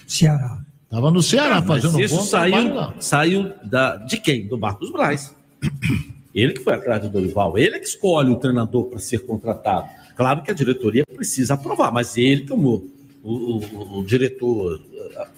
Ceará. 0.07 0.61
Estava 0.89 1.11
no 1.11 1.23
Ceará 1.23 1.57
Mas 1.61 1.83
fazendo 1.83 1.99
um 1.99 2.01
isso 2.01 2.15
saiu, 2.23 2.57
saiu 2.99 3.53
da, 3.63 3.97
de 3.97 4.17
quem? 4.17 4.47
Do 4.47 4.57
Marcos 4.57 4.91
Braz. 4.91 5.35
Ele 6.35 6.53
que 6.55 6.61
foi 6.65 6.75
atrás 6.75 7.03
do 7.03 7.11
Dorival. 7.11 7.59
Ele 7.59 7.79
que 7.79 7.87
escolhe 7.87 8.31
o 8.31 8.37
treinador 8.37 8.85
para 8.85 8.99
ser 8.99 9.19
contratado. 9.27 9.89
Claro 10.17 10.43
que 10.43 10.51
a 10.51 10.55
diretoria 10.55 11.05
precisa 11.07 11.55
aprovar, 11.55 11.93
mas 11.93 12.17
ele, 12.17 12.47
como 12.47 12.89
o, 13.23 13.33
o- 13.59 13.99
o 13.99 14.05
diretor, 14.05 14.81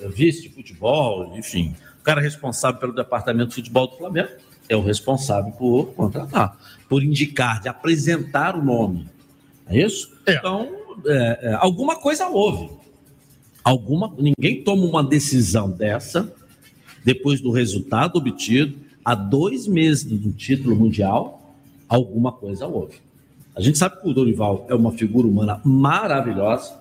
eh, 0.01 0.09
vice 0.09 0.43
de 0.43 0.49
futebol, 0.51 1.37
enfim, 1.37 1.75
o 2.01 2.03
cara 2.03 2.21
responsável 2.21 2.79
pelo 2.81 2.93
departamento 2.95 3.51
de 3.51 3.55
futebol 3.57 3.87
do 3.89 3.97
Flamengo, 3.97 4.29
é 4.69 4.77
o 4.77 4.83
responsável 4.83 5.53
por 5.53 5.87
contratar, 5.95 6.57
por 6.89 7.03
indicar, 7.03 7.61
de 7.61 7.69
apresentar 7.69 8.57
o 8.57 8.65
nome. 8.65 9.07
É 9.69 9.81
isso? 9.83 10.11
Então, 10.27 10.69
é, 11.07 11.39
é, 11.51 11.55
alguma 11.55 11.97
coisa 11.97 12.27
houve. 12.29 12.71
Alguma, 13.71 14.13
ninguém 14.19 14.65
toma 14.65 14.85
uma 14.85 15.01
decisão 15.01 15.71
dessa 15.71 16.35
depois 17.05 17.41
do 17.41 17.53
resultado 17.53 18.17
obtido 18.17 18.75
há 19.05 19.15
dois 19.15 19.69
meses 19.69 20.03
do 20.03 20.33
título 20.33 20.75
mundial. 20.75 21.55
Alguma 21.89 22.33
coisa 22.33 22.67
houve. 22.67 22.97
A 23.55 23.61
gente 23.61 23.79
sabe 23.79 24.01
que 24.01 24.09
o 24.09 24.13
Dorival 24.13 24.67
é 24.69 24.75
uma 24.75 24.91
figura 24.91 25.25
humana 25.25 25.61
maravilhosa, 25.65 26.77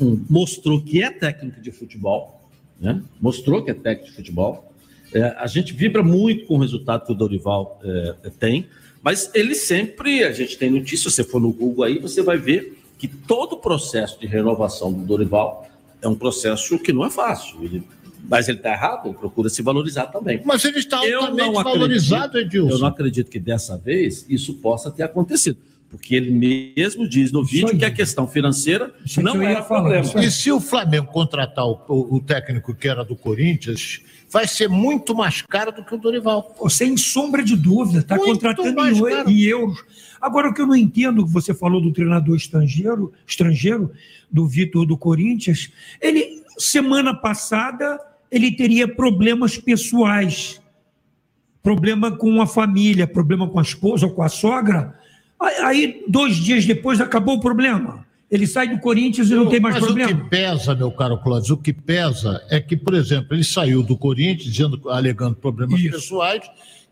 um, 0.00 0.20
mostrou 0.28 0.80
que 0.80 1.00
é 1.00 1.12
técnico 1.12 1.60
de 1.60 1.70
futebol, 1.70 2.40
né? 2.80 3.00
mostrou 3.20 3.62
que 3.62 3.70
é 3.70 3.74
técnico 3.74 4.10
de 4.10 4.16
futebol. 4.16 4.72
É, 5.14 5.22
a 5.38 5.46
gente 5.46 5.72
vibra 5.72 6.02
muito 6.02 6.46
com 6.46 6.56
o 6.56 6.58
resultado 6.58 7.06
que 7.06 7.12
o 7.12 7.14
Dorival 7.14 7.78
é, 7.84 8.30
tem, 8.30 8.66
mas 9.00 9.30
ele 9.32 9.54
sempre, 9.54 10.24
a 10.24 10.32
gente 10.32 10.58
tem 10.58 10.70
notícia, 10.70 11.08
se 11.08 11.14
você 11.14 11.22
for 11.22 11.40
no 11.40 11.52
Google 11.52 11.84
aí, 11.84 12.00
você 12.00 12.20
vai 12.20 12.36
ver 12.36 12.82
que 12.98 13.06
todo 13.06 13.52
o 13.52 13.58
processo 13.58 14.18
de 14.18 14.26
renovação 14.26 14.92
do 14.92 15.04
Dorival 15.04 15.66
é 16.02 16.08
um 16.08 16.14
processo 16.14 16.78
que 16.78 16.92
não 16.92 17.04
é 17.04 17.10
fácil. 17.10 17.62
Ele- 17.62 17.82
mas 18.28 18.48
ele 18.48 18.58
está 18.58 18.70
errado, 18.72 19.14
procura 19.14 19.48
se 19.48 19.62
valorizar 19.62 20.06
também. 20.06 20.42
Mas 20.44 20.64
ele 20.64 20.78
está 20.78 21.04
Eu 21.06 21.20
altamente 21.20 21.38
não 21.52 21.58
acredito- 21.60 21.78
valorizado, 21.78 22.38
Edilson. 22.38 22.70
Eu 22.74 22.78
não 22.80 22.88
acredito 22.88 23.30
que 23.30 23.38
dessa 23.38 23.76
vez 23.78 24.26
isso 24.28 24.54
possa 24.54 24.90
ter 24.90 25.04
acontecido. 25.04 25.56
Porque 25.88 26.14
ele 26.16 26.30
mesmo 26.76 27.08
diz 27.08 27.30
no 27.30 27.44
vídeo 27.44 27.68
que 27.78 27.84
a 27.84 27.90
questão 27.90 28.26
financeira 28.26 28.92
não 29.22 29.34
era 29.42 29.62
problema. 29.62 30.04
E 30.24 30.30
se 30.30 30.50
o 30.50 30.60
Flamengo 30.60 31.06
contratar 31.06 31.64
o, 31.64 31.80
o- 31.88 32.16
o 32.16 32.20
técnico 32.20 32.74
que 32.74 32.88
era 32.88 33.04
do 33.04 33.14
Corinthians, 33.14 34.00
vai 34.28 34.46
ser 34.48 34.68
muito 34.68 35.14
mais 35.14 35.42
caro 35.42 35.70
do 35.72 35.84
que 35.84 35.94
o 35.94 35.98
Dorival. 35.98 36.54
Sem 36.68 36.96
sombra 36.96 37.42
de 37.42 37.54
dúvida, 37.56 38.00
está 38.00 38.16
contratando 38.32 38.68
em, 38.90 39.00
em 39.30 39.40
euros. 39.42 39.78
Agora, 40.20 40.48
o 40.48 40.54
que 40.54 40.60
eu 40.60 40.66
não 40.66 40.74
entendo, 40.76 41.24
que 41.24 41.32
você 41.32 41.54
falou 41.54 41.80
do 41.80 41.92
treinador 41.92 42.34
estrangeiro, 42.36 43.12
estrangeiro 43.26 43.92
do 44.30 44.46
Vitor 44.46 44.84
do 44.84 44.96
Corinthians, 44.98 45.70
ele, 46.00 46.42
semana 46.58 47.14
passada, 47.14 48.00
ele 48.30 48.50
teria 48.50 48.88
problemas 48.88 49.56
pessoais, 49.56 50.60
problema 51.62 52.10
com 52.16 52.40
a 52.42 52.46
família, 52.46 53.06
problema 53.06 53.48
com 53.48 53.58
a 53.58 53.62
esposa 53.62 54.06
ou 54.06 54.12
com 54.12 54.22
a 54.22 54.28
sogra. 54.28 54.98
Aí, 55.40 56.02
dois 56.08 56.36
dias 56.36 56.64
depois, 56.64 57.00
acabou 57.00 57.36
o 57.36 57.40
problema. 57.40 58.04
Ele 58.30 58.46
sai 58.46 58.68
do 58.68 58.78
Corinthians 58.80 59.30
e 59.30 59.34
não 59.34 59.46
tem 59.48 59.60
mais 59.60 59.76
Mas 59.76 59.84
problema. 59.84 60.10
o 60.10 60.16
que 60.16 60.30
pesa, 60.30 60.74
meu 60.74 60.90
caro 60.90 61.16
Clóvis, 61.18 61.48
o 61.50 61.56
que 61.56 61.72
pesa 61.72 62.42
é 62.50 62.60
que, 62.60 62.76
por 62.76 62.94
exemplo, 62.94 63.34
ele 63.36 63.44
saiu 63.44 63.82
do 63.84 63.96
Corinthians 63.96 64.52
dizendo, 64.52 64.90
alegando 64.90 65.36
problemas 65.36 65.80
pessoais 65.80 66.42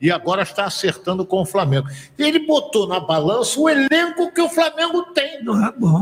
e 0.01 0.13
agora 0.13 0.43
está 0.43 0.65
acertando 0.67 1.25
com 1.27 1.41
o 1.41 1.45
Flamengo. 1.45 1.89
Ele 2.17 2.47
botou 2.47 2.87
na 2.87 3.01
balança 3.01 3.59
o 3.59 3.69
elenco 3.69 4.31
que 4.33 4.41
o 4.41 4.49
Flamengo 4.49 5.03
tem. 5.13 5.41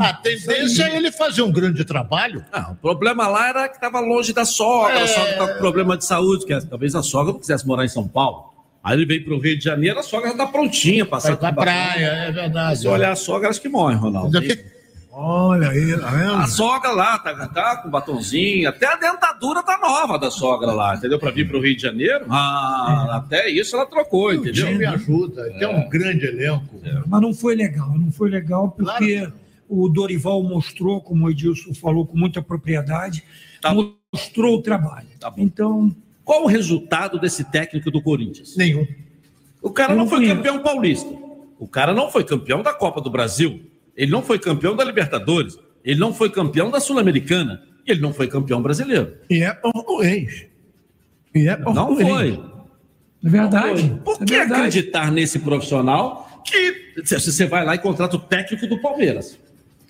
a 0.01 0.13
tendência 0.15 0.83
é 0.85 0.97
ele 0.97 1.11
fazer 1.11 1.41
um 1.43 1.51
grande 1.53 1.83
trabalho. 1.85 2.45
Não, 2.53 2.73
o 2.73 2.77
problema 2.77 3.27
lá 3.27 3.49
era 3.49 3.69
que 3.69 3.77
estava 3.77 4.01
longe 4.01 4.35
da 4.35 4.45
sogra, 4.45 4.99
É. 4.99 5.03
a 5.03 5.07
sogra 5.09 5.31
estava 5.31 5.53
com 5.55 5.59
problema 5.61 5.97
de 5.97 6.05
saúde, 6.05 6.45
que 6.45 6.61
talvez 6.67 6.95
a 6.95 7.03
sogra 7.03 7.33
não 7.33 7.41
quisesse 7.41 7.67
morar 7.67 7.87
em 7.87 7.89
São 7.89 8.07
Paulo. 8.07 8.52
Aí 8.83 8.97
ele 8.97 9.07
veio 9.07 9.25
para 9.25 9.35
o 9.35 9.39
Rio 9.39 9.57
de 9.57 9.65
Janeiro, 9.65 9.99
a 10.01 10.03
sogra 10.03 10.29
já 10.29 10.33
está 10.35 10.47
prontinha, 10.47 11.07
passar 11.07 11.37
pra 11.37 11.53
praia, 11.53 12.07
é 12.07 12.33
verdade. 12.33 12.81
Se 12.81 12.89
olhar 12.89 13.13
a 13.13 13.17
sogra, 13.17 13.49
acho 13.49 13.61
que 13.61 13.69
morre, 13.69 13.95
Ronaldo. 13.95 14.39
Olha 15.15 15.69
aí, 15.69 15.97
tá 16.01 16.11
vendo? 16.11 16.35
A 16.37 16.47
sogra 16.47 16.91
lá 16.91 17.19
tá, 17.19 17.47
tá 17.47 17.77
com 17.77 17.91
batonzinho, 17.91 18.69
até 18.69 18.87
a 18.87 18.97
dentadura 18.97 19.63
tá 19.63 19.79
nova 19.79 20.19
da 20.19 20.31
sogra 20.31 20.73
lá, 20.73 20.97
entendeu? 20.97 21.19
Para 21.19 21.31
vir 21.31 21.47
para 21.47 21.59
o 21.59 21.61
Rio 21.61 21.77
de 21.77 21.83
Janeiro, 21.83 22.25
ah, 22.31 23.17
até 23.17 23.49
isso 23.51 23.77
ela 23.77 23.85
trocou, 23.85 24.33
entendeu? 24.33 24.67
time 24.67 24.87
ajuda, 24.87 25.51
tem 25.59 25.69
um 25.69 25.87
grande 25.89 26.27
elenco. 26.27 26.81
Mas 27.07 27.21
não 27.21 27.35
foi 27.35 27.55
legal, 27.55 27.91
não 27.97 28.11
foi 28.11 28.31
legal 28.31 28.71
porque 28.71 29.31
o 29.69 29.89
Dorival 29.89 30.43
mostrou, 30.43 31.01
como 31.01 31.27
o 31.27 31.31
Edilson 31.31 31.75
falou 31.75 32.07
com 32.07 32.17
muita 32.17 32.41
propriedade, 32.41 33.23
mostrou 34.13 34.57
o 34.57 34.63
trabalho. 34.63 35.09
Então. 35.37 35.95
Qual 36.25 36.45
o 36.45 36.47
resultado 36.47 37.19
desse 37.19 37.45
técnico 37.45 37.91
do 37.91 38.03
Corinthians? 38.03 38.57
Nenhum. 38.57 38.87
O 39.61 39.71
cara 39.71 39.95
não 39.95 40.05
não 40.05 40.09
foi 40.09 40.27
campeão 40.27 40.63
paulista. 40.63 41.11
O 41.59 41.69
cara 41.69 41.93
não 41.95 42.11
foi 42.11 42.25
campeão 42.25 42.63
da 42.63 42.73
Copa 42.73 43.01
do 43.01 43.11
Brasil. 43.11 43.61
Ele 43.97 44.11
não 44.11 44.23
foi 44.23 44.39
campeão 44.39 44.75
da 44.75 44.85
Libertadores. 44.85 45.59
Ele 45.85 45.99
não 46.01 46.13
foi 46.13 46.31
campeão 46.31 46.71
da 46.71 46.81
Sul-Americana. 46.81 47.63
Ele 47.87 48.01
não 48.01 48.13
foi 48.13 48.29
campeão 48.29 48.63
brasileiro. 48.63 49.15
E 49.29 49.43
é 49.43 49.53
português. 49.53 50.47
E 51.35 51.49
é 51.49 51.57
Não 51.57 51.73
português. 51.75 52.09
foi. 52.09 52.45
É 53.25 53.29
verdade. 53.29 54.01
Por 54.05 54.19
que 54.25 54.35
acreditar 54.35 55.11
nesse 55.11 55.39
profissional 55.39 56.43
que 56.45 57.03
você 57.05 57.47
vai 57.47 57.65
lá 57.65 57.75
e 57.75 57.79
contrata 57.79 58.17
o 58.17 58.21
técnico 58.21 58.67
do 58.67 58.81
Palmeiras? 58.81 59.39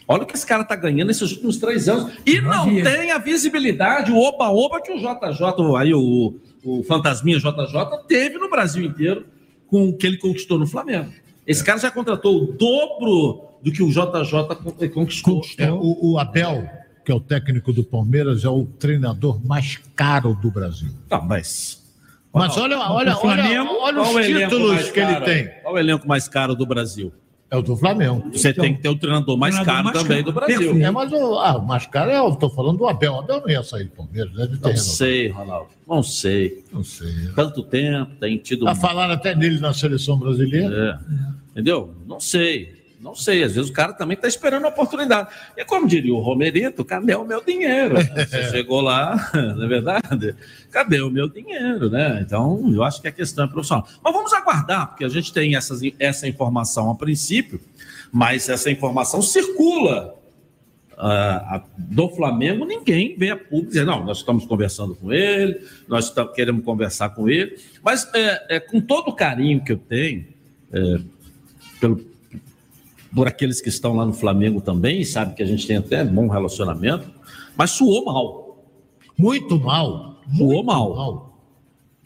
Olha 0.09 0.22
o 0.24 0.26
que 0.26 0.34
esse 0.34 0.46
cara 0.46 0.64
tá 0.64 0.74
ganhando 0.76 1.09
nesses 1.09 1.30
últimos 1.32 1.57
três 1.59 1.88
anos. 1.88 2.12
E 2.26 2.40
não 2.40 2.66
tem 2.82 3.11
a 3.12 3.18
visibilidade, 3.18 4.11
o 4.12 4.18
oba-oba 4.18 4.80
que 4.80 4.92
o 4.92 4.98
JJ, 4.98 5.76
aí 5.78 5.94
o, 5.94 6.34
o 6.64 6.82
Fantasminha 6.84 7.38
JJ, 7.38 8.07
teve 8.09 8.38
no 8.38 8.50
Brasil 8.50 8.84
inteiro 8.84 9.24
com 9.66 9.88
o 9.88 9.96
que 9.96 10.07
ele 10.07 10.18
conquistou 10.18 10.59
no 10.59 10.66
Flamengo. 10.66 11.12
Esse 11.46 11.64
cara 11.64 11.78
já 11.78 11.90
contratou 11.90 12.36
o 12.42 12.46
dobro 12.53 13.44
do 13.62 13.72
que 13.72 13.82
o 13.82 13.88
JJ 13.88 14.57
con- 14.62 14.88
conquistou. 14.92 15.40
É, 15.59 15.70
o, 15.72 16.12
o 16.12 16.18
Abel, 16.18 16.68
que 17.05 17.11
é 17.11 17.14
o 17.14 17.20
técnico 17.20 17.72
do 17.72 17.82
Palmeiras, 17.84 18.44
é 18.44 18.48
o 18.48 18.64
treinador 18.64 19.44
mais 19.46 19.78
caro 19.96 20.34
do 20.34 20.50
Brasil. 20.50 20.90
Tá, 21.09 21.20
mas. 21.20 21.80
Mas 22.34 22.57
olha, 22.57 22.78
olha, 22.78 22.90
O 22.90 22.94
olha, 22.94 23.16
Flamengo, 23.16 23.70
olha 23.80 24.00
os 24.00 24.26
títulos 24.26 24.90
que 24.90 25.00
ele 25.00 25.20
tem. 25.20 25.48
Qual 25.62 25.74
o 25.74 25.78
elenco 25.78 26.09
mais 26.09 26.28
caro 26.28 26.55
do 26.55 26.64
Brasil? 26.64 27.12
É 27.53 27.57
o 27.59 27.61
do 27.61 27.76
Flamengo. 27.76 28.30
Você 28.32 28.50
tem 28.50 28.74
que 28.74 28.80
ter 28.80 28.88
o 28.88 28.96
treinador 28.96 29.36
mais 29.36 29.55
Treinador 29.55 29.92
caro 29.92 30.03
também 30.03 30.22
do 30.24 30.32
Brasil. 30.32 30.59
Perfeito. 30.59 30.86
É, 30.86 30.90
mas 30.90 31.12
o, 31.12 31.38
ah, 31.38 31.59
o 31.59 31.62
mais 31.66 31.86
caro 31.86 32.11
é, 32.11 32.18
eu 32.18 32.34
tô 32.34 32.48
falando 32.48 32.78
do 32.78 32.88
Abel. 32.88 33.12
O 33.12 33.18
Abel 33.18 33.42
não 33.42 33.50
ia 33.50 33.62
sair 33.62 33.84
do 33.84 33.90
Palmeiras, 33.90 34.32
deve 34.32 34.57
ter 34.57 34.68
Não 34.70 34.76
sei, 34.78 35.28
Ronaldo. 35.28 35.68
Não 35.86 36.03
sei. 36.03 36.64
Não 36.72 36.82
sei. 36.82 37.12
Tanto 37.36 37.62
tempo, 37.62 38.11
tem 38.18 38.38
tido. 38.38 38.64
Já 38.64 38.74
falaram 38.74 39.12
até 39.12 39.34
nele 39.34 39.61
na 39.61 39.74
seleção 39.74 40.18
brasileira. 40.18 40.98
É. 41.07 41.50
Entendeu? 41.50 41.94
Não 42.07 42.18
sei. 42.18 42.81
Não 43.03 43.16
sei. 43.16 43.42
Às 43.42 43.55
vezes 43.57 43.68
o 43.68 43.72
cara 43.72 43.92
também 43.92 44.14
está 44.14 44.28
esperando 44.28 44.64
a 44.64 44.68
oportunidade. 44.68 45.28
E 45.57 45.64
como 45.64 45.88
diria 45.88 46.14
o 46.14 46.20
Romerito, 46.20 46.84
cadê 46.84 47.14
o 47.16 47.24
meu 47.24 47.42
dinheiro? 47.44 47.96
Você 47.96 48.48
chegou 48.53 48.80
lá, 48.80 49.30
não 49.34 49.64
é 49.64 49.68
verdade? 49.68 50.36
Cadê 50.70 51.00
o 51.00 51.11
meu 51.11 51.28
dinheiro, 51.28 51.90
né? 51.90 52.20
Então, 52.24 52.62
eu 52.72 52.82
acho 52.84 53.03
que 53.03 53.09
a 53.09 53.12
questão 53.12 53.44
é 53.44 53.48
profissional. 53.48 53.86
Mas 54.03 54.12
vamos 54.12 54.32
aguardar, 54.32 54.88
porque 54.88 55.05
a 55.05 55.09
gente 55.09 55.32
tem 55.32 55.57
essas, 55.57 55.80
essa 55.98 56.28
informação 56.28 56.90
a 56.90 56.94
princípio, 56.94 57.61
mas 58.12 58.48
essa 58.48 58.70
informação 58.70 59.20
circula 59.20 60.14
a- 60.96 61.64
do 61.76 62.09
Flamengo, 62.11 62.64
ninguém 62.64 63.16
vem 63.16 63.30
a 63.30 63.36
público 63.36 63.68
dizer, 63.68 63.84
não, 63.84 64.05
nós 64.05 64.18
estamos 64.18 64.46
conversando 64.46 64.94
com 64.94 65.12
ele, 65.12 65.61
nós 65.88 66.12
queremos 66.34 66.64
conversar 66.64 67.09
com 67.11 67.28
ele, 67.28 67.59
mas 67.82 68.09
é, 68.14 68.57
é, 68.57 68.61
com 68.61 68.80
todo 68.80 69.09
o 69.09 69.12
carinho 69.12 69.61
que 69.64 69.72
eu 69.72 69.78
tenho 69.78 70.26
é, 70.72 70.98
pelo, 71.80 72.11
por 73.14 73.28
aqueles 73.28 73.60
que 73.60 73.68
estão 73.68 73.94
lá 73.94 74.06
no 74.06 74.12
Flamengo 74.12 74.60
também, 74.60 75.04
sabe 75.04 75.34
que 75.34 75.42
a 75.42 75.46
gente 75.46 75.66
tem 75.66 75.76
até 75.76 76.04
bom 76.04 76.28
relacionamento, 76.28 77.10
mas 77.56 77.70
suou 77.72 78.04
mal. 78.04 78.64
Muito 79.16 79.58
mal. 79.58 80.20
Suou 80.36 80.64
mal. 80.64 81.38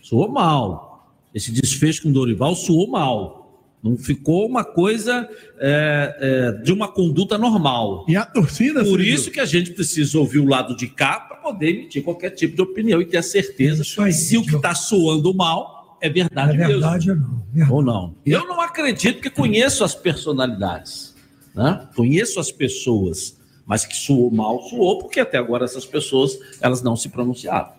Suou 0.00 0.28
mal. 0.28 1.14
Esse 1.32 1.52
desfecho 1.52 2.02
com 2.02 2.08
o 2.08 2.12
Dorival 2.12 2.54
suou 2.54 2.88
mal. 2.88 3.36
Não 3.82 3.96
ficou 3.96 4.46
uma 4.46 4.64
coisa 4.64 5.28
é, 5.60 6.16
é, 6.18 6.62
de 6.62 6.72
uma 6.72 6.88
conduta 6.88 7.38
normal. 7.38 8.04
E 8.08 8.16
a 8.16 8.24
torcida. 8.24 8.84
Por 8.84 9.00
isso 9.00 9.30
que 9.30 9.38
a 9.38 9.44
gente 9.44 9.70
precisa 9.72 10.18
ouvir 10.18 10.40
o 10.40 10.48
lado 10.48 10.76
de 10.76 10.88
cá 10.88 11.20
para 11.20 11.36
poder 11.36 11.70
emitir 11.70 12.02
qualquer 12.02 12.30
tipo 12.30 12.56
de 12.56 12.62
opinião 12.62 13.00
e 13.00 13.06
ter 13.06 13.18
a 13.18 13.22
certeza 13.22 13.84
se 13.84 14.36
o 14.36 14.42
que 14.42 14.56
está 14.56 14.74
soando 14.74 15.32
mal 15.32 15.75
é 16.00 16.08
verdade, 16.08 16.62
É 16.62 16.66
verdade 16.66 17.08
mesmo. 17.52 17.74
Ou 17.74 17.82
não. 17.82 18.14
Eu 18.24 18.46
não 18.46 18.60
acredito 18.60 19.20
que 19.20 19.30
conheço 19.30 19.84
as 19.84 19.94
personalidades. 19.94 21.14
Né? 21.54 21.88
Conheço 21.94 22.38
as 22.38 22.52
pessoas, 22.52 23.38
mas 23.64 23.86
que 23.86 23.96
suou 23.96 24.30
mal, 24.30 24.60
suou, 24.68 24.98
porque 24.98 25.20
até 25.20 25.38
agora 25.38 25.64
essas 25.64 25.86
pessoas 25.86 26.38
elas 26.60 26.82
não 26.82 26.96
se 26.96 27.08
pronunciaram. 27.08 27.70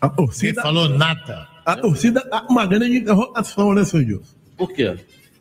A 0.00 0.08
torcida. 0.08 0.62
falou 0.62 0.88
nada. 0.88 1.46
A 1.64 1.76
torcida 1.76 2.20
tá 2.22 2.46
uma 2.48 2.64
grande 2.64 2.96
interrogação, 2.96 3.74
né, 3.74 3.84
seu 3.84 4.02
Gilson? 4.02 4.34
Por 4.56 4.72
quê? 4.72 4.96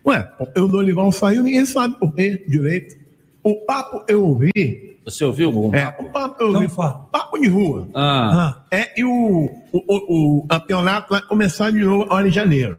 Ué, 0.06 0.30
o 0.58 0.68
Dorival 0.68 1.12
saiu, 1.12 1.44
ninguém 1.44 1.66
sabe 1.66 1.98
por 1.98 2.14
quê 2.14 2.44
direito. 2.48 2.98
O 3.44 3.56
papo 3.66 4.04
eu 4.08 4.26
ouvi. 4.26 4.87
Você 5.08 5.24
ouviu 5.24 5.48
algum 5.48 5.74
É, 5.74 5.96
o 5.98 6.12
papo 6.12 6.44
eu 6.44 6.54
ouvi. 6.54 6.68
Papo 6.68 7.40
de 7.40 7.48
rua. 7.48 7.90
Ah. 7.96 8.66
É, 8.70 9.00
e 9.00 9.06
o, 9.06 9.46
o, 9.72 9.78
o, 9.88 10.40
o 10.40 10.48
campeonato 10.48 11.12
vai 11.12 11.22
começar 11.22 11.72
de 11.72 11.80
novo 11.80 12.04
agora 12.04 12.28
em 12.28 12.32
janeiro. 12.32 12.78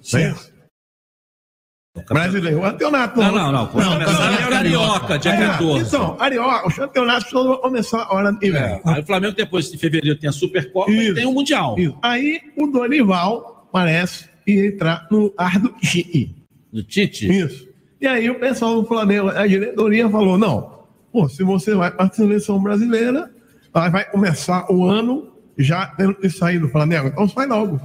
Certo? 0.00 0.50
Brasileiro, 2.08 2.60
o 2.60 2.62
campeonato. 2.62 3.20
Não, 3.20 3.32
não, 3.32 3.52
não. 3.52 3.66
Quando 3.66 3.90
começar 3.92 4.32
é 4.32 4.46
o 4.46 4.48
Carioca, 4.48 5.18
dia 5.18 5.36
14. 5.36 5.86
Então, 5.86 6.16
Carioca, 6.16 6.68
os 6.68 6.74
campeonatos 6.76 7.30
todos 7.30 7.48
vão 7.48 7.58
começar 7.58 8.02
a 8.04 8.14
hora 8.14 8.32
vem. 8.32 8.56
É, 8.56 8.80
Aí 8.82 9.02
o 9.02 9.06
Flamengo 9.06 9.36
depois 9.36 9.70
de 9.70 9.76
fevereiro 9.76 10.18
tem 10.18 10.30
a 10.30 10.32
Supercopa 10.32 10.90
e 10.90 11.12
tem 11.12 11.26
o 11.26 11.32
Mundial. 11.32 11.78
Isso. 11.78 11.98
Aí 12.00 12.40
o 12.56 12.66
Dorival 12.66 13.68
parece 13.70 14.30
ia 14.46 14.68
entrar 14.68 15.06
no 15.10 15.34
ar 15.36 15.58
do 15.58 15.68
Tite. 15.80 16.34
Do 16.72 16.82
Tite? 16.82 17.30
Isso. 17.30 17.69
E 18.00 18.06
aí 18.06 18.30
o 18.30 18.38
pessoal 18.40 18.80
do 18.80 18.88
Flamengo, 18.88 19.28
a 19.28 19.46
diretoria 19.46 20.08
falou: 20.08 20.38
não, 20.38 20.84
pô, 21.12 21.28
se 21.28 21.42
você 21.42 21.74
vai 21.74 21.90
para 21.90 22.06
a 22.06 22.10
seleção 22.10 22.62
brasileira, 22.62 23.30
vai 23.72 24.08
começar 24.10 24.70
o 24.70 24.84
ano 24.84 25.30
já 25.58 25.86
tendo 25.86 26.14
que 26.14 26.30
sair 26.30 26.58
do 26.58 26.68
Flamengo. 26.68 27.08
Então 27.08 27.28
sai 27.28 27.46
logo. 27.46 27.80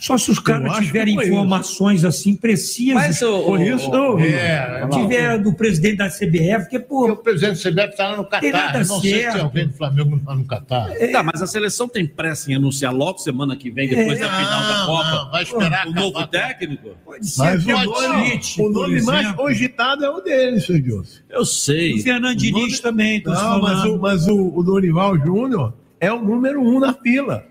Só 0.00 0.18
se 0.18 0.30
os 0.30 0.38
caras 0.38 0.76
tiverem 0.78 1.14
informações 1.14 2.04
assim 2.04 2.34
precisas. 2.34 2.94
Mas, 2.94 3.22
ô, 3.22 3.42
por 3.44 3.60
isso, 3.60 3.90
ô, 3.90 4.18
é, 4.20 4.86
tiver 4.88 5.38
do 5.38 5.52
presidente 5.54 5.96
da 5.96 6.08
CBF, 6.08 6.60
porque, 6.64 6.78
pô. 6.78 7.12
O 7.12 7.16
presidente 7.16 7.62
da 7.62 7.70
CBF 7.70 7.90
está 7.92 8.08
lá 8.10 8.16
no 8.16 8.24
Catar. 8.24 8.78
Não 8.86 9.00
sei 9.00 9.10
se 9.14 9.20
certo. 9.22 9.40
alguém 9.42 9.66
do 9.68 9.72
Flamengo 9.74 10.16
está 10.16 10.34
no 10.34 10.44
Catar. 10.44 10.90
Tá, 11.12 11.22
mas 11.22 11.40
a 11.42 11.46
seleção 11.46 11.88
tem 11.88 12.06
pressa 12.06 12.50
em 12.50 12.54
anunciar 12.56 12.92
logo 12.92 13.18
semana 13.18 13.56
que 13.56 13.70
vem, 13.70 13.88
depois 13.88 14.18
É. 14.18 14.22
da 14.24 14.28
final 14.28 14.60
da 14.62 14.78
Não, 14.78 14.86
Copa. 14.86 15.10
não, 15.10 15.30
vai 15.30 15.42
esperar 15.42 15.86
o 15.86 15.90
acabar. 15.90 16.00
novo 16.00 16.26
técnico? 16.26 16.88
Mas 17.06 17.66
o 17.66 17.68
nome, 17.84 18.40
o 18.58 18.68
nome 18.68 19.02
mais 19.02 19.32
cogitado 19.32 20.04
é 20.04 20.10
o 20.10 20.20
dele, 20.20 20.60
seu 20.60 20.76
Gilson. 20.76 21.20
Eu 21.30 21.44
sei. 21.44 21.94
O 21.94 22.02
Fernando 22.02 22.36
Diniz 22.36 22.80
também, 22.80 23.22
Não, 23.24 23.60
mas, 23.62 23.84
o, 23.84 23.98
mas 23.98 24.28
o, 24.28 24.52
o 24.54 24.62
Dorival 24.62 25.16
Júnior 25.18 25.72
é 26.00 26.12
o 26.12 26.20
número 26.20 26.60
um 26.60 26.78
na 26.80 26.92
fila. 26.92 27.44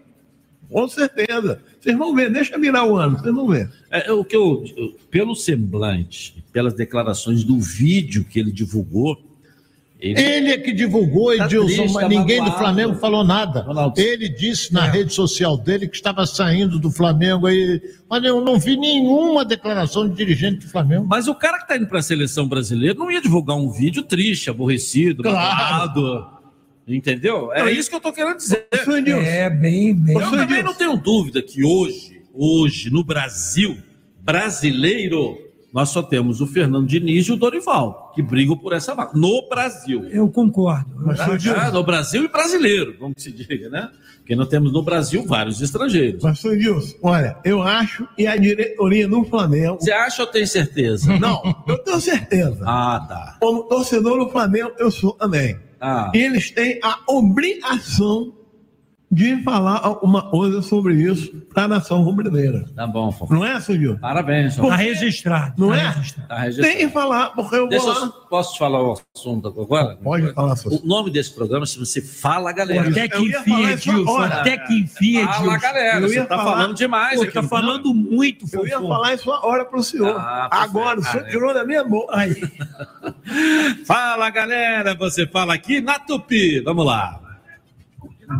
Com 0.72 0.88
certeza. 0.88 1.60
Vocês 1.80 1.98
vão 1.98 2.16
ver, 2.16 2.32
deixa 2.32 2.58
virar 2.58 2.86
o 2.86 2.96
ano, 2.98 3.18
vocês 3.20 3.34
vão 3.34 3.48
ver. 3.48 3.70
É, 3.92 4.12
o 4.12 4.24
que 4.26 4.36
eu, 4.36 4.64
eu- 4.76 4.96
pelo 5.12 5.36
semblante, 5.36 6.44
pelas 6.52 6.74
declarações 6.74 7.44
do 7.44 7.60
vídeo 7.60 8.26
que 8.26 8.40
ele 8.40 8.52
divulgou, 8.52 9.18
ele, 9.98 10.20
Ele 10.22 10.52
é 10.52 10.58
que 10.58 10.74
divulgou, 10.74 11.36
Tá 11.36 11.46
Edilson, 11.46 11.68
triste, 11.68 11.94
mas 11.94 12.04
tá 12.04 12.10
ninguém 12.10 12.44
do. 12.44 12.52
Flamengo 12.52 12.96
falou 12.96 13.24
nada. 13.24 13.66
Ele 13.96 14.28
disse 14.28 14.74
na 14.74 14.86
rede 14.86 15.14
social 15.14 15.58
dele 15.58 15.88
que 15.88 15.96
estava 15.96 16.26
saindo 16.28 16.78
do 16.78 16.92
Flamengo 16.92 17.48
aí. 17.48 17.82
Mas 18.10 18.24
eu 18.24 18.42
não 18.42 18.60
vi 18.60 18.76
nenhuma 18.76 19.46
declaração 19.46 20.08
de 20.08 20.14
dirigente 20.16 20.66
do 20.66 20.70
Flamengo. 20.70 21.06
Mas 21.08 21.28
o 21.30 21.34
cara 21.34 21.58
que 21.58 21.64
está 21.64 21.78
indo 21.78 21.88
para 21.88 22.00
a 22.00 22.04
seleção 22.04 22.46
brasileira 22.48 22.94
não 22.94 23.10
ia 23.10 23.22
divulgar 23.22 23.56
um 23.56 23.70
vídeo 23.72 24.04
triste, 24.04 24.50
aborrecido, 24.50 25.24
Claro. 25.24 26.28
Entendeu? 26.88 27.52
É 27.52 27.62
Não, 27.62 27.70
isso 27.70 27.90
que 27.90 27.96
eu 27.96 28.02
tô 28.02 28.14
querendo 28.14 28.38
dizer. 28.38 28.68
É, 28.72 29.50
bem, 29.50 29.94
bem. 29.94 30.16
Eu 30.16 30.30
também 30.30 30.62
não 30.62 30.74
tenho 30.74 30.96
dúvida 30.96 31.42
que 31.42 31.64
hoje, 31.64 32.22
hoje, 32.32 32.92
no 32.92 33.04
Brasil, 33.04 33.78
brasileiro, 34.22 35.38
nós 35.76 35.90
só 35.90 36.02
temos 36.02 36.40
o 36.40 36.48
Fernando 36.48 36.88
Diniz 36.88 37.28
e 37.28 37.34
o 37.34 37.36
Dorival, 37.36 38.14
que 38.16 38.22
brigam 38.22 38.56
por 38.56 38.72
essa 38.72 38.96
vaga. 38.96 39.12
No 39.14 39.50
Brasil. 39.50 40.06
Eu 40.06 40.30
concordo. 40.30 40.90
Ah, 41.20 41.70
no 41.70 41.84
Brasil 41.84 42.24
e 42.24 42.28
brasileiro, 42.30 42.98
como 42.98 43.14
se 43.18 43.30
diga, 43.30 43.68
né? 43.68 43.90
Porque 44.20 44.38
nós 44.38 44.48
temos 44.48 44.72
no 44.72 44.82
Brasil 44.82 45.26
vários 45.26 45.62
estrangeiros. 45.62 46.24
Mas, 46.24 46.40
seu 46.40 46.58
Gilson, 46.58 46.96
olha, 47.04 47.38
eu 47.44 47.62
acho 47.62 48.08
e 48.18 48.26
a 48.26 48.38
diretoria 48.38 49.08
do 49.08 49.24
Flamengo. 49.26 49.78
Você 49.82 49.92
acha 49.92 50.22
ou 50.24 50.28
tem 50.28 50.46
certeza? 50.46 51.12
Não, 51.20 51.42
eu 51.68 51.78
tenho 51.80 52.00
certeza. 52.00 52.64
Ah, 52.66 53.06
tá. 53.08 53.38
Como 53.42 53.64
torcedor 53.64 54.24
do 54.24 54.32
Flamengo, 54.32 54.72
eu 54.80 54.90
sou 54.90 55.12
também. 55.12 55.60
Ah. 55.88 56.12
Eles 56.16 56.50
têm 56.50 56.80
a 56.82 57.00
obrigação 57.08 58.34
de 59.12 59.42
falar 59.44 59.80
alguma 59.84 60.30
coisa 60.30 60.62
sobre 60.62 60.96
isso 60.96 61.32
para 61.54 61.64
a 61.64 61.68
nação 61.68 62.02
rubro-negra. 62.02 62.66
Tá 62.76 62.86
bom, 62.88 63.12
Fofo. 63.12 63.34
Não 63.34 63.46
é, 63.46 63.62
Gilson? 63.62 63.98
Parabéns, 64.00 64.56
Porque- 64.56 64.70
Tá 64.70 64.76
registrado. 64.76 65.54
Não 65.58 65.70
tá 65.70 65.78
é? 65.78 65.90
registrado. 65.90 66.28
Tá 66.30 66.36
registrado. 66.40 66.74
Tem 66.76 66.88
que 66.88 66.94
falar, 66.94 67.30
porque 67.30 67.56
eu 67.56 67.68
Deixa 67.68 67.86
vou 67.86 67.94
eu, 67.94 68.02
lá. 68.02 68.12
posso 68.30 68.54
te 68.54 68.60
falar 68.60 68.84
o 68.84 68.98
assunto 69.16 69.48
agora? 69.48 69.96
Pode 70.04 70.34
falar, 70.34 70.56
seu 70.56 70.72
O 70.72 70.86
nome 70.86 71.12
desse 71.12 71.34
programa 71.34 71.66
chama-se 71.66 72.02
Fala 72.02 72.52
Galera. 72.52 72.90
Até 72.90 73.08
que 73.08 73.16
Eu 73.18 73.26
enfia, 73.26 73.72
Edilson. 73.72 74.18
Até 74.22 74.58
que 74.58 74.74
enfia, 74.80 75.26
Fala, 75.28 75.38
Edilson. 75.38 75.60
galera. 75.60 76.00
Eu 76.00 76.10
Você 76.10 76.26
tá 76.26 76.38
falar- 76.38 76.52
falando 76.52 76.74
demais 76.76 77.16
Pô, 77.18 77.24
aqui. 77.24 77.32
tá 77.34 77.44
falando 77.44 77.94
muito, 77.94 78.46
Eu 78.52 78.66
ia 78.68 78.78
Fofo. 78.78 78.88
falar 78.90 79.14
isso 79.14 79.30
uma 79.30 79.46
hora 79.46 79.66
pro 79.66 79.84
senhor. 79.84 80.16
Ah. 80.20 80.50
Agora, 80.52 81.00
o 81.00 81.04
senhor 81.04 81.26
tirou 81.28 81.54
da 81.54 81.64
minha 81.64 81.84
boca. 81.84 82.14
Fala, 83.86 84.30
galera. 84.30 84.96
Você 84.96 85.26
fala 85.28 85.54
aqui 85.54 85.80
na 85.82 86.00
Tupi. 86.00 86.60
Vamos 86.62 86.86
lá. 86.86 87.20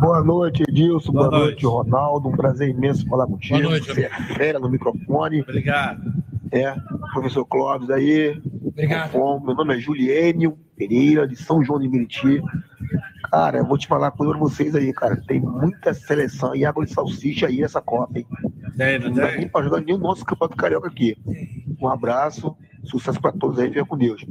Boa 0.00 0.22
noite, 0.22 0.62
Edilson. 0.68 1.12
Boa, 1.12 1.28
Boa 1.30 1.40
noite. 1.44 1.64
Ronaldo. 1.66 2.28
Um 2.28 2.32
prazer 2.36 2.68
imenso 2.68 3.06
falar 3.06 3.26
contigo. 3.26 3.58
Boa 3.58 3.70
noite, 3.70 3.86
Você 3.86 4.04
é 4.04 4.10
fera 4.34 4.58
no 4.58 4.68
microfone. 4.68 5.40
Obrigado. 5.42 6.12
É, 6.52 6.74
professor 7.12 7.44
Clóvis 7.44 7.90
aí. 7.90 8.40
Obrigado. 8.64 9.12
Meu 9.12 9.54
nome 9.54 9.74
é 9.76 9.78
Juliênio 9.78 10.58
Pereira, 10.76 11.26
de 11.26 11.36
São 11.36 11.62
João 11.62 11.80
de 11.80 11.88
Meriti. 11.88 12.42
Cara, 13.30 13.58
eu 13.58 13.66
vou 13.66 13.76
te 13.76 13.86
falar 13.88 14.10
coisa 14.12 14.32
pra 14.32 14.40
vocês 14.40 14.74
aí, 14.74 14.92
cara. 14.92 15.16
Tem 15.26 15.40
muita 15.40 15.92
seleção 15.94 16.54
e 16.54 16.64
água 16.64 16.84
de 16.84 16.92
salsicha 16.92 17.46
aí 17.48 17.60
nessa 17.60 17.80
Copa, 17.80 18.18
hein? 18.18 18.26
Tem, 18.76 18.98
não 18.98 19.08
Não 19.08 19.14
dá 19.16 19.28
tem? 19.28 19.38
nem 19.38 19.48
pra 19.48 19.62
jogar 19.62 19.80
nenhum 19.80 19.98
nosso 19.98 20.24
campeonato 20.24 20.56
carioca 20.56 20.88
aqui. 20.88 21.16
Um 21.80 21.88
abraço, 21.88 22.56
sucesso 22.84 23.20
pra 23.20 23.32
todos 23.32 23.58
aí, 23.58 23.68
fica 23.68 23.84
com 23.84 23.96
Deus. 23.98 24.24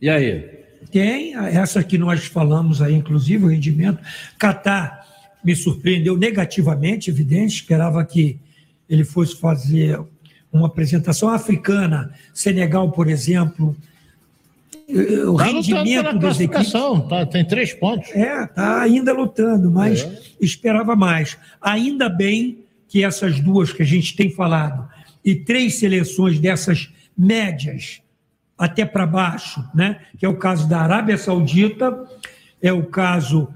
E 0.00 0.10
aí? 0.10 0.57
Tem, 0.90 1.34
essa 1.34 1.82
que 1.82 1.98
nós 1.98 2.24
falamos 2.26 2.80
aí, 2.80 2.94
inclusive, 2.94 3.44
o 3.44 3.48
rendimento. 3.48 3.98
Catar 4.38 5.06
me 5.44 5.54
surpreendeu 5.54 6.16
negativamente, 6.16 7.10
evidente, 7.10 7.54
esperava 7.56 8.04
que 8.04 8.38
ele 8.88 9.04
fosse 9.04 9.36
fazer 9.38 10.00
uma 10.52 10.66
apresentação 10.66 11.28
africana, 11.28 12.12
Senegal, 12.32 12.90
por 12.90 13.08
exemplo. 13.08 13.76
eh, 14.88 15.24
O 15.26 15.36
Tá 15.36 15.44
rendimento 15.44 16.18
das 16.18 16.40
equipes. 16.40 16.72
tá, 17.08 17.26
tem 17.26 17.44
três 17.44 17.72
pontos. 17.74 18.10
É, 18.14 18.44
está 18.44 18.80
ainda 18.80 19.12
lutando, 19.12 19.70
mas 19.70 20.08
esperava 20.40 20.96
mais. 20.96 21.36
Ainda 21.60 22.08
bem 22.08 22.58
que 22.88 23.04
essas 23.04 23.38
duas 23.40 23.72
que 23.72 23.82
a 23.82 23.86
gente 23.86 24.16
tem 24.16 24.30
falado 24.30 24.88
e 25.24 25.34
três 25.34 25.74
seleções 25.74 26.38
dessas 26.40 26.88
médias 27.16 28.00
até 28.58 28.84
para 28.84 29.06
baixo, 29.06 29.64
né? 29.74 30.00
que 30.18 30.26
é 30.26 30.28
o 30.28 30.36
caso 30.36 30.68
da 30.68 30.80
Arábia 30.80 31.16
Saudita, 31.16 32.04
é 32.60 32.72
o 32.72 32.84
caso 32.84 33.48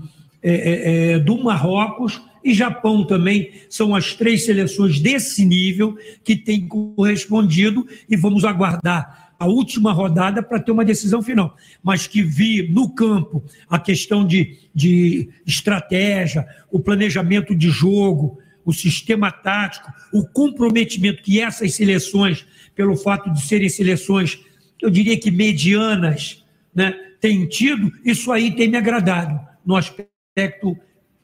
é, 0.43 0.53
é, 0.53 1.13
é, 1.13 1.19
do 1.19 1.43
Marrocos 1.43 2.23
e 2.45 2.55
Japão 2.55 3.05
também, 3.05 3.53
são 3.69 3.95
as 3.95 4.15
três 4.15 4.45
seleções 4.45 5.01
desse 5.01 5.45
nível 5.45 5.97
que 6.25 6.37
têm 6.37 6.67
correspondido 6.67 7.87
e 8.09 8.17
vamos 8.17 8.45
aguardar 8.45 9.33
a 9.39 9.47
última 9.47 9.93
rodada 9.93 10.41
para 10.43 10.61
ter 10.61 10.71
uma 10.71 10.85
decisão 10.85 11.21
final. 11.21 11.57
Mas 11.83 12.07
que 12.07 12.23
vi 12.23 12.69
no 12.69 12.89
campo 12.89 13.43
a 13.69 13.79
questão 13.79 14.25
de, 14.25 14.57
de 14.73 15.29
estratégia, 15.45 16.47
o 16.71 16.79
planejamento 16.79 17.55
de 17.55 17.69
jogo, 17.69 18.39
o 18.65 18.73
sistema 18.73 19.31
tático, 19.31 19.93
o 20.13 20.25
comprometimento 20.25 21.23
que 21.23 21.41
essas 21.41 21.75
seleções, 21.75 22.47
pelo 22.75 22.97
fato 22.97 23.33
de 23.33 23.43
serem 23.43 23.69
seleções, 23.69 24.41
eu 24.83 24.91
diria 24.91 25.19
que 25.19 25.31
medianas, 25.31 26.45
né, 26.75 26.93
têm 27.21 27.47
tido, 27.47 27.93
isso 28.05 28.33
aí 28.33 28.51
tem 28.51 28.69
me 28.69 28.77
agradado 28.77 29.41
no 29.65 29.77
aspecto 29.77 30.77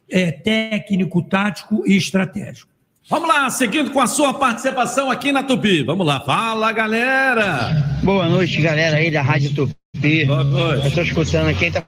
é, 0.08 0.30
técnico, 0.30 1.20
tático 1.22 1.82
e 1.86 1.96
estratégico. 1.96 2.70
Vamos 3.10 3.28
lá, 3.28 3.50
seguindo 3.50 3.90
com 3.90 4.00
a 4.00 4.06
sua 4.06 4.34
participação 4.34 5.10
aqui 5.10 5.32
na 5.32 5.42
Tupi. 5.42 5.82
Vamos 5.82 6.06
lá, 6.06 6.20
fala 6.20 6.70
galera! 6.72 7.98
Boa 8.02 8.28
noite, 8.28 8.60
galera 8.60 8.98
aí 8.98 9.10
da 9.10 9.22
Rádio 9.22 9.54
Tupi. 9.54 10.24
Boa 10.26 10.44
noite. 10.44 10.86
Eu 10.86 10.94
tô 10.94 11.02
escutando 11.02 11.58
quem 11.58 11.72
tá 11.72 11.84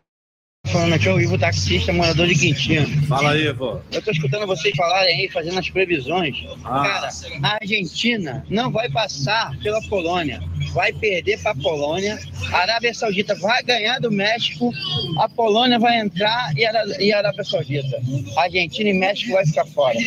falando 0.81 0.95
aqui 0.95 1.09
é 1.09 1.13
o 1.13 1.21
Ivo 1.21 1.39
Taxista, 1.39 1.93
morador 1.93 2.27
de 2.27 2.35
Quintino. 2.35 3.07
Fala 3.07 3.33
aí, 3.33 3.53
vô. 3.53 3.79
Eu 3.93 4.03
tô 4.03 4.11
escutando 4.11 4.47
vocês 4.47 4.75
falarem 4.75 5.21
aí, 5.21 5.29
fazendo 5.29 5.59
as 5.59 5.69
previsões. 5.69 6.37
Ah. 6.65 6.83
Cara, 6.83 7.09
a 7.43 7.59
Argentina 7.61 8.45
não 8.49 8.73
vai 8.73 8.89
passar 8.91 9.57
pela 9.63 9.81
Polônia. 9.89 10.41
Vai 10.73 10.93
perder 10.93 11.39
pra 11.43 11.55
Polônia. 11.55 12.19
A 12.53 12.59
Arábia 12.59 12.95
Saudita 12.95 13.35
vai 13.37 13.63
ganhar 13.63 14.01
do 14.01 14.11
México. 14.11 14.73
A 15.19 15.29
Polônia 15.29 15.79
vai 15.79 16.01
entrar 16.01 16.53
e 16.57 16.65
a, 16.65 16.85
e 16.99 17.13
a 17.13 17.19
Arábia 17.19 17.45
Saudita. 17.45 18.01
A 18.37 18.43
Argentina 18.43 18.91
e 18.91 18.95
México 18.95 19.33
vai 19.33 19.47
ficar 19.47 19.67
fora. 19.67 19.99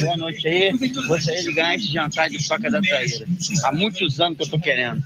Boa 0.00 0.16
noite 0.16 0.46
aí. 0.46 0.72
Gostaria 1.08 1.42
de 1.42 1.52
ganhar 1.52 1.74
esse 1.74 1.92
jantar 1.92 2.30
de 2.30 2.46
faca 2.46 2.70
da 2.70 2.80
traíra. 2.80 3.26
Há 3.64 3.72
muitos 3.72 4.20
anos 4.20 4.38
que 4.38 4.44
eu 4.44 4.50
tô 4.50 4.58
querendo. 4.58 5.02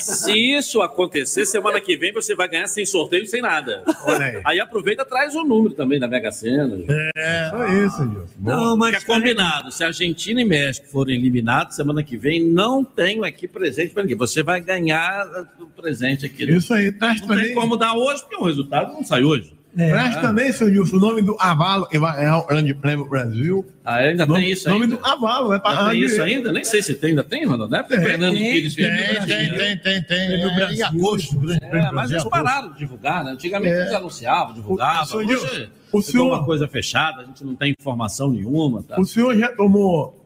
Se 0.00 0.32
isso 0.32 0.82
acontecer, 0.82 1.46
semana 1.46 1.80
que 1.80 1.96
vem 1.96 2.12
você 2.12 2.34
vai 2.34 2.48
ganhar 2.48 2.66
sem 2.66 2.86
sorteio, 2.86 3.26
sem 3.26 3.42
nada. 3.42 3.73
Olha 4.04 4.42
aí. 4.44 4.60
aproveita 4.60 5.02
e 5.02 5.04
traz 5.04 5.34
o 5.34 5.44
número 5.44 5.74
também 5.74 5.98
da 5.98 6.08
Mega 6.08 6.30
Sena. 6.30 6.78
É, 7.16 7.50
só 7.50 7.66
isso. 7.68 8.28
Não, 8.38 8.76
mas... 8.76 8.96
Fica 8.98 9.14
combinado. 9.14 9.70
Se 9.72 9.84
Argentina 9.84 10.40
e 10.40 10.44
México 10.44 10.86
forem 10.88 11.16
eliminados, 11.16 11.76
semana 11.76 12.02
que 12.02 12.16
vem 12.16 12.44
não 12.44 12.84
tenho 12.84 13.24
aqui 13.24 13.48
presente 13.48 13.92
para 13.92 14.02
ninguém. 14.02 14.16
Você 14.16 14.42
vai 14.42 14.60
ganhar 14.60 15.26
o 15.60 15.66
presente 15.66 16.26
aqui. 16.26 16.44
Isso 16.44 16.72
aí, 16.72 16.92
traz 16.92 17.20
Não 17.20 17.36
tem 17.36 17.54
como 17.54 17.76
dar 17.76 17.94
hoje, 17.94 18.22
porque 18.22 18.36
o 18.36 18.44
resultado 18.44 18.92
não 18.92 19.04
sai 19.04 19.24
hoje. 19.24 19.54
Traz 19.76 20.16
também, 20.20 20.52
seu 20.52 20.68
Nilson, 20.68 20.96
o 20.96 21.00
nome 21.00 21.20
do 21.20 21.36
Avalo, 21.40 21.86
que 21.88 21.98
vai 21.98 22.16
ganhar 22.16 22.38
o 22.38 22.46
Grande 22.46 22.72
Prêmio 22.74 23.08
Brasil. 23.08 23.66
Ah, 23.84 23.96
ainda 23.96 24.24
nome, 24.24 24.40
tem 24.42 24.52
isso 24.52 24.68
nome 24.68 24.84
ainda? 24.84 24.96
do 24.96 25.04
Avalo, 25.04 25.52
é 25.52 25.58
para 25.58 25.90
tem 25.90 26.00
isso 26.00 26.22
ainda? 26.22 26.52
Nem 26.52 26.62
sei 26.64 26.80
se 26.80 26.94
tem, 26.94 27.10
ainda 27.10 27.24
tem, 27.24 27.44
Ronaldo. 27.44 27.72
Não 27.72 27.78
é 27.80 27.82
Tem, 27.82 28.00
Fernando 28.00 28.34
tem, 28.34 28.52
Pires 28.52 28.74
tem, 28.76 28.84
tem, 28.88 29.26
tem, 29.26 29.78
tem, 29.78 30.02
tem. 30.04 30.18
É, 30.42 30.54
Brasil. 30.54 30.76
em 30.78 30.82
agosto, 30.82 31.36
o 31.36 31.40
Prêmio 31.40 31.58
É, 31.60 31.82
mas 31.82 31.92
Brasil, 31.92 32.16
eles 32.18 32.28
pararam 32.28 32.72
de 32.72 32.78
divulgar, 32.78 33.24
né? 33.24 33.32
Antigamente 33.32 33.74
É. 33.74 33.80
eles 33.82 33.92
anunciavam, 33.94 34.54
divulgavam. 34.54 35.18
Hoje 35.18 35.32
é 35.32 35.68
o 35.92 36.00
senhor- 36.02 36.28
uma 36.28 36.44
coisa 36.44 36.68
fechada, 36.68 37.22
a 37.22 37.24
gente 37.24 37.44
não 37.44 37.54
tem 37.56 37.74
informação 37.78 38.30
nenhuma. 38.30 38.82
Tá? 38.82 39.00
O 39.00 39.04
senhor 39.04 39.36
já 39.36 39.48
tomou 39.48 40.24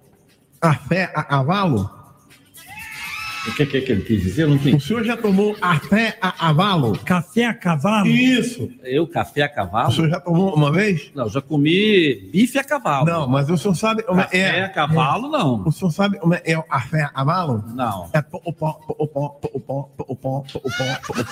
café 0.60 1.10
a 1.14 1.22
cavalo? 1.22 1.90
O 3.48 3.54
que, 3.54 3.66
que, 3.66 3.80
que 3.80 3.92
ele 3.92 4.02
quis 4.02 4.22
dizer? 4.22 4.42
Eu 4.42 4.48
não 4.48 4.56
entendi. 4.56 4.76
O 4.76 4.80
senhor 4.80 5.04
já 5.04 5.16
tomou 5.16 5.54
café 5.54 6.16
a 6.20 6.30
cavalo? 6.30 6.98
Café 7.04 7.44
a 7.46 7.54
cavalo? 7.54 8.06
Isso. 8.06 8.70
Eu, 8.84 9.06
café 9.06 9.42
a 9.42 9.48
cavalo? 9.48 9.88
O 9.88 9.92
senhor 9.92 10.10
já 10.10 10.20
tomou 10.20 10.54
uma 10.54 10.70
vez? 10.70 11.10
Não, 11.14 11.28
já 11.28 11.40
comi 11.40 12.28
bife 12.32 12.58
a 12.58 12.64
cavalo. 12.64 13.06
Não, 13.06 13.28
mas 13.28 13.48
o 13.48 13.56
senhor 13.56 13.74
sabe 13.74 14.02
como 14.02 14.20
Café 14.20 14.38
é. 14.38 14.64
a 14.64 14.68
cavalo, 14.68 15.28
não. 15.28 15.66
O 15.66 15.72
senhor 15.72 15.90
sabe 15.90 16.18
como 16.18 16.34
é 16.34 16.58
o 16.58 16.62
café 16.62 17.02
a 17.02 17.08
cavalo? 17.08 17.64
Não. 17.74 18.10
É 18.12 18.22
pó, 18.22 18.40
o 18.44 18.52
pó, 18.52 18.80
o 18.88 19.06
pó, 19.06 19.40
o 19.42 19.60
pó, 19.60 19.90
o 19.98 20.00
pó, 20.00 20.04
o 20.08 20.16
pó, 20.16 20.44
o 20.54 20.70
pó, 20.70 21.04
o 21.08 21.24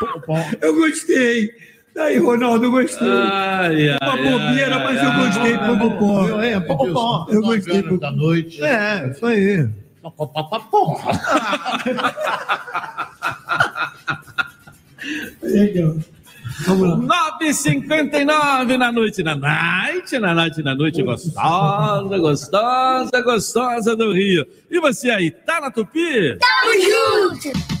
pó, 0.00 0.16
o 0.16 0.20
pó. 0.22 0.36
Eu 0.60 0.74
gostei. 0.74 1.50
Aí, 1.98 2.18
Ronaldo, 2.18 2.66
eu 2.66 2.70
gostei. 2.70 3.08
Ai, 3.08 3.90
ai, 3.90 3.98
Uma 4.02 4.16
bobeira, 4.16 4.78
mas 4.78 5.02
eu 5.02 5.12
gostei, 5.12 5.58
pô, 5.58 5.98
pó. 5.98 6.24
Viu? 6.24 6.40
É, 6.40 6.60
pó, 6.60 6.76
pó. 6.76 7.26
Eu 7.28 7.42
gostei. 7.42 7.98
Da 7.98 8.10
noite. 8.10 8.62
É, 8.62 9.10
isso 9.10 9.26
aí. 9.26 9.68
Legal. 15.42 15.96
Vamos 16.66 17.08
lá. 17.08 17.38
9h59 17.40 18.76
na 18.76 18.92
noite, 18.92 19.22
na 19.22 19.34
night, 19.34 20.18
na 20.18 20.34
night, 20.34 20.62
na 20.62 20.74
noite 20.74 21.02
gostosa, 21.02 22.18
gostosa, 22.18 23.22
gostosa 23.22 23.96
do 23.96 24.12
Rio. 24.12 24.46
E 24.70 24.78
você 24.78 25.10
aí, 25.10 25.30
tá 25.30 25.60
na 25.60 25.70
Tupi? 25.70 26.38
Tamo 26.38 26.72
junto! 27.40 27.80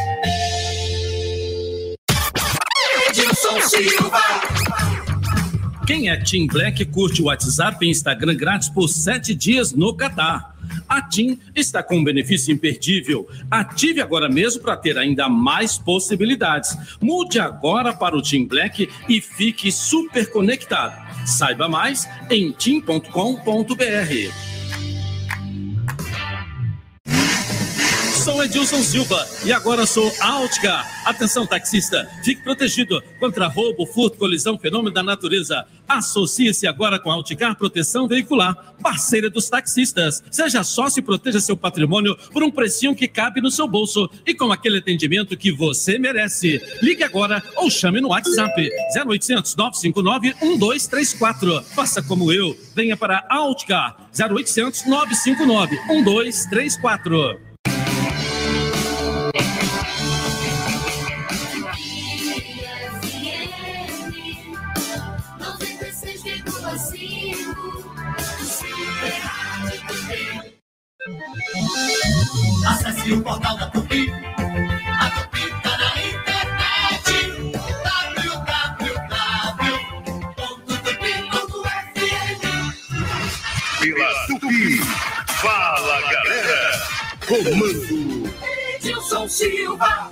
Edilson 3.51 3.61
Silva. 3.61 4.21
Quem 5.85 6.09
é 6.09 6.17
Team 6.17 6.47
Black 6.47 6.85
curte 6.85 7.21
o 7.21 7.25
WhatsApp 7.25 7.85
e 7.85 7.89
Instagram 7.89 8.35
grátis 8.35 8.69
por 8.69 8.87
sete 8.87 9.35
dias 9.35 9.73
no 9.73 9.93
Catar. 9.93 10.55
A 10.87 11.01
TIM 11.01 11.37
está 11.53 11.83
com 11.83 11.97
um 11.97 12.03
benefício 12.03 12.53
imperdível. 12.53 13.27
Ative 13.49 14.01
agora 14.01 14.29
mesmo 14.29 14.61
para 14.61 14.77
ter 14.77 14.97
ainda 14.97 15.27
mais 15.27 15.77
possibilidades. 15.77 16.77
Mude 17.01 17.39
agora 17.39 17.93
para 17.93 18.15
o 18.15 18.21
Team 18.21 18.45
Black 18.45 18.87
e 19.09 19.19
fique 19.19 19.71
super 19.71 20.31
conectado. 20.31 20.95
Saiba 21.25 21.67
mais 21.67 22.07
em 22.29 22.51
tim.com.br. 22.51 24.50
sou 28.21 28.43
Edilson 28.43 28.83
Silva 28.83 29.27
e 29.43 29.51
agora 29.51 29.83
sou 29.83 30.13
Altcar. 30.19 30.87
Atenção, 31.05 31.47
taxista, 31.47 32.07
fique 32.23 32.43
protegido 32.43 33.01
contra 33.19 33.47
roubo, 33.47 33.83
furto, 33.87 34.15
colisão, 34.15 34.59
fenômeno 34.59 34.93
da 34.93 35.01
natureza. 35.01 35.65
Associe-se 35.87 36.67
agora 36.67 36.99
com 36.99 37.09
a 37.09 37.15
Altcar 37.15 37.57
Proteção 37.57 38.07
Veicular, 38.07 38.75
parceira 38.79 39.27
dos 39.27 39.49
taxistas. 39.49 40.23
Seja 40.29 40.63
sócio 40.63 40.99
e 40.99 41.03
proteja 41.03 41.39
seu 41.39 41.57
patrimônio 41.57 42.15
por 42.31 42.43
um 42.43 42.51
precinho 42.51 42.93
que 42.93 43.07
cabe 43.07 43.41
no 43.41 43.49
seu 43.49 43.67
bolso 43.67 44.07
e 44.23 44.35
com 44.35 44.51
aquele 44.51 44.77
atendimento 44.77 45.35
que 45.35 45.51
você 45.51 45.97
merece. 45.97 46.61
Ligue 46.79 47.03
agora 47.03 47.41
ou 47.55 47.71
chame 47.71 48.01
no 48.01 48.09
WhatsApp 48.09 48.69
0800 48.95 49.55
959 49.55 50.35
1234. 50.39 51.63
Faça 51.73 52.03
como 52.03 52.31
eu, 52.31 52.55
venha 52.75 52.95
para 52.95 53.25
a 53.27 53.37
Altcar 53.37 53.97
0800 54.15 54.85
959 54.85 55.75
1234. 55.87 57.50
Acesse 72.67 73.11
o 73.11 73.23
portal 73.23 73.57
da 73.57 73.67
Tupi. 73.71 74.11
A 74.11 75.09
Tupi 75.09 75.49
tá 75.63 75.75
na 75.75 75.97
internet. 75.97 77.41
www.tupi.fm 78.21 79.01
Pela 83.79 84.27
Tupi. 84.27 84.77
Fala, 85.41 86.01
galera. 86.01 86.71
Comando. 87.27 88.31
Edilson 88.75 89.27
Silva. 89.27 90.11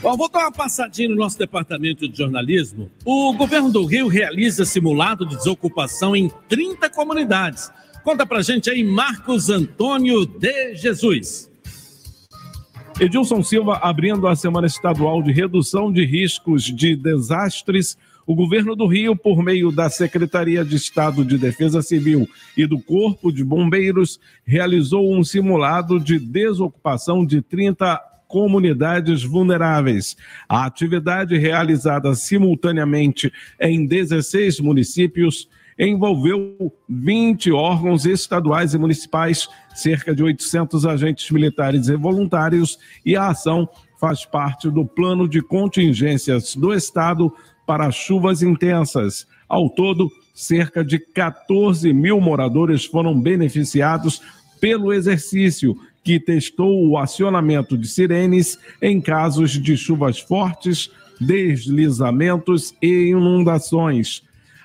Bom, 0.00 0.16
vou 0.16 0.28
dar 0.28 0.40
uma 0.40 0.52
passadinha 0.52 1.08
no 1.08 1.16
nosso 1.16 1.36
departamento 1.36 2.08
de 2.08 2.16
jornalismo. 2.16 2.92
O 3.04 3.32
governo 3.32 3.72
do 3.72 3.84
Rio 3.84 4.06
realiza 4.06 4.64
simulado 4.64 5.26
de 5.26 5.36
desocupação 5.36 6.14
em 6.14 6.28
30 6.48 6.88
comunidades. 6.90 7.72
Conta 8.04 8.26
pra 8.26 8.42
gente 8.42 8.68
aí, 8.68 8.82
Marcos 8.82 9.48
Antônio 9.48 10.26
de 10.26 10.74
Jesus. 10.74 11.48
Edilson 12.98 13.44
Silva 13.44 13.76
abrindo 13.76 14.26
a 14.26 14.34
Semana 14.34 14.66
Estadual 14.66 15.22
de 15.22 15.30
Redução 15.30 15.92
de 15.92 16.04
Riscos 16.04 16.64
de 16.64 16.96
Desastres, 16.96 17.96
o 18.26 18.34
governo 18.34 18.74
do 18.74 18.86
Rio, 18.88 19.14
por 19.14 19.40
meio 19.42 19.70
da 19.70 19.88
Secretaria 19.88 20.64
de 20.64 20.74
Estado 20.74 21.24
de 21.24 21.38
Defesa 21.38 21.80
Civil 21.80 22.28
e 22.56 22.66
do 22.66 22.80
Corpo 22.80 23.32
de 23.32 23.44
Bombeiros, 23.44 24.18
realizou 24.44 25.12
um 25.16 25.22
simulado 25.22 26.00
de 26.00 26.18
desocupação 26.18 27.24
de 27.24 27.40
30 27.40 28.00
comunidades 28.26 29.22
vulneráveis. 29.22 30.16
A 30.48 30.64
atividade 30.64 31.38
realizada 31.38 32.14
simultaneamente 32.16 33.32
em 33.60 33.86
16 33.86 34.58
municípios 34.58 35.48
envolveu 35.88 36.72
20 36.88 37.50
órgãos 37.50 38.06
estaduais 38.06 38.72
e 38.72 38.78
municipais, 38.78 39.48
cerca 39.74 40.14
de 40.14 40.22
800 40.22 40.86
agentes 40.86 41.28
militares 41.30 41.88
e 41.88 41.96
voluntários, 41.96 42.78
e 43.04 43.16
a 43.16 43.28
ação 43.28 43.68
faz 44.00 44.24
parte 44.24 44.70
do 44.70 44.84
plano 44.84 45.28
de 45.28 45.42
contingências 45.42 46.54
do 46.54 46.72
Estado 46.72 47.32
para 47.66 47.90
chuvas 47.90 48.42
intensas. 48.42 49.26
Ao 49.48 49.68
todo, 49.68 50.08
cerca 50.32 50.84
de 50.84 50.98
14 50.98 51.92
mil 51.92 52.20
moradores 52.20 52.84
foram 52.84 53.20
beneficiados 53.20 54.22
pelo 54.60 54.92
exercício, 54.92 55.76
que 56.04 56.18
testou 56.18 56.88
o 56.88 56.98
acionamento 56.98 57.76
de 57.76 57.88
sirenes 57.88 58.58
em 58.80 59.00
casos 59.00 59.50
de 59.52 59.76
chuvas 59.76 60.18
fortes, 60.18 60.90
deslizamentos 61.20 62.74
e 62.82 63.10
inundações. 63.10 64.22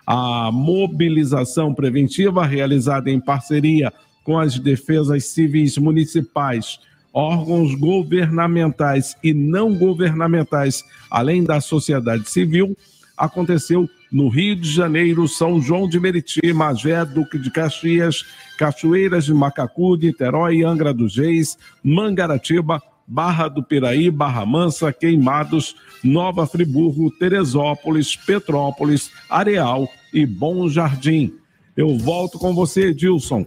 A 0.07 0.49
mobilização 0.53 1.73
preventiva 1.73 2.45
realizada 2.45 3.11
em 3.11 3.19
parceria 3.19 3.91
com 4.23 4.39
as 4.39 4.57
defesas 4.57 5.25
civis 5.25 5.77
municipais, 5.77 6.79
órgãos 7.13 7.75
governamentais 7.75 9.17
e 9.21 9.33
não 9.33 9.75
governamentais, 9.75 10.81
além 11.11 11.43
da 11.43 11.59
sociedade 11.59 12.29
civil, 12.29 12.77
aconteceu 13.17 13.89
no 14.11 14.29
Rio 14.29 14.55
de 14.55 14.71
Janeiro, 14.71 15.27
São 15.27 15.61
João 15.61 15.89
de 15.89 15.99
Meriti, 15.99 16.53
Magé, 16.53 17.03
Duque 17.03 17.37
de 17.37 17.51
Caxias, 17.51 18.23
Cachoeiras 18.57 19.25
de 19.25 19.33
Macacu, 19.33 19.97
Niterói, 19.97 20.63
Angra 20.63 20.93
dos 20.93 21.17
Reis, 21.17 21.57
Mangaratiba, 21.83 22.81
Barra 23.07 23.47
do 23.47 23.63
Piraí, 23.63 24.11
Barra 24.11 24.45
Mansa, 24.45 24.91
Queimados, 24.91 25.75
Nova 26.03 26.45
Friburgo, 26.45 27.09
Teresópolis, 27.11 28.15
Petrópolis, 28.15 29.11
Areal 29.29 29.87
e 30.13 30.25
Bom 30.25 30.67
Jardim. 30.67 31.33
Eu 31.75 31.97
volto 31.97 32.37
com 32.37 32.53
você, 32.53 32.87
Edilson. 32.87 33.45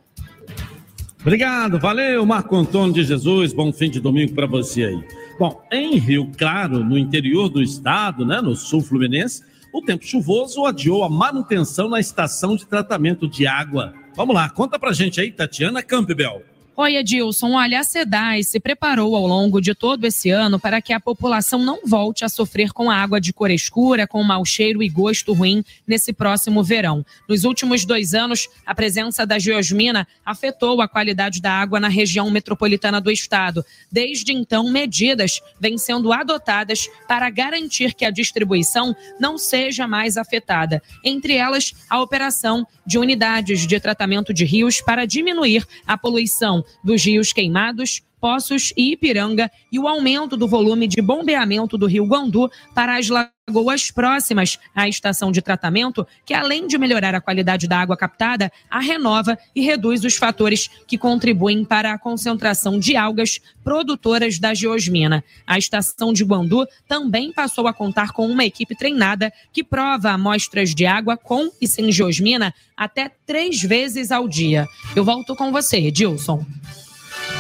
Obrigado, 1.21 1.79
valeu, 1.79 2.25
Marco 2.25 2.57
Antônio 2.57 2.95
de 2.95 3.05
Jesus. 3.05 3.53
Bom 3.53 3.71
fim 3.71 3.91
de 3.91 4.01
domingo 4.01 4.33
para 4.33 4.47
você 4.47 4.85
aí. 4.85 5.05
Bom, 5.39 5.61
em 5.71 5.99
Rio 5.99 6.31
Claro, 6.39 6.83
no 6.83 6.97
interior 6.97 7.51
do 7.51 7.63
estado, 7.63 8.25
né, 8.25 8.41
no 8.41 8.57
sul 8.57 8.81
fluminense, 8.81 9.43
o 9.73 9.83
tempo 9.83 10.05
chuvoso 10.05 10.65
adiou 10.65 11.05
a 11.05 11.11
manutenção 11.11 11.89
na 11.89 12.01
estação 12.01 12.57
de 12.57 12.67
tratamento 12.67 13.29
de 13.29 13.47
água. 13.47 13.93
Vamos 14.17 14.35
lá, 14.35 14.49
conta 14.49 14.79
pra 14.79 14.93
gente 14.93 15.21
aí, 15.21 15.31
Tatiana 15.31 15.83
Campbell. 15.83 16.43
Oi, 16.83 16.97
Edilson. 16.97 17.53
Olha, 17.53 17.81
a 17.81 17.85
SEDAI 17.85 18.43
se 18.43 18.59
preparou 18.59 19.15
ao 19.15 19.27
longo 19.27 19.61
de 19.61 19.75
todo 19.75 20.07
esse 20.07 20.31
ano 20.31 20.59
para 20.59 20.81
que 20.81 20.95
a 20.95 20.99
população 20.99 21.63
não 21.63 21.81
volte 21.85 22.25
a 22.25 22.29
sofrer 22.31 22.73
com 22.73 22.91
água 22.91 23.21
de 23.21 23.35
cor 23.35 23.51
escura, 23.51 24.07
com 24.07 24.23
mau 24.23 24.47
cheiro 24.47 24.83
e 24.83 24.89
gosto 24.89 25.35
ruim 25.35 25.63
nesse 25.87 26.11
próximo 26.11 26.65
verão. 26.65 27.05
Nos 27.29 27.45
últimos 27.45 27.85
dois 27.85 28.15
anos, 28.15 28.49
a 28.65 28.75
presença 28.75 29.27
da 29.27 29.39
geosmina 29.39 30.09
afetou 30.25 30.81
a 30.81 30.89
qualidade 30.89 31.43
da 31.43 31.53
água 31.53 31.79
na 31.79 31.89
região 31.89 32.31
metropolitana 32.31 32.99
do 32.99 33.11
estado. 33.11 33.63
Desde 33.93 34.33
então, 34.33 34.71
medidas 34.71 35.43
vêm 35.61 35.77
sendo 35.77 36.15
adotadas 36.15 36.89
para 37.07 37.29
garantir 37.29 37.93
que 37.93 38.07
a 38.07 38.11
distribuição 38.11 38.97
não 39.21 39.37
seja 39.37 39.87
mais 39.87 40.17
afetada. 40.17 40.83
Entre 41.05 41.35
elas, 41.35 41.75
a 41.91 42.01
operação 42.01 42.67
de 42.87 42.99
unidades 42.99 43.67
de 43.67 43.79
tratamento 43.79 44.33
de 44.33 44.47
rios 44.47 44.81
para 44.81 45.05
diminuir 45.05 45.67
a 45.87 45.99
poluição 45.99 46.65
dos 46.83 47.05
rios 47.05 47.33
queimados, 47.33 48.03
Poços 48.21 48.73
e 48.77 48.93
Ipiranga 48.93 49.51
e 49.73 49.79
o 49.79 49.89
aumento 49.89 50.37
do 50.37 50.47
volume 50.47 50.87
de 50.87 51.01
bombeamento 51.01 51.79
do 51.79 51.87
rio 51.87 52.05
Guandu 52.05 52.51
para 52.75 52.99
as 52.99 53.09
lagoas 53.09 53.91
próximas 53.91 54.59
à 54.75 54.87
estação 54.87 55.33
de 55.33 55.41
tratamento, 55.41 56.07
que 56.27 56.35
além 56.35 56.67
de 56.67 56.77
melhorar 56.77 57.15
a 57.15 57.21
qualidade 57.21 57.67
da 57.67 57.81
água 57.81 57.97
captada, 57.97 58.53
a 58.71 58.79
renova 58.79 59.39
e 59.57 59.63
reduz 59.63 60.05
os 60.05 60.17
fatores 60.17 60.69
que 60.87 60.99
contribuem 60.99 61.65
para 61.65 61.93
a 61.93 61.99
concentração 61.99 62.79
de 62.79 62.95
algas 62.95 63.41
produtoras 63.65 64.39
da 64.39 64.53
geosmina. 64.53 65.25
A 65.47 65.57
estação 65.57 66.13
de 66.13 66.23
Guandu 66.23 66.67
também 66.87 67.33
passou 67.33 67.67
a 67.67 67.73
contar 67.73 68.13
com 68.13 68.27
uma 68.27 68.45
equipe 68.45 68.77
treinada 68.77 69.33
que 69.51 69.65
prova 69.65 70.11
amostras 70.11 70.75
de 70.75 70.85
água 70.85 71.17
com 71.17 71.51
e 71.61 71.67
sem 71.67 71.91
geosmina 71.91 72.55
até 72.77 73.11
três 73.27 73.63
vezes 73.63 74.13
ao 74.13 74.29
dia. 74.29 74.67
Eu 74.95 75.05
volto 75.05 75.35
com 75.35 75.51
você, 75.51 75.79
Edilson. 75.79 76.45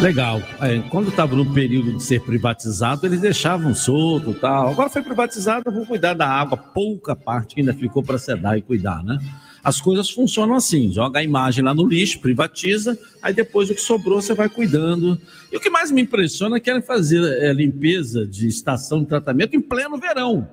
Legal. 0.01 0.43
É, 0.63 0.79
quando 0.89 1.11
estava 1.11 1.37
no 1.37 1.53
período 1.53 1.93
de 1.93 2.03
ser 2.03 2.23
privatizado, 2.23 3.07
eles 3.07 3.21
deixavam 3.21 3.75
solto 3.75 4.33
tal. 4.33 4.71
Agora 4.71 4.89
foi 4.89 5.03
privatizado, 5.03 5.71
vou 5.71 5.85
cuidar 5.85 6.15
da 6.15 6.27
água, 6.27 6.57
pouca 6.57 7.15
parte 7.15 7.57
ainda 7.59 7.75
ficou 7.75 8.03
para 8.03 8.17
sedar 8.17 8.57
e 8.57 8.63
cuidar, 8.63 9.05
né? 9.05 9.19
As 9.63 9.79
coisas 9.79 10.09
funcionam 10.09 10.55
assim: 10.55 10.91
joga 10.91 11.21
a 11.21 11.23
imagem 11.23 11.63
lá 11.63 11.75
no 11.75 11.87
lixo, 11.87 12.19
privatiza, 12.19 12.99
aí 13.21 13.35
depois 13.35 13.69
o 13.69 13.75
que 13.75 13.81
sobrou 13.81 14.23
você 14.23 14.33
vai 14.33 14.49
cuidando. 14.49 15.21
E 15.53 15.57
o 15.59 15.61
que 15.61 15.69
mais 15.69 15.91
me 15.91 16.01
impressiona 16.01 16.57
é 16.57 16.61
que 16.61 16.65
querem 16.65 16.81
fazer 16.81 17.23
é, 17.43 17.53
limpeza 17.53 18.27
de 18.27 18.49
estação 18.49 19.01
de 19.01 19.07
tratamento 19.07 19.55
em 19.55 19.61
pleno 19.61 19.99
verão 19.99 20.49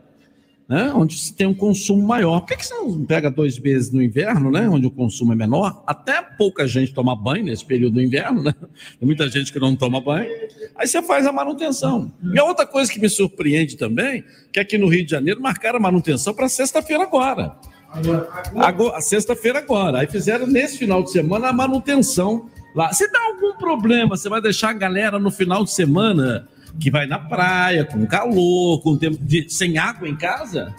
né, 0.68 0.92
onde 0.94 1.18
se 1.18 1.34
tem 1.34 1.48
um 1.48 1.54
consumo 1.54 2.06
maior. 2.06 2.42
Por 2.42 2.48
que, 2.48 2.58
que 2.58 2.66
você 2.66 2.74
não 2.74 3.06
pega 3.06 3.32
dois 3.32 3.58
meses 3.58 3.92
no 3.92 4.02
inverno, 4.02 4.52
né, 4.52 4.68
onde 4.68 4.86
o 4.86 4.92
consumo 4.92 5.32
é 5.32 5.36
menor? 5.36 5.82
Até 5.88 6.22
pouca 6.22 6.68
gente 6.68 6.94
toma 6.94 7.16
banho 7.16 7.46
nesse 7.46 7.64
período 7.64 7.94
do 7.94 8.02
inverno, 8.02 8.44
né? 8.44 8.54
Tem 9.00 9.06
muita 9.06 9.30
gente 9.30 9.54
que 9.54 9.60
não 9.60 9.76
toma 9.76 10.02
banho. 10.02 10.30
Aí 10.76 10.88
você 10.88 11.02
faz 11.02 11.26
a 11.26 11.32
manutenção. 11.32 12.12
E 12.34 12.38
a 12.38 12.44
outra 12.44 12.66
coisa 12.66 12.92
que 12.92 13.00
me 13.00 13.10
surpreende 13.10 13.78
também, 13.78 14.24
que 14.52 14.60
aqui 14.60 14.78
no 14.78 14.88
Rio 14.88 15.06
de 15.06 15.12
Janeiro 15.12 15.42
marcaram 15.42 15.78
a 15.78 15.82
manutenção 15.82 16.34
para 16.34 16.50
sexta-feira 16.50 17.04
agora. 17.04 17.56
Agora, 18.56 19.00
sexta-feira 19.02 19.60
agora. 19.60 20.00
Aí 20.00 20.08
fizeram 20.08 20.46
nesse 20.46 20.78
final 20.78 21.02
de 21.02 21.12
semana 21.12 21.48
a 21.48 21.54
manutenção 21.54 22.50
lá. 22.76 22.92
Se 22.92 23.10
dá 23.12 23.20
algum 23.22 23.58
problema, 23.58 24.18
você 24.18 24.28
vai 24.28 24.42
deixar 24.42 24.70
a 24.70 24.74
galera 24.74 25.18
no 25.18 25.32
final 25.32 25.64
de 25.64 25.72
semana 25.72 26.48
que 26.80 26.90
vai 26.92 27.06
na 27.08 27.20
praia, 27.20 27.86
com 27.86 28.06
calor, 28.06 28.82
com 28.82 28.98
tempo 28.98 29.18
de, 29.22 29.50
sem 29.50 29.78
água 29.78 30.08
em 30.08 30.16
casa? 30.16 30.74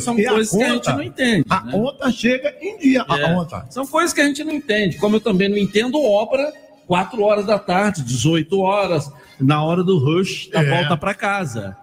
São 0.00 0.16
e 0.18 0.24
a 0.26 0.30
coisas 0.30 0.50
que 0.56 0.62
a 0.62 0.68
conta? 0.68 0.74
gente 0.90 0.96
não 0.96 1.02
entende. 1.02 1.46
A 1.50 1.64
né? 1.64 1.72
conta 1.72 2.10
chega 2.12 2.54
em 2.60 2.78
dia, 2.78 3.04
a 3.08 3.18
É, 3.18 3.34
conta. 3.34 3.66
São 3.70 3.86
coisas 3.86 4.12
que 4.12 4.20
a 4.20 4.24
gente 4.24 4.44
não 4.44 4.52
entende. 4.52 4.98
Como 4.98 5.16
eu 5.16 5.20
também 5.20 5.48
não 5.48 5.56
entendo 5.58 6.00
obra 6.00 6.52
4 6.86 7.20
horas 7.22 7.44
da 7.46 7.58
tarde, 7.58 8.02
18 8.02 8.60
horas, 8.60 9.10
na 9.40 9.62
hora 9.64 9.82
do 9.82 9.98
rush 9.98 10.48
da 10.50 10.62
É. 10.62 10.70
volta 10.70 10.96
para 10.96 11.12
casa. 11.14 11.76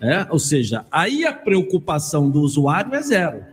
É? 0.00 0.24
Ou 0.30 0.38
seja, 0.38 0.84
aí 0.90 1.26
a 1.26 1.32
preocupação 1.32 2.30
do 2.30 2.40
usuário 2.40 2.94
é 2.94 3.02
zero. 3.02 3.44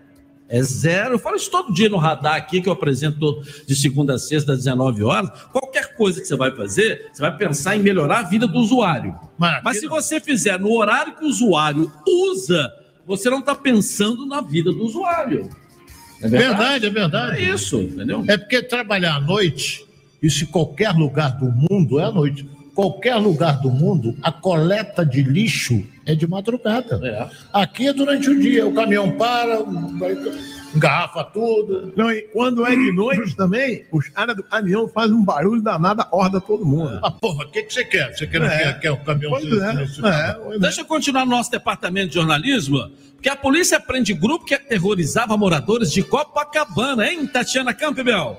É 0.50 0.62
zero. 0.64 1.16
Eu 1.16 1.20
falo 1.20 1.36
isso 1.36 1.52
todo 1.52 1.74
dia 1.74 1.90
no 1.90 1.98
radar 1.98 2.36
aqui, 2.36 2.62
que 2.62 2.70
eu 2.70 2.74
apresento 2.74 3.42
de 3.66 3.76
segunda 3.76 4.16
a 4.16 4.20
sexta, 4.20 4.54
às 4.54 4.60
19 4.60 5.04
horas. 5.04 5.30
Qualquer 5.52 5.96
coisa 5.96 6.22
que 6.22 6.28
você 6.28 6.36
vai 6.36 6.56
fazer, 6.56 7.10
você 7.12 7.22
vai 7.22 7.36
pensar 7.36 7.76
em 7.76 7.80
melhorar 7.80 8.20
a 8.20 8.24
vida 8.24 8.48
do 8.48 8.58
usuário. 8.60 9.16
Mas 9.38 9.80
se 9.80 9.88
você 9.88 10.20
fizer 10.20 10.60
no 10.60 10.72
horário 10.72 11.16
que 11.16 11.26
o 11.26 11.28
usuário 11.28 11.92
usa, 12.08 12.72
você 13.06 13.30
não 13.30 13.40
está 13.40 13.54
pensando 13.56 14.26
na 14.26 14.42
vida 14.42 14.72
do 14.72 14.84
usuário. 14.84 15.50
É 16.22 16.28
verdade, 16.28 16.86
é 16.88 16.90
verdade. 16.90 17.44
É 17.44 17.54
isso, 17.54 17.80
entendeu? 17.80 18.24
É 18.28 18.38
porque 18.38 18.62
trabalhar 18.64 19.16
à 19.16 19.20
noite, 19.20 19.86
isso 20.22 20.46
em 20.46 20.48
qualquer 20.48 20.92
lugar 20.92 21.38
do 21.38 21.52
mundo 21.52 22.00
é 22.00 22.06
à 22.06 22.12
noite. 22.12 22.50
Qualquer 22.78 23.16
lugar 23.16 23.60
do 23.60 23.72
mundo, 23.72 24.16
a 24.22 24.32
coleta 24.32 25.04
de 25.04 25.24
lixo 25.24 25.84
é 26.06 26.14
de 26.14 26.28
madrugada. 26.28 27.28
Aqui 27.52 27.88
é 27.88 27.92
durante 27.92 28.30
o 28.30 28.40
dia. 28.40 28.68
O 28.68 28.74
caminhão 28.76 29.10
para, 29.18 29.66
engarrafa 30.76 31.24
tudo. 31.24 31.92
Não, 31.98 32.12
e 32.12 32.22
quando 32.32 32.64
é 32.68 32.76
de 32.76 32.92
noite 32.92 33.36
também, 33.36 33.84
os 33.92 34.08
caras 34.10 34.36
do 34.36 34.44
caminhão 34.44 34.88
fazem 34.88 35.16
um 35.16 35.26
barulho 35.26 35.60
danado, 35.60 36.02
acorda 36.04 36.40
todo 36.40 36.64
mundo. 36.64 37.00
Ah, 37.02 37.10
porra, 37.10 37.46
o 37.46 37.50
que, 37.50 37.64
que 37.64 37.74
você 37.74 37.84
quer? 37.84 38.16
Você 38.16 38.28
quer, 38.28 38.44
É. 38.44 38.58
quer, 38.60 38.80
quer 38.80 38.92
o 38.92 38.98
caminhão 38.98 39.32
Pois 39.32 39.46
é, 39.52 40.56
é. 40.56 40.60
Deixa 40.60 40.82
eu 40.82 40.86
continuar 40.86 41.26
no 41.26 41.32
nosso 41.32 41.50
departamento 41.50 42.10
de 42.10 42.14
jornalismo, 42.14 42.92
porque 43.16 43.28
a 43.28 43.36
polícia 43.36 43.80
prende 43.80 44.14
grupo 44.14 44.46
que 44.46 44.54
aterrorizava 44.54 45.36
moradores 45.36 45.92
de 45.92 46.04
Copacabana, 46.04 47.08
hein, 47.08 47.26
Tatiana 47.26 47.74
Campbell? 47.74 48.38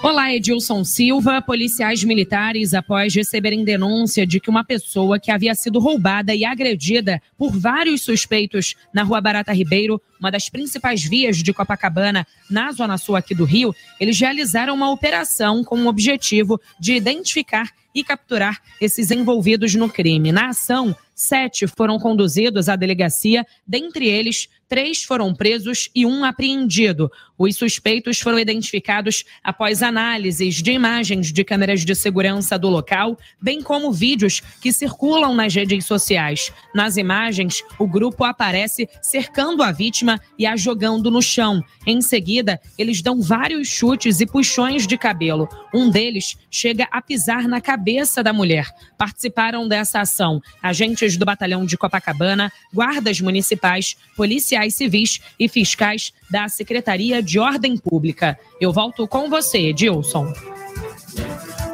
Olá, 0.00 0.32
Edilson 0.32 0.84
Silva. 0.84 1.42
Policiais 1.42 2.04
militares, 2.04 2.72
após 2.72 3.12
receberem 3.12 3.64
denúncia 3.64 4.24
de 4.24 4.38
que 4.38 4.48
uma 4.48 4.64
pessoa 4.64 5.18
que 5.18 5.28
havia 5.28 5.56
sido 5.56 5.80
roubada 5.80 6.32
e 6.32 6.44
agredida 6.44 7.20
por 7.36 7.50
vários 7.50 8.02
suspeitos 8.02 8.76
na 8.94 9.02
Rua 9.02 9.20
Barata 9.20 9.52
Ribeiro, 9.52 10.00
uma 10.20 10.30
das 10.30 10.48
principais 10.48 11.02
vias 11.02 11.38
de 11.38 11.52
Copacabana, 11.52 12.24
na 12.48 12.70
Zona 12.70 12.96
Sul 12.96 13.16
aqui 13.16 13.34
do 13.34 13.44
Rio, 13.44 13.74
eles 13.98 14.20
realizaram 14.20 14.72
uma 14.72 14.90
operação 14.90 15.64
com 15.64 15.76
o 15.82 15.88
objetivo 15.88 16.60
de 16.78 16.94
identificar 16.94 17.68
e 17.98 18.04
capturar 18.04 18.62
esses 18.80 19.10
envolvidos 19.10 19.74
no 19.74 19.88
crime. 19.88 20.30
Na 20.30 20.50
ação, 20.50 20.94
sete 21.14 21.66
foram 21.66 21.98
conduzidos 21.98 22.68
à 22.68 22.76
delegacia, 22.76 23.44
dentre 23.66 24.06
eles, 24.06 24.48
três 24.68 25.02
foram 25.02 25.34
presos 25.34 25.90
e 25.94 26.06
um 26.06 26.24
apreendido. 26.24 27.10
Os 27.36 27.56
suspeitos 27.56 28.20
foram 28.20 28.38
identificados 28.38 29.24
após 29.42 29.82
análises 29.82 30.62
de 30.62 30.72
imagens 30.72 31.32
de 31.32 31.42
câmeras 31.42 31.84
de 31.84 31.94
segurança 31.94 32.58
do 32.58 32.68
local, 32.68 33.18
bem 33.40 33.62
como 33.62 33.92
vídeos 33.92 34.40
que 34.60 34.72
circulam 34.72 35.34
nas 35.34 35.54
redes 35.54 35.86
sociais. 35.86 36.52
Nas 36.74 36.96
imagens, 36.96 37.64
o 37.78 37.88
grupo 37.88 38.24
aparece 38.24 38.88
cercando 39.02 39.62
a 39.62 39.72
vítima 39.72 40.20
e 40.38 40.46
a 40.46 40.56
jogando 40.56 41.10
no 41.10 41.22
chão. 41.22 41.64
Em 41.86 42.00
seguida, 42.00 42.60
eles 42.76 43.02
dão 43.02 43.20
vários 43.20 43.66
chutes 43.66 44.20
e 44.20 44.26
puxões 44.26 44.86
de 44.86 44.96
cabelo. 44.98 45.48
Um 45.74 45.90
deles 45.90 46.36
chega 46.50 46.86
a 46.92 47.00
pisar 47.00 47.48
na 47.48 47.60
cabeça 47.60 47.87
da 48.22 48.32
mulher. 48.32 48.68
Participaram 48.96 49.66
dessa 49.66 50.00
ação 50.00 50.42
agentes 50.62 51.16
do 51.16 51.24
Batalhão 51.24 51.64
de 51.64 51.76
Copacabana, 51.76 52.52
guardas 52.72 53.20
municipais, 53.20 53.96
policiais 54.16 54.74
civis 54.74 55.20
e 55.38 55.48
fiscais 55.48 56.12
da 56.30 56.48
Secretaria 56.48 57.22
de 57.22 57.38
Ordem 57.38 57.76
Pública. 57.76 58.38
Eu 58.60 58.72
volto 58.72 59.08
com 59.08 59.30
você, 59.30 59.58
Edilson. 59.58 60.32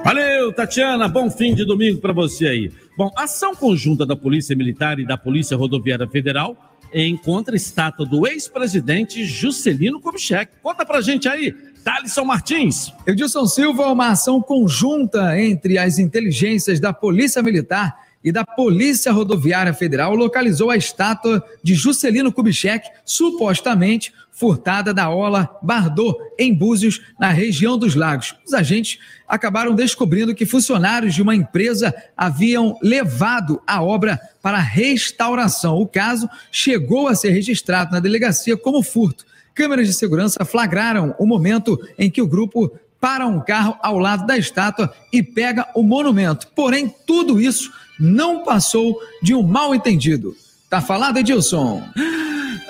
Valeu, 0.05 0.53
Tatiana. 0.53 1.09
Bom 1.09 1.31
fim 1.31 1.55
de 1.55 1.65
domingo 1.65 2.01
para 2.01 2.13
você 2.13 2.47
aí. 2.47 2.73
Bom, 2.97 3.11
ação 3.17 3.55
conjunta 3.57 4.07
da 4.07 4.15
Polícia 4.15 4.55
Militar 4.55 5.01
e 5.01 5.07
da 5.07 5.17
Polícia 5.17 5.57
Rodoviária 5.57 6.07
Federal 6.07 6.57
encontra 6.95 7.57
estátua 7.57 8.07
do 8.07 8.27
ex-presidente 8.27 9.25
Juscelino 9.25 10.01
Kubitschek. 10.01 10.53
Conta 10.63 10.87
pra 10.87 11.01
gente 11.01 11.29
aí, 11.29 11.53
Thalisson 11.85 12.25
Martins. 12.25 12.93
Edilson 13.07 13.47
Silva, 13.47 13.93
uma 13.93 14.09
ação 14.09 14.41
conjunta 14.41 15.39
entre 15.39 15.77
as 15.77 15.99
inteligências 15.99 16.81
da 16.81 16.95
Polícia 16.95 17.43
Militar 17.43 17.95
e 18.25 18.33
da 18.33 18.43
Polícia 18.43 19.13
Rodoviária 19.13 19.75
Federal 19.75 20.15
localizou 20.15 20.71
a 20.71 20.79
estátua 20.79 21.45
de 21.63 21.75
Juscelino 21.75 22.33
Kubitschek, 22.33 22.89
supostamente 23.05 24.15
furtada 24.33 24.95
da 24.95 25.11
Ola 25.11 25.59
Bardot, 25.63 26.19
em 26.39 26.55
Búzios, 26.55 27.03
na 27.21 27.29
região 27.29 27.77
dos 27.77 27.95
Lagos. 27.95 28.35
Os 28.47 28.55
agentes 28.55 28.99
acabaram 29.29 29.75
descobrindo 29.75 30.35
que 30.35 30.47
funcionários 30.47 31.15
de 31.15 31.21
uma 31.21 31.37
empresa 31.37 31.95
haviam 32.17 32.79
levado 32.83 33.61
a 33.67 33.83
obra 33.83 34.19
para 34.43 34.59
restauração. 34.59 35.77
O 35.77 35.87
caso 35.87 36.29
chegou 36.51 37.09
a 37.09 37.15
ser 37.15 37.31
registrado 37.31 37.93
na 37.93 38.01
delegacia 38.01 38.57
como 38.57 38.83
furto. 38.83 39.27
Câmeras 39.55 39.87
de 39.87 39.93
segurança 39.93 40.45
flagraram 40.45 41.15
o 41.19 41.27
momento 41.27 41.81
em 41.99 42.11
que 42.11 42.21
o 42.21 42.27
grupo 42.27 42.77
para 43.01 43.27
um 43.27 43.39
carro 43.39 43.77
ao 43.83 43.99
lado 43.99 44.27
da 44.27 44.37
estátua 44.37 44.93
e 45.13 45.23
pega 45.23 45.69
o 45.75 45.83
monumento. 45.83 46.49
Porém, 46.57 46.93
tudo 47.07 47.41
isso 47.41 47.71
não 48.01 48.43
passou 48.43 48.99
de 49.23 49.35
um 49.35 49.43
mal 49.43 49.75
entendido. 49.75 50.35
Tá 50.71 50.81
falado, 50.81 51.19
Edilson? 51.19 51.83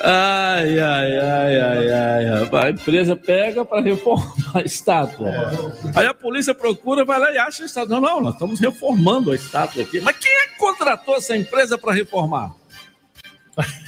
Ai, 0.02 0.78
ai, 0.78 1.18
ai, 1.18 1.60
ai, 1.60 1.92
ai, 1.92 2.40
rapaz. 2.40 2.64
A 2.64 2.70
empresa 2.70 3.16
pega 3.16 3.64
para 3.64 3.80
reformar 3.80 4.34
a 4.54 4.60
estátua. 4.60 5.30
Aí 5.94 6.06
a 6.06 6.12
polícia 6.12 6.54
procura, 6.54 7.04
vai 7.04 7.18
lá 7.18 7.32
e 7.32 7.38
acha 7.38 7.62
a 7.62 7.66
estátua. 7.66 8.00
Não, 8.00 8.02
não, 8.02 8.20
nós 8.20 8.34
estamos 8.34 8.60
reformando 8.60 9.30
a 9.30 9.34
estátua 9.34 9.82
aqui. 9.82 10.00
Mas 10.00 10.16
quem 10.18 10.32
é 10.32 10.48
que 10.48 10.58
contratou 10.58 11.16
essa 11.16 11.36
empresa 11.36 11.78
para 11.78 11.94
reformar? 11.94 12.54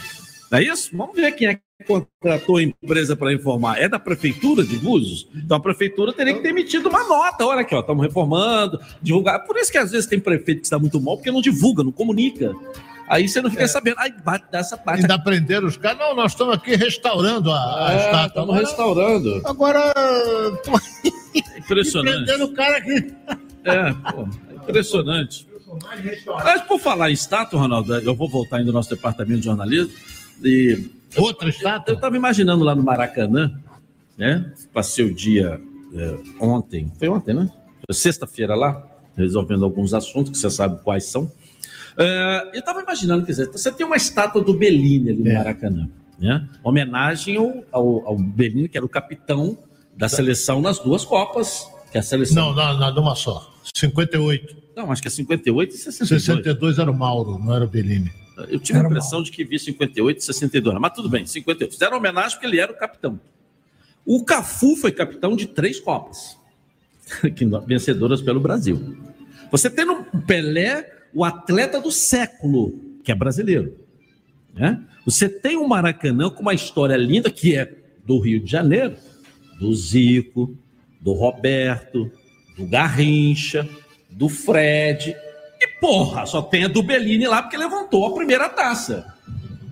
Não 0.51 0.59
é 0.59 0.63
isso? 0.63 0.97
Vamos 0.97 1.17
ver 1.17 1.33
quem 1.33 1.49
é 1.49 1.55
que 1.55 1.61
contratou 1.87 2.57
a 2.57 2.63
empresa 2.63 3.15
para 3.17 3.31
reformar. 3.31 3.79
É 3.79 3.89
da 3.89 3.99
prefeitura 3.99 4.65
de 4.65 4.77
Búzios? 4.79 5.29
Então 5.35 5.57
a 5.57 5.61
prefeitura 5.61 6.13
teria 6.13 6.35
que 6.35 6.41
ter 6.41 6.49
emitido 6.49 6.89
uma 6.89 7.07
nota. 7.07 7.45
Olha 7.45 7.61
aqui, 7.61 7.75
ó, 7.75 7.81
estamos 7.81 8.05
reformando, 8.05 8.81
divulgar. 9.03 9.45
Por 9.45 9.57
isso 9.57 9.71
que 9.71 9.79
às 9.79 9.91
vezes 9.91 10.07
tem 10.07 10.19
prefeito 10.21 10.61
que 10.61 10.67
está 10.67 10.79
muito 10.79 11.01
mal, 11.01 11.17
porque 11.17 11.31
não 11.31 11.41
divulga, 11.43 11.83
não 11.85 11.93
comunica. 11.93 12.55
Aí 13.09 13.29
você 13.29 13.41
não 13.41 13.51
fica 13.51 13.69
sabendo. 13.69 13.97
Aí 14.01 14.13
bate 14.25 14.47
dessa 14.51 14.77
parte. 14.77 15.03
Ainda 15.03 15.19
prenderam 15.19 15.67
os 15.69 15.77
caras. 15.77 15.99
Não, 15.99 16.15
nós 16.17 16.33
estamos 16.33 16.55
aqui 16.55 16.75
restaurando 16.75 17.53
a, 17.53 17.89
a 17.89 17.93
É, 17.93 17.97
estátua. 17.99 18.27
estamos 18.27 18.49
Agora- 18.51 18.67
restaurando. 18.67 19.43
Agora. 19.45 19.95
Impressionante. 21.57 22.17
Prendendo 22.27 22.45
o 22.45 22.53
cara 22.55 22.79
aqui. 22.79 23.15
É, 23.65 23.93
pô, 24.13 24.29
impressionante. 24.63 25.47
Mas 26.45 26.63
por 26.63 26.79
falar 26.81 27.11
em 27.11 27.15
estátua, 27.15 27.61
Ronaldo, 27.61 27.95
eu 27.97 28.15
vou 28.15 28.29
voltar 28.29 28.57
ainda 28.57 28.69
no 28.69 28.73
nosso 28.79 28.91
departamento 28.91 29.41
de 29.41 29.47
jornalismo. 29.47 29.93
E 30.43 30.97
Outra 31.17 31.49
estátua? 31.49 31.93
Eu 31.93 31.97
estava 31.97 32.17
imaginando 32.17 32.65
lá 32.65 32.75
no 32.75 32.83
Maracanã, 32.83 33.59
né? 34.17 34.53
Passei 34.73 35.05
o 35.05 35.15
dia 35.15 35.61
é, 35.95 36.19
ontem, 36.41 36.93
foi 36.99 37.09
ontem, 37.09 37.35
né? 37.35 37.51
Foi 37.87 37.95
Sexta-feira 37.95 38.55
lá, 38.55 38.87
resolvendo 39.17 39.65
alguns 39.65 39.95
assuntos 39.95 40.31
que 40.31 40.39
você 40.39 40.51
sabe 40.51 40.83
quais 40.83 41.05
são. 41.05 41.31
É, 41.97 42.51
eu 42.53 42.61
estava 42.61 42.83
imaginando, 42.83 43.25
quer 43.25 43.33
dizer, 43.33 43.51
você 43.51 43.73
tem 43.73 43.87
uma 43.87 43.97
estátua 43.97 44.43
do 44.43 44.53
Bellini 44.53 45.11
ali 45.11 45.23
no 45.23 45.35
Maracanã, 45.35 45.89
né? 46.19 46.47
Homenagem 46.63 47.37
ao, 47.37 47.65
ao, 47.73 48.09
ao 48.09 48.17
Bellini, 48.19 48.69
que 48.69 48.77
era 48.77 48.85
o 48.85 48.89
capitão 48.89 49.57
da 49.97 50.09
seleção 50.09 50.61
nas 50.61 50.79
duas 50.79 51.05
Copas, 51.05 51.67
que 51.91 51.97
a 51.97 52.03
seleção... 52.03 52.55
Não, 52.55 52.55
não, 52.55 52.79
não, 52.79 52.95
numa 52.95 53.15
só. 53.15 53.55
58. 53.75 54.66
Não, 54.77 54.93
acho 54.93 55.01
que 55.01 55.09
é 55.09 55.11
58 55.11 55.75
e 55.75 55.79
62. 55.79 56.23
62 56.23 56.79
era 56.79 56.91
o 56.91 56.95
Mauro, 56.95 57.39
não 57.39 57.55
era 57.55 57.65
o 57.65 57.69
Bellini. 57.69 58.13
Eu 58.51 58.61
tive 58.61 58.79
a 58.79 58.83
impressão 58.83 59.23
de 59.23 59.31
que 59.31 59.43
vi 59.43 59.59
58 59.59 60.19
e 60.19 60.23
62, 60.23 60.79
mas 60.79 60.93
tudo 60.93 61.09
bem, 61.09 61.25
58. 61.25 61.73
Fizeram 61.73 61.97
homenagem 61.97 62.33
porque 62.33 62.47
ele 62.47 62.61
era 62.61 62.71
o 62.71 62.77
capitão. 62.77 63.19
O 64.05 64.23
Cafu 64.23 64.77
foi 64.77 64.93
capitão 64.93 65.35
de 65.35 65.47
três 65.47 65.81
Copas, 65.81 66.39
vencedoras 67.67 68.21
pelo 68.21 68.39
Brasil. 68.39 68.99
Você 69.51 69.71
tem 69.71 69.87
no 69.87 70.05
Pelé 70.05 70.93
o 71.15 71.25
atleta 71.25 71.81
do 71.81 71.91
século, 71.91 72.79
que 73.03 73.11
é 73.11 73.15
brasileiro. 73.15 73.75
né? 74.55 74.85
Você 75.07 75.29
tem 75.29 75.57
o 75.57 75.67
Maracanã 75.67 76.29
com 76.29 76.43
uma 76.43 76.53
história 76.53 76.97
linda 76.97 77.31
que 77.31 77.57
é 77.57 77.73
do 78.05 78.19
Rio 78.19 78.41
de 78.41 78.51
Janeiro, 78.51 78.97
do 79.59 79.75
Zico, 79.75 80.55
do 81.01 81.15
Roberto, 81.15 82.13
do 82.57 82.67
Garrincha, 82.67 83.67
do 84.17 84.29
Fred. 84.29 85.15
E 85.61 85.67
porra, 85.81 86.27
só 86.27 86.43
tem 86.43 86.65
a 86.65 86.69
do 86.69 86.83
Bellini 86.83 87.27
lá 87.27 87.43
porque 87.43 87.57
levantou 87.57 88.07
a 88.07 88.15
primeira 88.15 88.49
taça. 88.49 89.15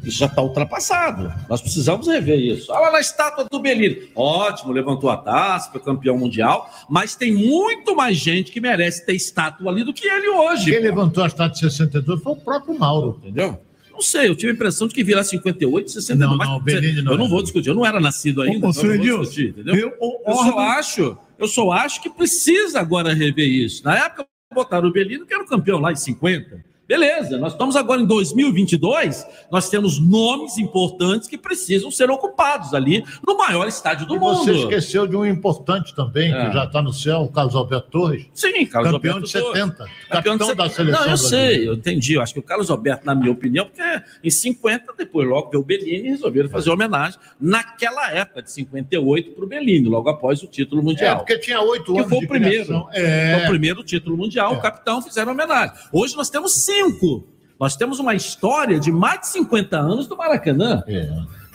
Isso 0.03 0.19
já 0.19 0.27
está 0.27 0.43
ultrapassado. 0.43 1.33
Nós 1.49 1.63
precisamos 1.63 2.07
rever 2.07 2.39
isso. 2.39 2.71
Olha 2.71 2.81
lá 2.83 2.93
na 2.93 3.01
estátua 3.01 3.47
do 3.51 3.59
Bellini. 3.59 4.11
Ótimo, 4.15 4.71
levantou 4.71 5.09
a 5.09 5.17
taça, 5.17 5.71
foi 5.73 5.81
campeão 5.81 6.19
mundial, 6.19 6.71
mas 6.91 7.17
tem 7.17 7.33
muito 7.33 7.97
mais 7.97 8.19
gente 8.19 8.53
que 8.53 8.61
merece 8.61 9.07
ter 9.07 9.15
estátua 9.15 9.71
ali 9.71 9.83
do 9.83 9.95
que 9.95 10.07
ele 10.07 10.29
hoje. 10.29 10.71
Quem 10.71 10.81
levantou 10.81 11.25
a 11.25 11.27
estátua 11.27 11.55
de 11.55 11.61
62 11.61 12.23
foi 12.23 12.33
o 12.33 12.37
próprio 12.37 12.79
Mauro. 12.79 13.19
Entendeu? 13.23 13.59
Não 13.91 14.03
sei, 14.03 14.29
eu 14.29 14.35
tive 14.35 14.51
a 14.53 14.55
impressão 14.55 14.89
de 14.89 14.95
que 14.95 15.03
virar 15.05 15.23
58, 15.25 15.91
62. 15.91 16.19
Não, 16.19 16.37
não, 16.37 16.55
mas 16.57 16.63
Bellini 16.65 17.01
não 17.01 17.13
Eu 17.13 17.19
não 17.19 17.27
é. 17.27 17.29
vou 17.29 17.43
discutir, 17.43 17.69
eu 17.69 17.75
não 17.75 17.87
era 17.87 17.99
nascido 18.01 18.43
ainda. 18.43 18.67
Ô, 18.67 18.71
então 18.71 18.83
eu 18.85 18.97
não 18.99 19.05
discutir, 19.21 19.49
entendeu? 19.51 19.75
eu- 19.75 19.89
Eu, 19.89 20.21
o 20.27 20.35
só 20.35 20.59
acho, 20.59 21.17
Eu 21.39 21.49
só 21.49 21.71
acho 21.73 22.03
que 22.03 22.11
precisa 22.11 22.79
agora 22.81 23.15
rever 23.15 23.49
isso. 23.49 23.83
Na 23.85 23.97
época, 24.07 24.27
botaram 24.55 24.89
o 24.89 24.93
Belino, 24.93 25.27
que 25.27 25.35
era 25.35 25.43
o 25.43 25.47
campeão 25.47 25.79
lá 25.79 25.93
em 25.93 25.97
50. 25.97 26.65
Beleza, 26.87 27.39
nós 27.39 27.53
estamos 27.53 27.77
agora 27.77 28.03
em 28.03 28.07
2022, 28.07 29.27
nós 29.51 29.71
temos 29.71 29.99
nomes 29.99 30.59
importantes 30.59 31.27
que 31.27 31.39
precisam 31.39 31.91
ser 31.91 32.11
ocupados 32.11 32.75
ali 32.75 33.03
no 33.27 33.39
maior 33.39 33.67
estádio 33.67 34.07
do 34.07 34.17
E 34.17 34.19
mundo. 34.19 34.45
você 34.45 34.53
esqueceu 34.53 35.07
de 35.07 35.17
um 35.17 35.25
importante 35.25 35.95
também, 35.95 36.31
É. 36.31 36.47
que 36.47 36.53
já 36.53 36.65
está 36.65 36.83
no 36.83 36.93
céu, 36.93 37.21
o 37.23 37.29
Carlos 37.33 37.55
Alberto 37.55 37.89
Torres. 37.91 38.27
Sim, 38.35 38.67
Carlos 38.67 38.93
campeão 38.93 39.15
Alberto 39.15 39.21
de 39.27 39.31
70, 39.33 39.77
Torres. 39.77 39.93
capitão 40.11 40.35
de 40.37 40.39
da 40.55 40.69
70. 40.69 40.69
seleção 40.75 40.93
Não, 41.01 41.01
eu 41.01 41.07
brasileira. 41.19 41.55
sei, 41.57 41.69
eu 41.69 41.75
entendi. 41.75 42.15
Eu 42.15 42.23
acho 42.23 42.35
que 42.35 42.41
o 42.41 42.43
Carlos 42.43 42.71
Alberto, 42.71 43.07
na 43.07 43.15
minha 43.15 43.33
opinião, 43.33 43.65
porque 43.65 44.03
em 44.23 44.31
50, 44.31 44.93
depois 44.99 45.27
logo 45.27 45.49
veio 45.51 45.63
o 45.63 45.65
Bellini 45.65 46.09
e 46.09 46.11
resolveram 46.11 46.51
fazer 46.51 46.69
homenagem 46.71 47.19
naquela 47.41 48.11
época 48.13 48.43
de 48.43 48.51
58 48.53 49.31
para 49.31 49.45
o 49.45 49.49
Bellini, 49.49 49.89
logo 49.89 50.11
após 50.11 50.43
o 50.43 50.47
título 50.47 50.83
mundial. 50.83 51.15
É, 51.15 51.17
porque 51.17 51.39
tinha 51.39 51.61
oito 51.63 51.93
que 51.95 51.99
anos 51.99 52.11
foi 52.11 52.19
de 52.19 52.25
o 52.27 52.29
primeiro. 52.29 52.89
É. 52.93 53.37
Foi 53.37 53.45
o 53.45 53.49
primeiro 53.49 53.83
título 53.83 54.19
mundial, 54.19 54.53
o 54.53 54.61
capitão 54.61 55.01
fizeram 55.01 55.33
homenagem. 55.33 55.75
Hoje 55.91 56.15
nós 56.15 56.29
temos 56.29 56.53
cinco. 56.75 57.27
Nós 57.59 57.77
temos 57.77 57.99
uma 58.01 58.15
história 58.15 58.79
de 58.81 58.91
mais 58.91 59.21
de 59.21 59.29
50 59.29 59.79
anos 59.79 60.07
do 60.07 60.17
Maracanã. 60.17 60.83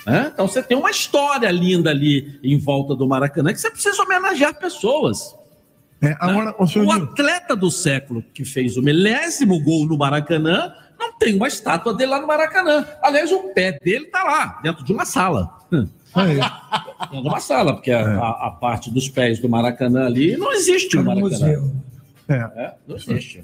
É, 0.07 0.27
Então 0.27 0.47
você 0.47 0.63
tem 0.63 0.77
uma 0.77 0.89
história 0.89 1.51
linda 1.51 1.89
ali 1.89 2.39
em 2.43 2.57
volta 2.57 2.95
do 2.95 3.05
Maracanã 3.07 3.51
que 3.53 3.59
você 3.59 3.69
precisa 3.69 4.01
homenagear 4.01 4.57
pessoas. 4.57 5.35
É, 6.01 6.15
agora, 6.19 6.55
o 6.57 6.65
senhor 6.65 6.85
O 6.87 6.93
Nilson, 6.93 7.11
atleta 7.11 7.55
do 7.55 7.69
século 7.69 8.23
que 8.33 8.45
fez 8.45 8.77
o 8.77 8.81
milésimo 8.81 9.61
gol 9.61 9.85
no 9.85 9.97
Maracanã 9.97 10.73
não 10.97 11.17
tem 11.17 11.35
uma 11.35 11.47
estátua 11.47 11.93
dele 11.93 12.11
lá 12.11 12.21
no 12.21 12.27
Maracanã. 12.27 12.85
Aliás, 13.03 13.29
o 13.31 13.53
pé 13.53 13.77
dele 13.83 14.05
está 14.05 14.23
lá, 14.23 14.59
dentro 14.63 14.83
de 14.85 14.93
uma 14.93 15.05
sala. 15.05 15.49
Dentro 15.69 17.21
de 17.21 17.27
uma 17.27 17.39
sala, 17.39 17.73
porque 17.73 17.91
a, 17.91 18.19
a- 18.19 18.47
a 18.47 18.51
parte 18.51 18.89
dos 18.89 19.07
pés 19.09 19.39
do 19.39 19.47
Maracanã 19.47 20.05
ali 20.07 20.35
não 20.37 20.51
existe 20.53 20.95
no 20.95 21.03
Maracanã. 21.03 21.71
É, 22.55 22.73
não 22.87 22.95
existe. 22.95 23.43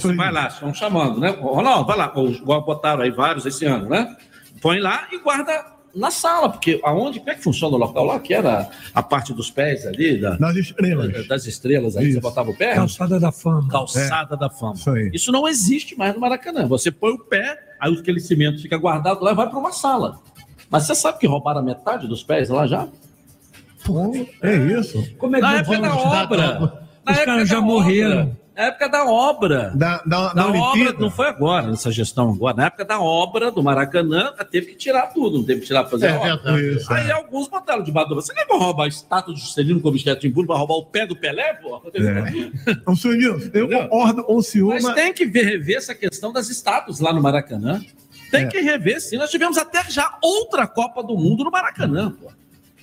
Você 0.00 0.14
vai 0.14 0.32
lá, 0.32 0.46
estão 0.48 0.72
chamando, 0.74 1.18
né? 1.20 1.30
Ronaldo, 1.30 1.86
vai 1.86 1.96
lá, 1.96 2.12
igual 2.16 2.64
botaram 2.64 3.02
aí 3.02 3.10
vários 3.10 3.46
esse 3.46 3.64
ano, 3.64 3.88
né? 3.88 4.16
Põe 4.60 4.78
lá 4.80 5.06
e 5.12 5.18
guarda 5.18 5.74
na 5.94 6.10
sala, 6.10 6.50
porque 6.50 6.78
aonde, 6.84 7.18
como 7.20 7.30
é 7.30 7.34
que 7.34 7.42
funciona 7.42 7.74
o 7.74 7.78
local 7.78 8.04
lá? 8.04 8.20
Que 8.20 8.34
era 8.34 8.68
a 8.94 9.02
parte 9.02 9.32
dos 9.32 9.50
pés 9.50 9.86
ali, 9.86 10.20
da- 10.20 10.36
das 10.36 10.56
estrelas. 10.56 11.26
das 11.26 11.46
estrelas 11.46 11.96
aí, 11.96 12.06
que 12.08 12.12
você 12.14 12.20
botava 12.20 12.50
o 12.50 12.56
pé? 12.56 12.74
Calçada 12.74 13.18
da 13.18 13.32
fama. 13.32 13.68
Calçada 13.68 14.36
da 14.36 14.50
fama. 14.50 14.74
Isso 14.74 14.90
aí. 14.90 15.10
Isso 15.14 15.32
não 15.32 15.48
existe 15.48 15.96
mais 15.96 16.12
no 16.14 16.20
Maracanã. 16.20 16.66
Você 16.68 16.90
põe 16.90 17.12
o 17.12 17.18
pé, 17.18 17.56
aí 17.80 17.92
aquele 17.94 18.20
cimento 18.20 18.60
fica 18.60 18.76
guardado 18.76 19.24
lá 19.24 19.32
e 19.32 19.34
vai 19.34 19.48
para 19.48 19.58
uma 19.58 19.72
sala. 19.72 20.20
Mas 20.68 20.82
você 20.82 20.94
sabe 20.94 21.18
que 21.18 21.26
roubaram 21.26 21.60
a 21.60 21.62
metade 21.62 22.06
dos 22.06 22.22
pés 22.22 22.48
lá 22.50 22.66
já? 22.66 22.88
é 24.42 24.56
isso? 24.56 25.02
Como 25.16 25.36
é 25.36 25.38
que 25.38 25.46
Na 25.46 25.56
época 25.58 25.78
da 25.80 25.94
obra. 25.96 26.86
Na 27.04 27.12
Os 27.12 27.18
caras 27.24 27.48
já 27.48 27.60
morreram. 27.60 28.20
obra. 28.22 28.45
Na 28.56 28.62
época 28.64 28.88
da 28.88 29.04
obra. 29.04 29.70
Da, 29.74 30.02
da, 30.06 30.32
Da 30.32 30.46
obra, 30.48 30.60
Olimpíada? 30.60 30.98
não 30.98 31.10
foi 31.10 31.26
agora, 31.28 31.66
nessa 31.66 31.90
gestão 31.92 32.30
agora. 32.32 32.56
Na 32.56 32.66
época 32.66 32.84
da 32.84 32.98
obra 33.00 33.50
do 33.50 33.62
Maracanã, 33.62 34.32
teve 34.50 34.68
que 34.68 34.76
tirar 34.76 35.08
tudo, 35.08 35.38
não 35.38 35.44
teve 35.44 35.60
que 35.60 35.66
tirar 35.66 35.82
pra 35.82 35.90
fazer 35.90 36.06
É 36.06 36.10
a 36.12 36.16
obra. 36.16 36.36
verdade. 36.36 36.76
Isso, 36.78 36.92
Aí 36.92 37.08
é. 37.08 37.12
alguns 37.12 37.48
botaram 37.48 37.82
debaixo 37.82 38.08
do 38.08 38.14
Você 38.14 38.32
vai 38.32 38.44
roubar 38.48 38.84
a 38.84 38.88
estátua 38.88 39.34
de 39.34 39.40
Juscelino 39.40 39.80
Kubitschek 39.80 40.26
em 40.26 40.30
Burgo, 40.30 40.48
vai 40.48 40.58
roubar 40.58 40.74
o 40.76 40.86
pé 40.86 41.06
do 41.06 41.14
Pelé, 41.14 41.52
pô? 41.54 41.82
É. 41.94 42.90
O 42.90 42.96
senhor 42.96 43.16
Nilson, 43.16 43.50
eu 43.52 43.68
concordo 43.68 44.24
com 44.24 44.36
o 44.36 44.42
senhor, 44.42 44.70
Mas 44.74 44.84
mas... 44.84 44.94
tem 44.94 45.12
que 45.12 45.26
ver, 45.26 45.44
rever 45.44 45.76
essa 45.76 45.94
questão 45.94 46.32
das 46.32 46.48
estátuas 46.48 46.98
lá 46.98 47.12
no 47.12 47.20
Maracanã. 47.20 47.80
Tem 48.30 48.44
É. 48.44 48.46
que 48.48 48.58
rever, 48.60 49.00
sim. 49.00 49.18
Nós 49.18 49.30
tivemos 49.30 49.56
até 49.58 49.84
já 49.90 50.16
outra 50.22 50.66
Copa 50.66 51.02
do 51.02 51.14
Mundo 51.16 51.44
no 51.44 51.50
Maracanã, 51.50 52.10
pô. 52.10 52.28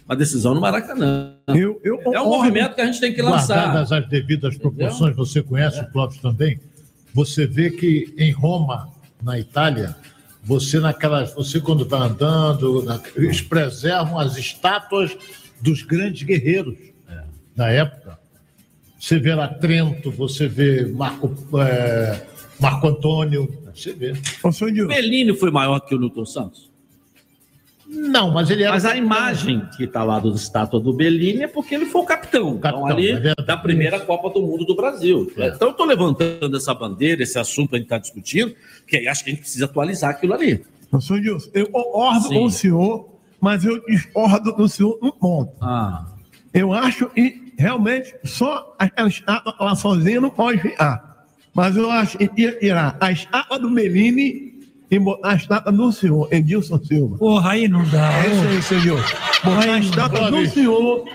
Uma 0.05 0.15
decisão 0.15 0.53
no 0.53 0.61
Maracanã. 0.61 1.35
Eu, 1.47 1.80
eu 1.84 2.13
é 2.13 2.21
um 2.21 2.25
movimento 2.30 2.75
que 2.75 2.81
a 2.81 2.85
gente 2.85 2.99
tem 2.99 3.13
que 3.13 3.21
lançar. 3.21 3.55
Guardadas 3.55 3.91
as 3.91 4.07
devidas 4.09 4.57
proporções, 4.57 5.15
você 5.15 5.41
conhece 5.41 5.80
o 5.80 5.91
Clóvis 5.91 6.17
também, 6.19 6.59
você 7.13 7.47
vê 7.47 7.69
que 7.71 8.13
em 8.17 8.31
Roma, 8.31 8.89
na 9.21 9.39
Itália, 9.39 9.95
você 10.43 10.80
naquelas, 10.80 11.34
você 11.34 11.59
quando 11.61 11.85
vai 11.88 12.01
andando, 12.01 12.84
na- 12.84 12.99
eles 13.15 13.41
preservam 13.41 14.19
as 14.19 14.35
estátuas 14.38 15.15
dos 15.61 15.84
grandes 15.84 16.23
guerreiros 16.23 16.75
da 17.55 17.69
época. 17.69 18.19
Você 18.99 19.19
vê 19.19 19.34
lá 19.35 19.47
Trento, 19.47 20.11
você 20.11 20.47
vê 20.47 20.85
Marco, 20.85 21.34
é, 21.59 22.25
Marco 22.59 22.88
Antônio, 22.88 23.61
você 23.73 23.93
vê. 23.93 24.13
O 24.85 24.88
Bellini 24.88 25.34
foi 25.35 25.51
maior 25.51 25.80
que 25.80 25.93
o 25.95 25.99
Newton 25.99 26.25
Santos? 26.25 26.73
Não, 27.94 28.32
mas 28.32 28.49
ele 28.49 28.64
era. 28.64 28.74
Mas 28.74 28.86
a 28.86 28.98
imagem 28.98 29.68
que 29.78 29.84
está 29.84 30.03
lá 30.03 30.20
da 30.20 30.30
estátua 30.30 30.80
do 30.80 30.91
Bellini 30.91 31.44
é 31.44 31.48
porque 31.48 31.76
ele 31.76 31.86
foi 31.86 32.02
o 32.02 32.06
capitão, 32.06 32.56
então, 32.57 32.88
ali 32.88 33.11
é 33.11 33.36
da 33.45 33.56
primeira 33.56 33.99
Copa 33.99 34.32
do 34.32 34.41
Mundo 34.41 34.65
do 34.65 34.76
Brasil. 34.76 35.32
Então 35.38 35.68
eu 35.68 35.72
estou 35.72 35.86
levantando 35.86 36.57
essa 36.57 36.74
bandeira, 36.74 37.22
esse 37.22 37.38
assunto 37.38 37.70
que 37.70 37.76
a 37.76 37.78
gente 37.78 37.86
está 37.86 37.99
discutindo, 37.99 38.56
que 38.88 38.98
aí 38.98 39.07
acho 39.07 39.24
que 39.24 39.30
a 39.30 39.34
gente 39.34 39.41
precisa 39.41 39.65
atualizar 39.65 40.10
aquilo 40.10 40.34
ali. 40.34 40.65
o 40.91 40.99
senhor 40.99 41.22
Nilson, 41.22 41.49
eu 41.53 41.68
concordo 41.68 42.28
Sim. 42.28 42.34
com 42.34 42.45
o 42.45 42.52
senhor, 42.52 43.10
mas 43.40 43.64
eu 43.64 43.84
discordo 43.86 44.52
do 44.53 44.68
senhor 44.68 44.98
num 45.02 45.11
ponto. 45.11 45.53
Ah. 45.61 46.07
Eu 46.52 46.74
acho 46.74 47.07
que 47.10 47.53
realmente 47.57 48.15
só 48.24 48.76
aquela 48.80 49.07
estátua 49.07 49.56
lá 49.60 49.76
sozinha 49.76 50.20
não 50.20 50.30
pode 50.30 50.61
ficar. 50.61 51.14
Mas 51.53 51.78
eu 51.78 51.90
acho 51.91 52.18
que 52.18 52.30
ia 52.36 52.57
tirar 52.57 52.98
a 52.99 53.11
estátua 53.11 53.60
do 53.60 53.70
Melini 53.70 54.52
e 54.95 54.99
botar 54.99 55.32
a 55.32 55.36
estátua 55.36 55.72
do 55.72 55.91
senhor, 55.91 56.28
Edilson 56.32 56.80
Silva. 56.84 57.18
Porra, 57.18 57.52
aí 57.52 57.68
não 57.68 57.84
dá. 57.90 58.11
É 58.24 58.28
isso 58.60 58.74
aí, 58.74 58.82
senhor. 58.82 59.03
Botar 59.44 59.74
a 59.74 59.80
estátua 59.80 60.32
do 60.32 60.48
senhor, 60.48 61.06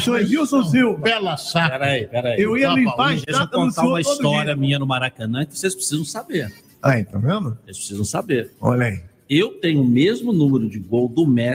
senhor 0.00 0.20
Edilson 0.20 0.64
Silva. 0.64 0.98
Bela 1.00 1.36
saca. 1.36 1.78
Peraí, 1.78 2.06
peraí. 2.06 2.40
Eu 2.40 2.56
ia 2.56 2.68
Tá, 2.68 2.74
limpar 2.74 3.08
a 3.08 3.12
eu 3.12 3.16
estátua 3.18 3.46
do 3.46 3.50
contar 3.50 3.72
senhor 3.72 3.88
uma 3.92 4.02
todo 4.02 4.12
história 4.12 4.44
dia. 4.46 4.56
minha 4.56 4.78
no 4.78 4.86
Maracanã 4.86 5.44
que 5.44 5.58
vocês 5.58 5.74
precisam 5.74 6.04
saber. 6.04 6.52
Aí, 6.82 7.04
tá 7.04 7.18
vendo? 7.18 7.56
Vocês 7.64 7.76
precisam 7.78 8.04
saber. 8.04 8.52
Olha 8.60 8.86
aí. 8.86 9.00
Eu 9.28 9.54
tenho 9.60 9.82
o 9.82 9.84
mesmo 9.84 10.32
número 10.32 10.68
de 10.68 10.78
gol 10.78 11.08
do 11.08 11.26
Messi 11.26 11.54